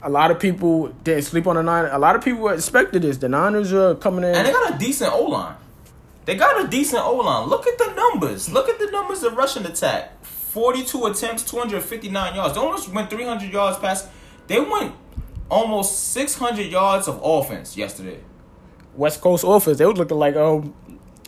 [0.01, 1.86] a lot of people didn't sleep on the nine.
[1.91, 3.18] A lot of people expected this.
[3.18, 4.36] The Niners are coming in.
[4.36, 5.55] And they got a decent O line.
[6.26, 7.47] They got a decent O line.
[7.47, 8.49] Look at the numbers.
[8.51, 10.24] Look at the numbers of rushing attack.
[10.24, 12.53] 42 attempts, 259 yards.
[12.53, 14.07] They almost went 300 yards past.
[14.47, 14.93] They went
[15.49, 18.20] almost 600 yards of offense yesterday.
[18.95, 19.78] West Coast offense.
[19.78, 20.74] They was looking like um,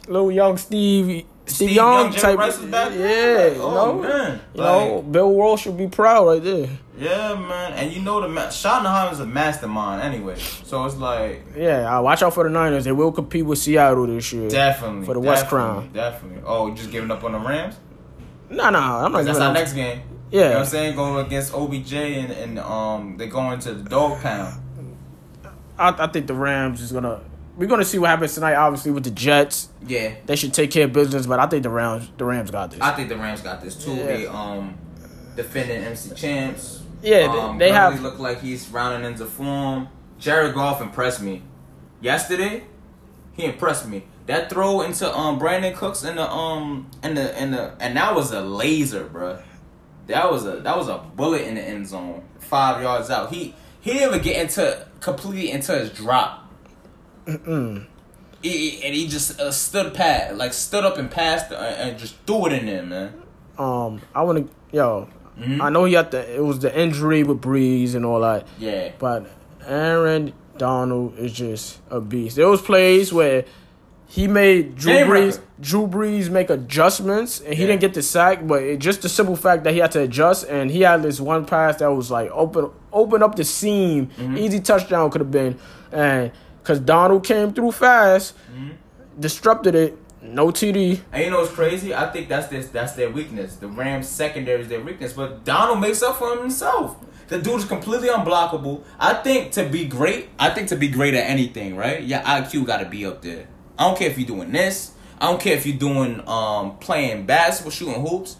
[0.07, 2.71] little young Steve, Steve, Young, Jerry type.
[2.71, 3.51] Back yeah, there?
[3.53, 4.41] you know, oh, man.
[4.53, 6.69] you know, Bill Walsh should be proud right there.
[6.97, 7.73] Yeah, man.
[7.73, 10.37] And you know the ma- Schottenheimer is a mastermind anyway.
[10.39, 12.85] So it's like Yeah, watch out for the Niners.
[12.85, 14.49] They will compete with Seattle this year.
[14.49, 15.89] definitely For the West Crown.
[15.93, 16.41] Definitely.
[16.45, 17.75] Oh, just giving up on the Rams?
[18.49, 20.01] No, no, I'm not That's our next game.
[20.31, 20.39] Yeah.
[20.39, 20.95] You know what I'm saying?
[20.95, 24.61] Going against OBJ and, and um they go into the dog pound.
[25.77, 27.21] I, I think the Rams is gonna.
[27.57, 28.55] We're gonna see what happens tonight.
[28.55, 30.11] Obviously with the Jets, Yeah.
[30.25, 31.25] they should take care of business.
[31.25, 32.81] But I think the Rams, the Rams got this.
[32.81, 33.93] I think the Rams got this too.
[33.95, 34.05] Yeah.
[34.05, 34.75] They um
[35.35, 36.81] defending NFC champs.
[37.01, 39.87] Yeah, they- um, they Gurley have- look like he's rounding into form.
[40.19, 41.43] Jared Goff impressed me.
[42.01, 42.63] Yesterday,
[43.33, 44.05] he impressed me.
[44.27, 48.15] That throw into um Brandin Cooks in the um in the in the and that
[48.15, 49.39] was a laser, bruh.
[50.07, 53.31] That was a that was a bullet in the end zone, five yards out.
[53.31, 56.44] He he didn't even get into completely into his drop.
[57.27, 62.15] He- and he just uh, stood pat like stood up and passed uh, and just
[62.27, 63.13] threw it in there, man.
[63.57, 65.07] Um, I want to, yo.
[65.39, 65.61] Mhm.
[65.61, 66.35] I know he had the.
[66.35, 68.91] It was the injury with Brees and all that, Yeah.
[68.99, 69.25] but
[69.65, 72.35] Aaron Donald is just a beast.
[72.37, 73.43] There was plays where
[74.07, 75.41] he made Drew Game Brees, record.
[75.59, 77.67] Drew Brees make adjustments, and he Yeah.
[77.69, 78.45] didn't get the sack.
[78.47, 81.19] But it, just the simple fact that he had to adjust, and he had this
[81.19, 84.37] one pass that was like open, open up the seam, Mm-hmm.
[84.37, 85.57] easy touchdown could have been,
[85.91, 86.31] and
[86.65, 88.71] because Donald came through fast, Mm-hmm.
[89.19, 89.97] disrupted it.
[90.23, 91.01] No TD.
[91.11, 91.93] And you know what's crazy?
[91.93, 93.57] I think that's this that's their weakness.
[93.57, 96.97] The Rams secondary is their weakness, but Donald makes up for himself.
[97.27, 98.83] The dude is completely unblockable.
[98.99, 102.01] I think to be great, I think to be great at anything, right?
[102.01, 103.47] Your IQ got to be up there.
[103.77, 104.93] I don't care if you're doing this.
[105.21, 108.37] I don't care if you're doing um playing basketball, shooting hoops.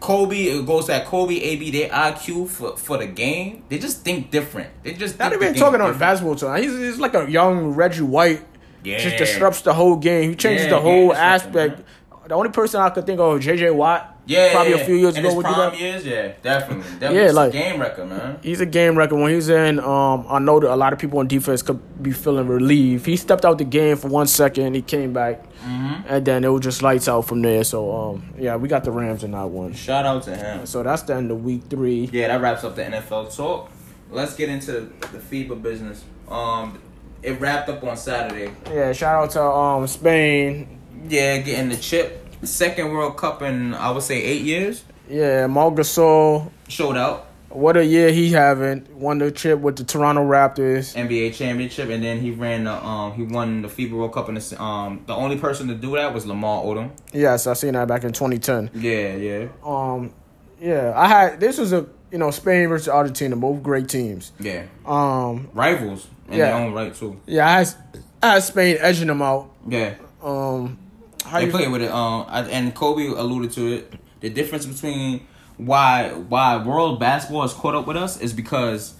[0.00, 4.30] Kobe, it goes that Kobe, AB, their IQ for, for the game, they just think
[4.30, 4.70] different.
[4.82, 6.62] They just Not even talking on basketball time.
[6.62, 8.44] He's, he's like a young Reggie White.
[8.84, 8.98] Yeah.
[8.98, 10.30] Just disrupts the whole game.
[10.30, 11.82] He changes Yeah, the whole aspect.
[12.28, 14.15] The only person I could think of, JJ Watt.
[14.26, 16.82] Yeah, probably yeah, a few years ago his prime years, yeah, definitely.
[16.98, 17.18] definitely.
[17.24, 18.38] Yeah, like- game record, man.
[18.42, 19.16] He's a game record.
[19.20, 22.10] When he's in, um, I know that a lot of people on defense could be
[22.12, 23.06] feeling relieved.
[23.06, 24.74] He stepped out the game for one second.
[24.74, 26.02] He came back, Mm-hmm.
[26.08, 27.64] and then it was just lights out from there.
[27.64, 29.72] So, um, yeah, we got the Rams in that one.
[29.74, 30.66] Shout out to him.
[30.66, 32.08] So that's the end of week three.
[32.12, 33.70] Yeah, that wraps up the NFL talk.
[34.10, 36.04] Let's get into the FIBA business.
[36.28, 36.80] Um,
[37.22, 38.52] it wrapped up on Saturday.
[38.72, 40.78] Yeah, shout out to um Spain.
[41.08, 42.25] Yeah, getting the chip.
[42.42, 44.84] Second World Cup in I would say eight years.
[45.08, 46.50] Yeah, Marc Gasol.
[46.68, 48.86] Showed out What a year he having.
[48.94, 50.94] Won the chip with the Toronto Raptors.
[50.96, 54.28] NBA championship, and then he ran the um he won the FIBA World Cup.
[54.28, 56.90] And the, um the only person to do that was Lamar Odom.
[57.12, 58.70] Yes, I seen that back in 2010.
[58.74, 60.12] Yeah, yeah, Um,
[60.60, 64.32] yeah, I had this was a you know Spain versus Argentina, both great teams.
[64.40, 64.64] yeah.
[64.84, 66.46] Um, Rivals in Yeah.
[66.46, 67.20] their own right too.
[67.26, 67.74] yeah, I had,
[68.22, 69.50] I had Spain edging them out.
[69.68, 69.94] Yeah.
[70.22, 70.78] Um,
[71.26, 71.90] how they play with it.
[71.90, 73.92] Um, and Kobe alluded to it.
[74.20, 75.26] The difference between
[75.56, 78.94] why why world basketball has caught up with us is because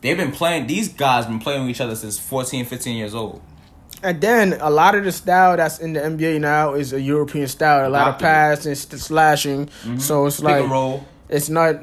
[0.00, 0.66] they've been playing.
[0.66, 3.42] These guys been playing with each other since 14, 15 years old.
[4.02, 7.48] And then a lot of the style that's in the NBA now is a European
[7.48, 7.88] style.
[7.88, 8.30] A lot of Adopted it.
[8.30, 9.68] pass and slashing.
[9.98, 11.76] So it's Pick like it's not.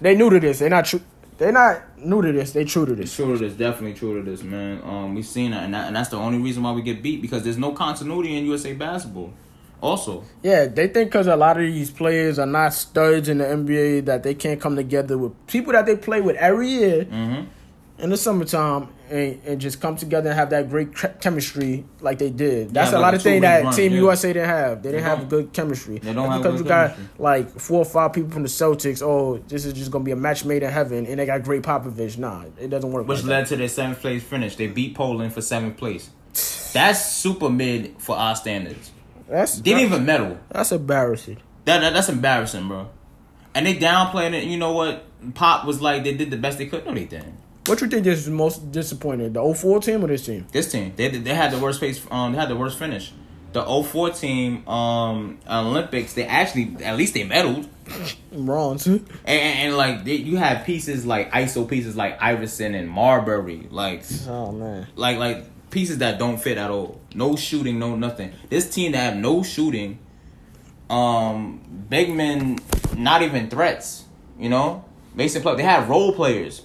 [0.00, 0.60] They new to this.
[0.60, 1.02] They're not true.
[1.40, 2.52] They're not new to this.
[2.52, 3.16] They true to this.
[3.16, 4.82] True to this, definitely true to this, man.
[4.84, 7.22] Um, we've seen that and, that, and that's the only reason why we get beat
[7.22, 9.32] because there's no continuity in USA basketball.
[9.80, 13.44] Also, Yeah, they think because a lot of these players are not studs in the
[13.46, 17.46] NBA that they can't come together with people that they play with every year Mhm.
[18.00, 22.30] In the summertime and, and just come together and have that great chemistry like they
[22.30, 22.72] did.
[22.74, 23.98] That's Yeah, a lot of things that run, Team yeah.
[23.98, 24.82] USA didn't have.
[24.82, 25.98] They didn't They have good chemistry.
[25.98, 27.14] They don't have because good you got chemistry.
[27.18, 29.02] like four or five people from the Celtics.
[29.02, 31.62] Oh, this is just gonna be a match made in heaven, and they got great
[31.62, 32.18] Popovich.
[32.18, 33.06] Nah, it doesn't work.
[33.08, 34.56] which like led to their seventh place finish.
[34.56, 36.10] They beat Poland for seventh place.
[36.72, 38.92] That's super mid for our standards.
[39.26, 39.32] that.
[39.34, 40.38] That's Didn't even medal.
[40.50, 41.38] that's embarrassing.
[41.64, 42.88] That, that that's embarrassing, bro.
[43.54, 44.44] And they downplaying it.
[44.44, 45.04] You know what?
[45.34, 46.86] Pop was like they did the best they could.
[46.86, 47.34] No, they didn't.
[47.66, 49.32] What you think is most disappointing?
[49.32, 50.46] The 04 team or this team?
[50.50, 52.04] This team, they they had the worst pace.
[52.10, 53.12] Um, they had the worst finish.
[53.52, 57.68] The 04 team, um, Olympics, they actually at least they medaled.
[58.32, 58.86] Bronze.
[58.86, 63.66] And, and, and, like they, you have pieces like ISO pieces like Iverson and Marbury,
[63.70, 64.86] like Oh man.
[64.96, 67.00] like like pieces that don't fit at all.
[67.14, 68.32] No shooting, no nothing.
[68.48, 69.98] This team that have no shooting,
[70.88, 72.58] um, big men,
[72.96, 74.04] not even threats.
[74.38, 74.84] You know,
[75.14, 75.56] Mason play.
[75.56, 76.62] They have role players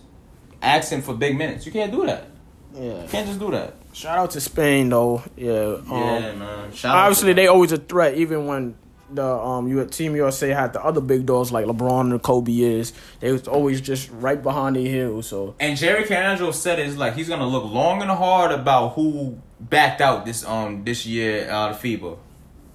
[0.62, 1.66] asking for big minutes.
[1.66, 2.28] You can't do that.
[2.74, 3.02] Yeah.
[3.04, 3.76] You can't just do that.
[3.94, 5.24] Shout out to Spain though.
[5.38, 5.78] Yeah.
[5.78, 6.72] Um, yeah, man.
[6.74, 8.76] Shout obviously to they always a threat, even when
[9.10, 12.94] the um you Team USA had the other big dogs like LeBron and Kobe is.
[13.20, 15.28] They was always just right behind the heels.
[15.28, 19.40] So And Jerry Colangelo said it's like he's gonna look long and hard about who
[19.60, 22.18] backed out this um this year out of FIBA.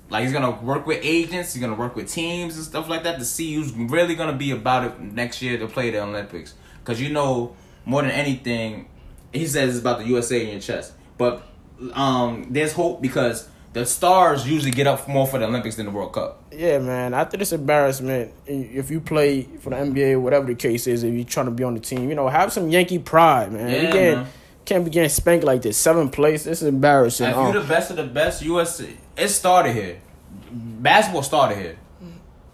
[0.09, 3.19] Like he's gonna work with agents, he's gonna work with teams and stuff like that
[3.19, 6.55] to see who's really gonna be about it next year to play the Olympics.
[6.85, 7.55] Cause you know
[7.91, 8.89] more than anything,
[9.33, 10.93] he says it's about the USA in your chest.
[11.19, 11.43] But
[11.95, 15.93] um there's hope because the stars usually get up more for the Olympics than the
[15.93, 16.43] World Cup.
[16.53, 17.15] yeah, man.
[17.15, 21.25] After this embarrassment, if you play for the NBA, whatever the case is, if you're
[21.25, 23.71] trying to be on the team, you know, have some Yankee pride, man.
[23.71, 24.27] Yeah, you can't, man.
[24.65, 25.77] can't be getting spanked like this.
[25.77, 26.43] Seventh place.
[26.45, 27.29] This is embarrassing.
[27.31, 29.99] If Um, you're the best of the best, USA, it started here.
[30.51, 31.77] Basketball started here.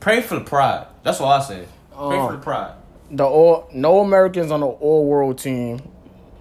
[0.01, 0.87] Pray for the pride.
[1.03, 1.65] That's all I say.
[1.93, 2.27] Pray Oh.
[2.27, 2.75] for the pride.
[3.11, 5.81] The all no Americans on the all world team.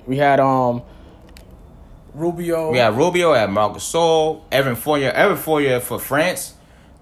[0.07, 0.81] We had um
[2.13, 2.71] Rubio.
[2.71, 6.53] We had Rubio, we had Marcus Gasol, Evan Fournier, Evan Fournier for France.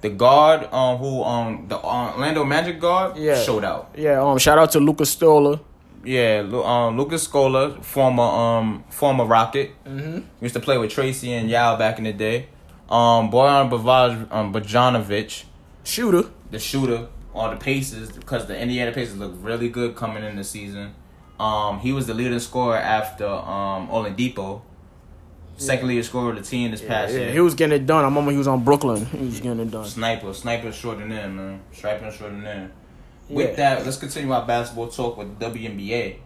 [0.02, 3.42] The guard, um, who um the Orlando Magic guard, Yeah.
[3.42, 3.92] showed out.
[3.96, 5.60] Yeah, um shout out to Lucas Stoller.
[6.06, 10.20] Yeah, um, Lucas Scola, former um former Rocket, mm-hmm.
[10.42, 12.48] used to play with Tracy and Yao back in the day.
[12.90, 15.46] Um, Bojan Bavaj, um, Bajanovic,
[15.86, 16.26] Shooter.
[16.52, 20.44] the shooter on the Pacers because the Indiana Pacers look really good coming in the
[20.44, 20.94] season.
[21.40, 24.62] Um, he was the leading scorer after um Oladipo,
[25.58, 27.32] second leading scorer of the team this past Yeah, year.
[27.32, 28.04] he was getting it done.
[28.04, 29.06] I remember he was on Brooklyn.
[29.08, 29.86] He was getting it done.
[29.86, 31.62] Sniper, sniper short than there, man.
[31.72, 32.72] Striper short there.
[33.30, 33.36] Yeah.
[33.36, 36.18] With that, let's continue our basketball talk with WNBA.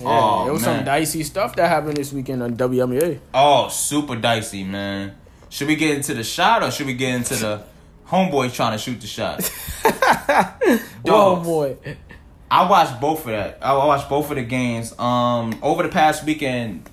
[0.00, 0.76] Yeah, Oh, there was man.
[0.78, 3.18] some dicey stuff that happened this weekend on WNBA.
[3.34, 5.16] Oh, super dicey, man.
[5.48, 7.62] Should we get into the shot or should we get into the
[8.08, 9.50] homeboy trying to shoot the shot?
[11.10, 11.44] Oh Dog.
[11.44, 11.76] boy.
[12.50, 13.58] I watched both of that.
[13.62, 14.98] I watched both of the games.
[14.98, 16.88] Um, over the past weekend,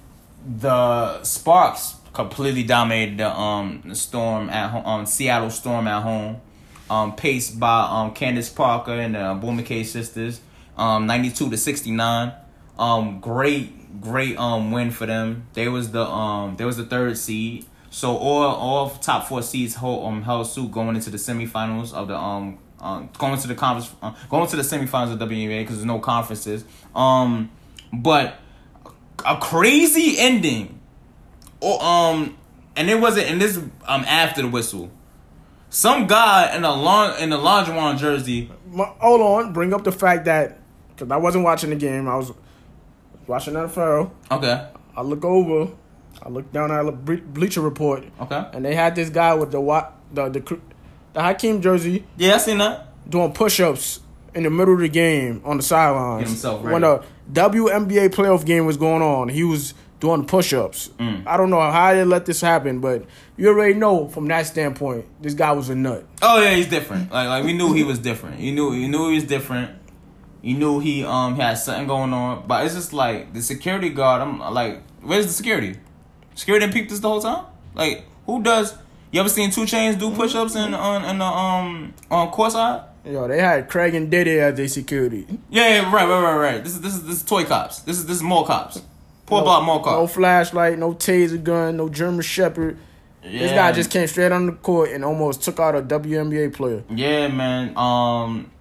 [0.46, 4.86] the Sparks completely dominated the um the Storm at home.
[4.86, 6.42] Um, Seattle Storm at home.
[6.90, 10.40] um, paced by um, Candace Parker and the uh, Ogwumike sisters,
[10.78, 12.32] um, 92 to 69.
[12.78, 15.48] Um, great, great um, win for them.
[15.54, 17.66] They was the um, they was the third seed.
[17.96, 22.10] So all all top four seeds hold, um, held suit going into the semifinals of
[22.10, 25.78] the um, um going to the conference uh, going to the semifinals of WNBA because
[25.78, 26.66] there's no conferences.
[26.94, 27.52] Um,
[27.94, 28.38] but
[29.26, 30.82] a crazy ending.
[31.62, 32.38] Or um,
[32.76, 33.28] and it wasn't.
[33.28, 34.92] And this um after the whistle.
[35.70, 38.52] Some guy in a long in a lingerie jersey.
[38.76, 40.60] Hold on, bring up the fact that
[40.90, 42.34] because I wasn't watching the game, I was
[43.26, 44.12] watching NFL.
[44.32, 44.68] Okay.
[44.98, 45.72] I look over,
[46.26, 48.44] I looked down at the Ble- Bleacher Report, Okay.
[48.54, 50.58] and they had this guy with the wa- the the,
[51.14, 52.88] the Hakeem jersey Yeah, I seen that.
[53.10, 54.00] doing push-ups
[54.34, 56.28] in the middle of the game on the sidelines.
[56.30, 57.04] Himself When ready.
[57.32, 60.90] the WNBA playoff game was going on, he was doing push-ups.
[61.00, 61.24] Mm.
[61.28, 63.06] I don't know how they let this happen, but
[63.38, 66.06] you already know from that standpoint, this guy was a nut.
[66.22, 67.12] Oh yeah, he's different.
[67.12, 68.40] Like like we knew he was different.
[68.40, 69.72] You knew you knew he was different.
[70.42, 72.46] You knew he um had something going on.
[72.48, 74.22] But it's just like the security guard.
[74.22, 75.78] I'm like, where's the security?
[76.36, 77.46] Security didn't peep this the whole time.
[77.74, 78.76] Like who does?
[79.12, 82.84] You ever seen 2 Chainz do push ups in on in the um on courtside?
[83.06, 85.28] Yo, they had Craig and Diddy as their security.
[85.50, 86.64] Yeah, yeah, right, right, right, right.
[86.64, 87.80] This is this is this is toy cops.
[87.82, 88.82] This is this is mall cops.
[89.28, 90.14] Poor about mall No cops.
[90.14, 92.78] flashlight, no taser gun, no German Shepherd.
[93.24, 96.84] This guy just came straight on the court and almost took out a WNBA player.
[96.92, 97.76] Yeah, man.
[97.76, 98.52] Um,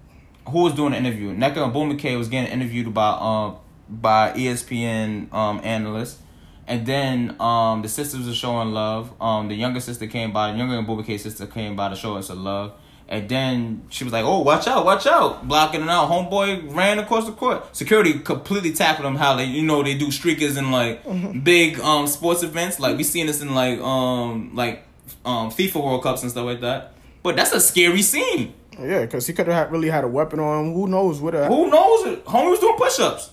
[0.47, 1.35] who was doing the interview?
[1.35, 3.57] Nneka and Ogwumike was getting interviewed by um
[3.89, 6.19] by ESPN um analysts,
[6.67, 9.13] and then um the sisters were showing love.
[9.21, 10.51] Um, the younger sister came by.
[10.51, 12.73] The younger McKay sister came by to show us some love.
[13.07, 16.09] And then she was like, "Oh, watch out, watch out!" Blocking it out.
[16.09, 17.75] Homeboy ran across the court.
[17.75, 19.15] Security completely tackled him.
[19.15, 21.03] How they, you know, they do streakers in like
[21.43, 22.79] big um sports events.
[22.79, 24.83] Like we seen this in like um like
[25.23, 26.93] um FIFA World Cups and stuff like that.
[27.21, 28.53] But that's a scary scene.
[28.79, 30.73] Yeah, because he could have really had a weapon on.
[30.73, 31.35] Who knows what?
[31.35, 32.17] A, Who knows?
[32.25, 33.29] Homie was doing push-ups.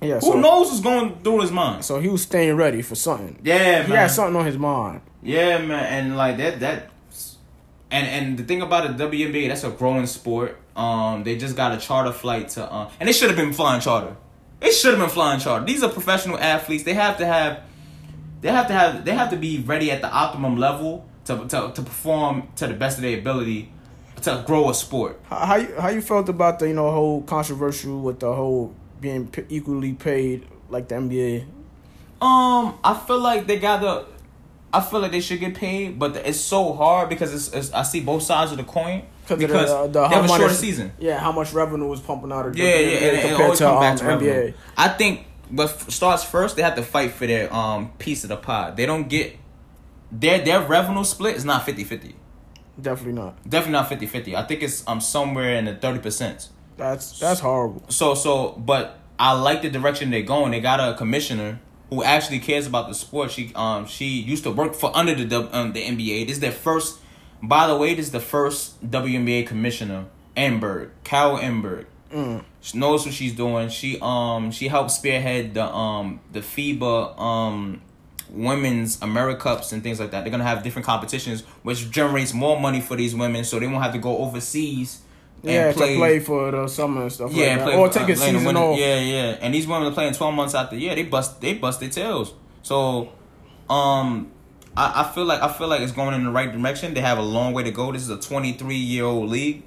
[0.00, 1.84] Yeah, Who so, knows what's going through his mind?
[1.84, 3.38] So he was staying ready for something.
[3.42, 3.98] Yeah, He man.
[3.98, 5.02] had something on his mind.
[5.22, 6.90] Yeah, man, and like that that
[7.90, 10.56] and and the thing about the WNBA, that's a growing sport.
[10.76, 13.80] Um, they just got a charter flight to um, and they should have been flying
[13.80, 14.16] charter.
[14.60, 15.64] It should have been flying charter.
[15.66, 16.84] These are professional athletes.
[16.84, 17.62] They have to have,
[18.40, 21.72] they have to have, they have to be ready at the optimum level to to,
[21.74, 23.70] to perform to the best of their ability
[24.22, 25.20] to grow a sport.
[25.24, 28.74] How how you, how you felt about the you know whole controversial with the whole
[29.00, 31.42] being p- equally paid like the NBA?
[32.20, 34.06] Um, I feel like they gotta.
[34.72, 37.82] I feel like they should get paid, but it's so hard because it's, it's I
[37.82, 40.38] see both sides of the coin because the, uh, the, they how have a much-
[40.40, 40.92] shorter season.
[41.00, 43.56] Yeah, how much revenue was pumping out of Yeah, yeah, WNBA and, and it compared
[43.58, 44.54] to um, back to NBA?
[44.76, 48.28] I think what f- starts first, they have to fight for their um piece of
[48.28, 48.70] the pie.
[48.70, 49.36] They don't get
[50.12, 52.14] their their revenue split is not 50-50.
[52.80, 53.42] Definitely not.
[53.48, 54.34] Definitely not 50-50.
[54.34, 56.48] I think it's um somewhere in the thirty percent.
[56.80, 57.84] That's that's horrible.
[57.88, 60.50] So so, but I like the direction they're going.
[60.52, 63.30] They got a commissioner who actually cares about the sport.
[63.30, 66.26] She um she used to work for under the um, the NBA.
[66.26, 66.98] This is their first.
[67.42, 71.86] By the way, this is the first WNBA commissioner, Enberg, Carol Enberg.
[72.60, 73.68] She knows what she's doing.
[73.68, 77.82] She um she helped spearhead the um the FIBA um
[78.30, 80.22] women's Americups and things like that.
[80.24, 83.82] They're gonna have different competitions, which generates more money for these women, so they won't
[83.82, 85.02] have to go overseas.
[85.42, 88.06] Yeah, to play for the summer and stuff yeah, like play or take a uh,
[88.08, 88.78] the season winter- off.
[88.78, 89.38] Yeah, yeah.
[89.40, 90.94] And these women are playing twelve months out the year.
[90.94, 92.34] They bust they bust their tails.
[92.62, 93.10] So
[93.68, 94.30] um
[94.76, 96.94] I, I feel like I feel like it's going in the right direction.
[96.94, 97.90] They have a long way to go.
[97.92, 99.62] This is a twenty three year old league.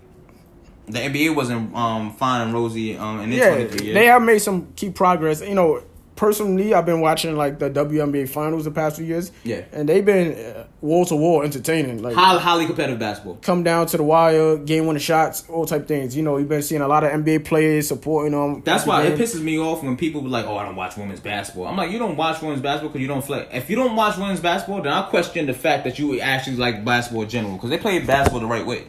[0.88, 3.96] The NBA wasn't um fine and rosy um in their Yeah, twenty three years.
[3.96, 5.42] they have made some key progress.
[5.42, 5.82] You know,
[6.16, 9.32] personally, I've been watching like the WNBA finals the past few years.
[9.44, 9.64] Yeah.
[9.72, 12.02] and they've been uh, wall to wall entertaining.
[12.02, 13.36] Like highly, highly competitive basketball.
[13.36, 16.16] come down to the wire, game winning shots, all type things.
[16.16, 18.62] You know, you've been seeing a lot of NBA players supporting them.
[18.64, 21.20] That's why it pisses me off when people be like, "Oh, I don't watch women's
[21.20, 23.50] basketball." I'm like, "You don't watch women's basketball because you don't flex.
[23.54, 26.84] If you don't watch women's basketball, then I question the fact that you actually like
[26.86, 28.88] basketball in general because they play basketball the right way.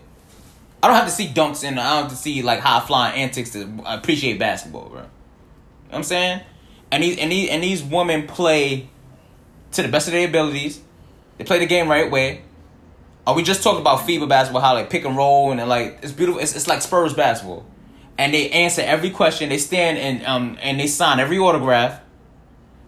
[0.82, 3.18] I don't have to see dunks and I don't have to see like high flying
[3.18, 4.98] antics to appreciate basketball, bro.
[4.98, 5.08] You know
[5.88, 6.40] what I'm saying?
[6.94, 8.88] And these and these and these women play
[9.72, 10.80] to the best of their abilities.
[11.38, 12.42] They play the game right way.
[13.26, 16.12] Are we just talking about FIBA basketball, how like pick and roll and like it's
[16.12, 16.40] beautiful.
[16.40, 17.66] It's, it's like Spurs basketball,
[18.16, 19.48] and they answer every question.
[19.48, 22.00] They stand and um and they sign every autograph.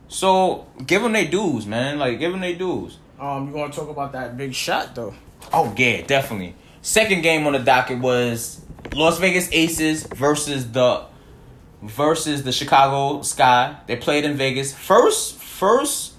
[0.07, 1.99] So give them their dues, man.
[1.99, 2.99] Like give them their dues.
[3.19, 5.17] Um, you want to talk about that big shot though?
[5.53, 6.55] Oh yeah, definitely.
[6.81, 8.61] Second game on the docket was
[8.95, 11.07] Las Vegas Aces versus the
[11.83, 13.77] versus the Chicago Sky.
[13.87, 14.75] They played in Vegas.
[14.75, 16.15] First, first,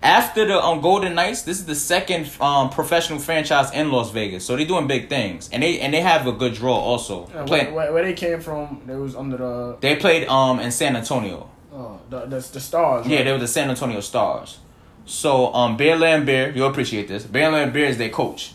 [0.00, 4.44] After the um, Golden Knights, this is the second um, professional franchise in Las Vegas,
[4.46, 7.26] so they're doing big things, and they and they have a good draw also.
[7.34, 10.70] And Play- where, where, they came from, they was under the they played um in
[10.70, 11.50] San Antonio.
[11.72, 13.08] Oh, the, the the stars.
[13.08, 14.58] Yeah, they were the San Antonio Stars.
[15.04, 17.24] So um, Bear Laimbeer, you'll appreciate this.
[17.24, 18.52] Bear Laimbeer is their coach.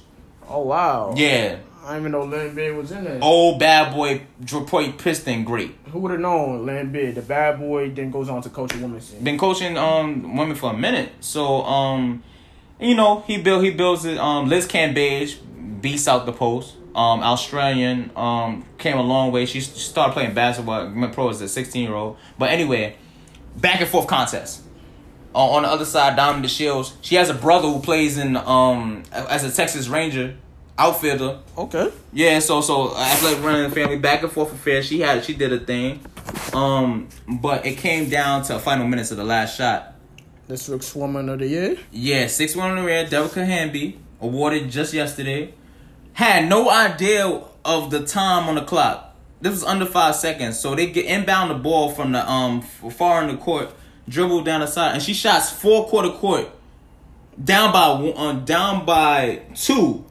[0.47, 1.13] Oh wow.
[1.17, 3.19] Yeah, I even know Laimbeer was in there.
[3.21, 5.75] old bad boy Detroit Piston, great.
[5.91, 9.09] Who would have known Laimbeer, the bad boy, then goes on to coach a women's
[9.09, 9.23] team.
[9.23, 11.11] Been coaching um women for a minute.
[11.19, 12.23] So um,
[12.79, 14.17] you know he built he builds it.
[14.17, 15.37] Um, Liz Cambage
[15.81, 16.75] beats out the post.
[16.95, 19.45] Um, Australian um came a long way.
[19.45, 20.89] She started playing basketball.
[20.93, 22.17] Went pro as a sixteen year old.
[22.39, 22.95] But anyway,
[23.57, 24.61] back and forth contest.
[25.35, 26.93] Uh, on the other side, Diamond DeShields.
[27.01, 30.37] She has a brother who plays in um as a Texas Ranger
[30.77, 31.39] outfielder.
[31.57, 31.91] Okay.
[32.11, 34.81] Yeah, so so athletic running the family back and forth affair.
[34.81, 35.99] She had she did a thing,
[36.53, 39.93] um, but it came down to final minutes of the last shot.
[40.47, 41.77] District Woman of the Year.
[41.91, 43.09] Yeah, six one in the red.
[43.09, 45.53] Dearica Hamby awarded just yesterday.
[46.13, 49.15] Had no idea of the time on the clock.
[49.41, 53.21] This was under five seconds, so they get inbound the ball from the um far
[53.23, 53.73] in the court,
[54.07, 56.49] dribble down the side, and she shots four quarter court,
[57.43, 60.05] down by one, uh, down by two.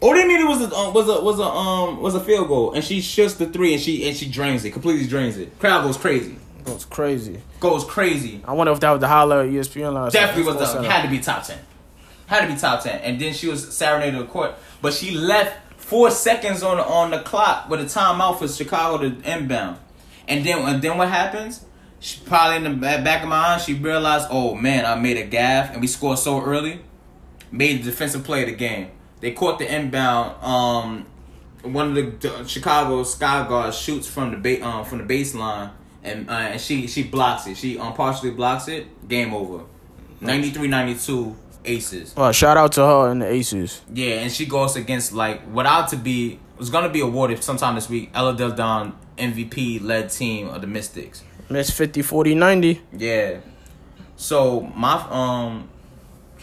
[0.00, 2.72] All they needed was a uh, was a was a um was a field goal,
[2.72, 5.58] and she shoots the three, and she and she drains it, completely drains it.
[5.58, 7.40] Crowd goes crazy, Goes crazy.
[7.58, 8.40] goes crazy.
[8.46, 11.08] I wonder if that was the highlight of ESPN last Definitely was the, had to
[11.08, 11.58] be top ten.
[12.26, 13.00] Had to be top ten.
[13.00, 17.18] And then she was serenaded the court, but she left four seconds on on the
[17.20, 19.78] clock with a timeout for Chicago to inbound.
[20.28, 21.64] And then and then what happens?
[21.98, 25.16] She probably in the ba- back of my mind, she realized, oh man, I made
[25.16, 26.82] a gaff, and we scored so early.
[27.50, 28.90] Made the defensive play of the game.
[29.20, 30.42] They caught the inbound.
[30.42, 31.06] Um,
[31.62, 35.70] one of the Chicago Sky Guards shoots from the ba- um, from the baseline,
[36.04, 37.56] and uh, and she she blocks it.
[37.56, 39.08] She um, partially blocks it.
[39.08, 39.64] Game over.
[40.20, 41.34] 93-92
[41.64, 42.14] Aces.
[42.16, 43.82] Well, shout out to her and the Aces.
[43.92, 47.74] Yeah, and she goes against like what ought to be was gonna be awarded sometime
[47.74, 48.10] this week.
[48.14, 51.22] Elena Delle Donne MVP led team of the Mystics.
[51.50, 52.80] Miss 50, 40, 90.
[52.92, 53.38] Yeah.
[54.16, 55.68] So my um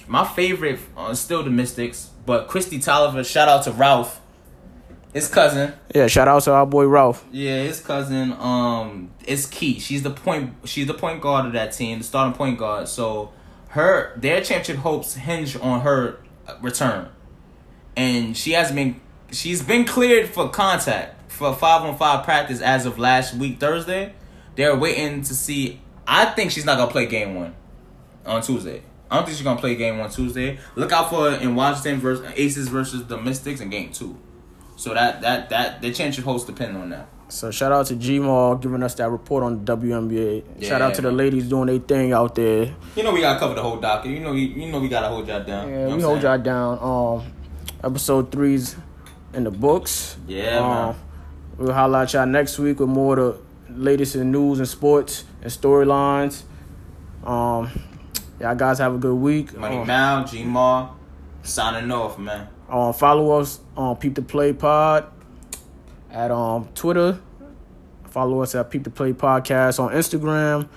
[0.07, 3.25] my favorite uh, still the Mystics, but Kristi Toliver.
[3.25, 4.21] Shout out to Ralph,
[5.13, 5.73] his cousin.
[5.93, 7.25] Yeah, shout out to our boy Ralph.
[7.31, 9.79] Yeah, his cousin um is key.
[9.79, 10.53] She's the point.
[10.65, 12.87] She's the point guard of that team, the starting point guard.
[12.87, 13.31] So
[13.69, 16.19] her their championship hopes hinge on her
[16.61, 17.09] return,
[17.95, 18.99] and she has been
[19.31, 24.13] she's been cleared for contact for five on five practice as of last week Thursday.
[24.55, 25.81] They're waiting to see.
[26.07, 27.55] I think she's not gonna play game one
[28.25, 28.81] on Tuesday.
[29.09, 30.57] I don't think she's gonna play game one Tuesday.
[30.75, 34.17] Look out for her in Washington versus Aces versus the Mystics in game two.
[34.75, 37.07] So that that that the championship hopes depend on that.
[37.27, 40.63] So shout out to G Mall giving us that report on the WNBA.
[40.63, 42.75] shout out to the ladies doing their thing out there.
[42.95, 44.11] You know we gotta cover the whole docket.
[44.11, 45.69] You know you, you know we gotta hold y'all down.
[45.69, 46.79] Yeah, You know we hold y'all down.
[46.81, 47.33] Um,
[47.83, 48.75] episode three's
[49.33, 50.17] in the books.
[50.27, 50.95] Yeah, Um, man.
[51.57, 55.51] We'll highlight y'all next week with more of the latest in news and sports and
[55.51, 56.43] storylines.
[57.23, 57.69] Um,
[58.39, 59.55] y'all guys have a good week.
[59.57, 60.89] Money Um, Mal, G Ma,
[61.43, 62.47] signing off, man.
[62.69, 65.05] um, follow us on Peep the Play Pod
[66.11, 67.19] at um Twitter.
[68.09, 70.67] Follow us at Peep the Play Podcast on Instagram.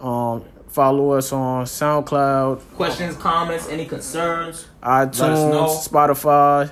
[0.00, 4.66] Um, follow us on SoundCloud, Questions, comments, any concerns?
[4.82, 5.66] iTunes, know.
[5.66, 6.70] Spotify,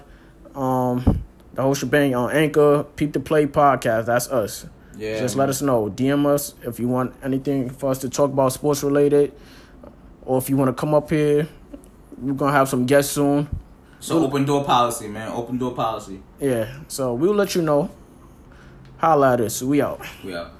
[0.54, 1.22] um,
[1.54, 2.84] the whole shebang on Anchor.
[2.96, 4.06] Peep the Play Podcast.
[4.06, 4.66] That's us.
[4.96, 5.18] Yeah.
[5.18, 5.88] Just let us know.
[5.90, 9.32] DM us if you want anything for us to talk about sports related,
[10.24, 11.48] or if you want to come up here.
[12.18, 13.48] We're gonna have some guests soon.
[13.98, 15.28] So open door policy, man.
[15.32, 16.22] Open door policy.
[16.40, 17.90] Yeah, so we'll let you know.
[18.98, 19.62] Holla at us.
[19.62, 20.00] We out.
[20.24, 20.52] We out.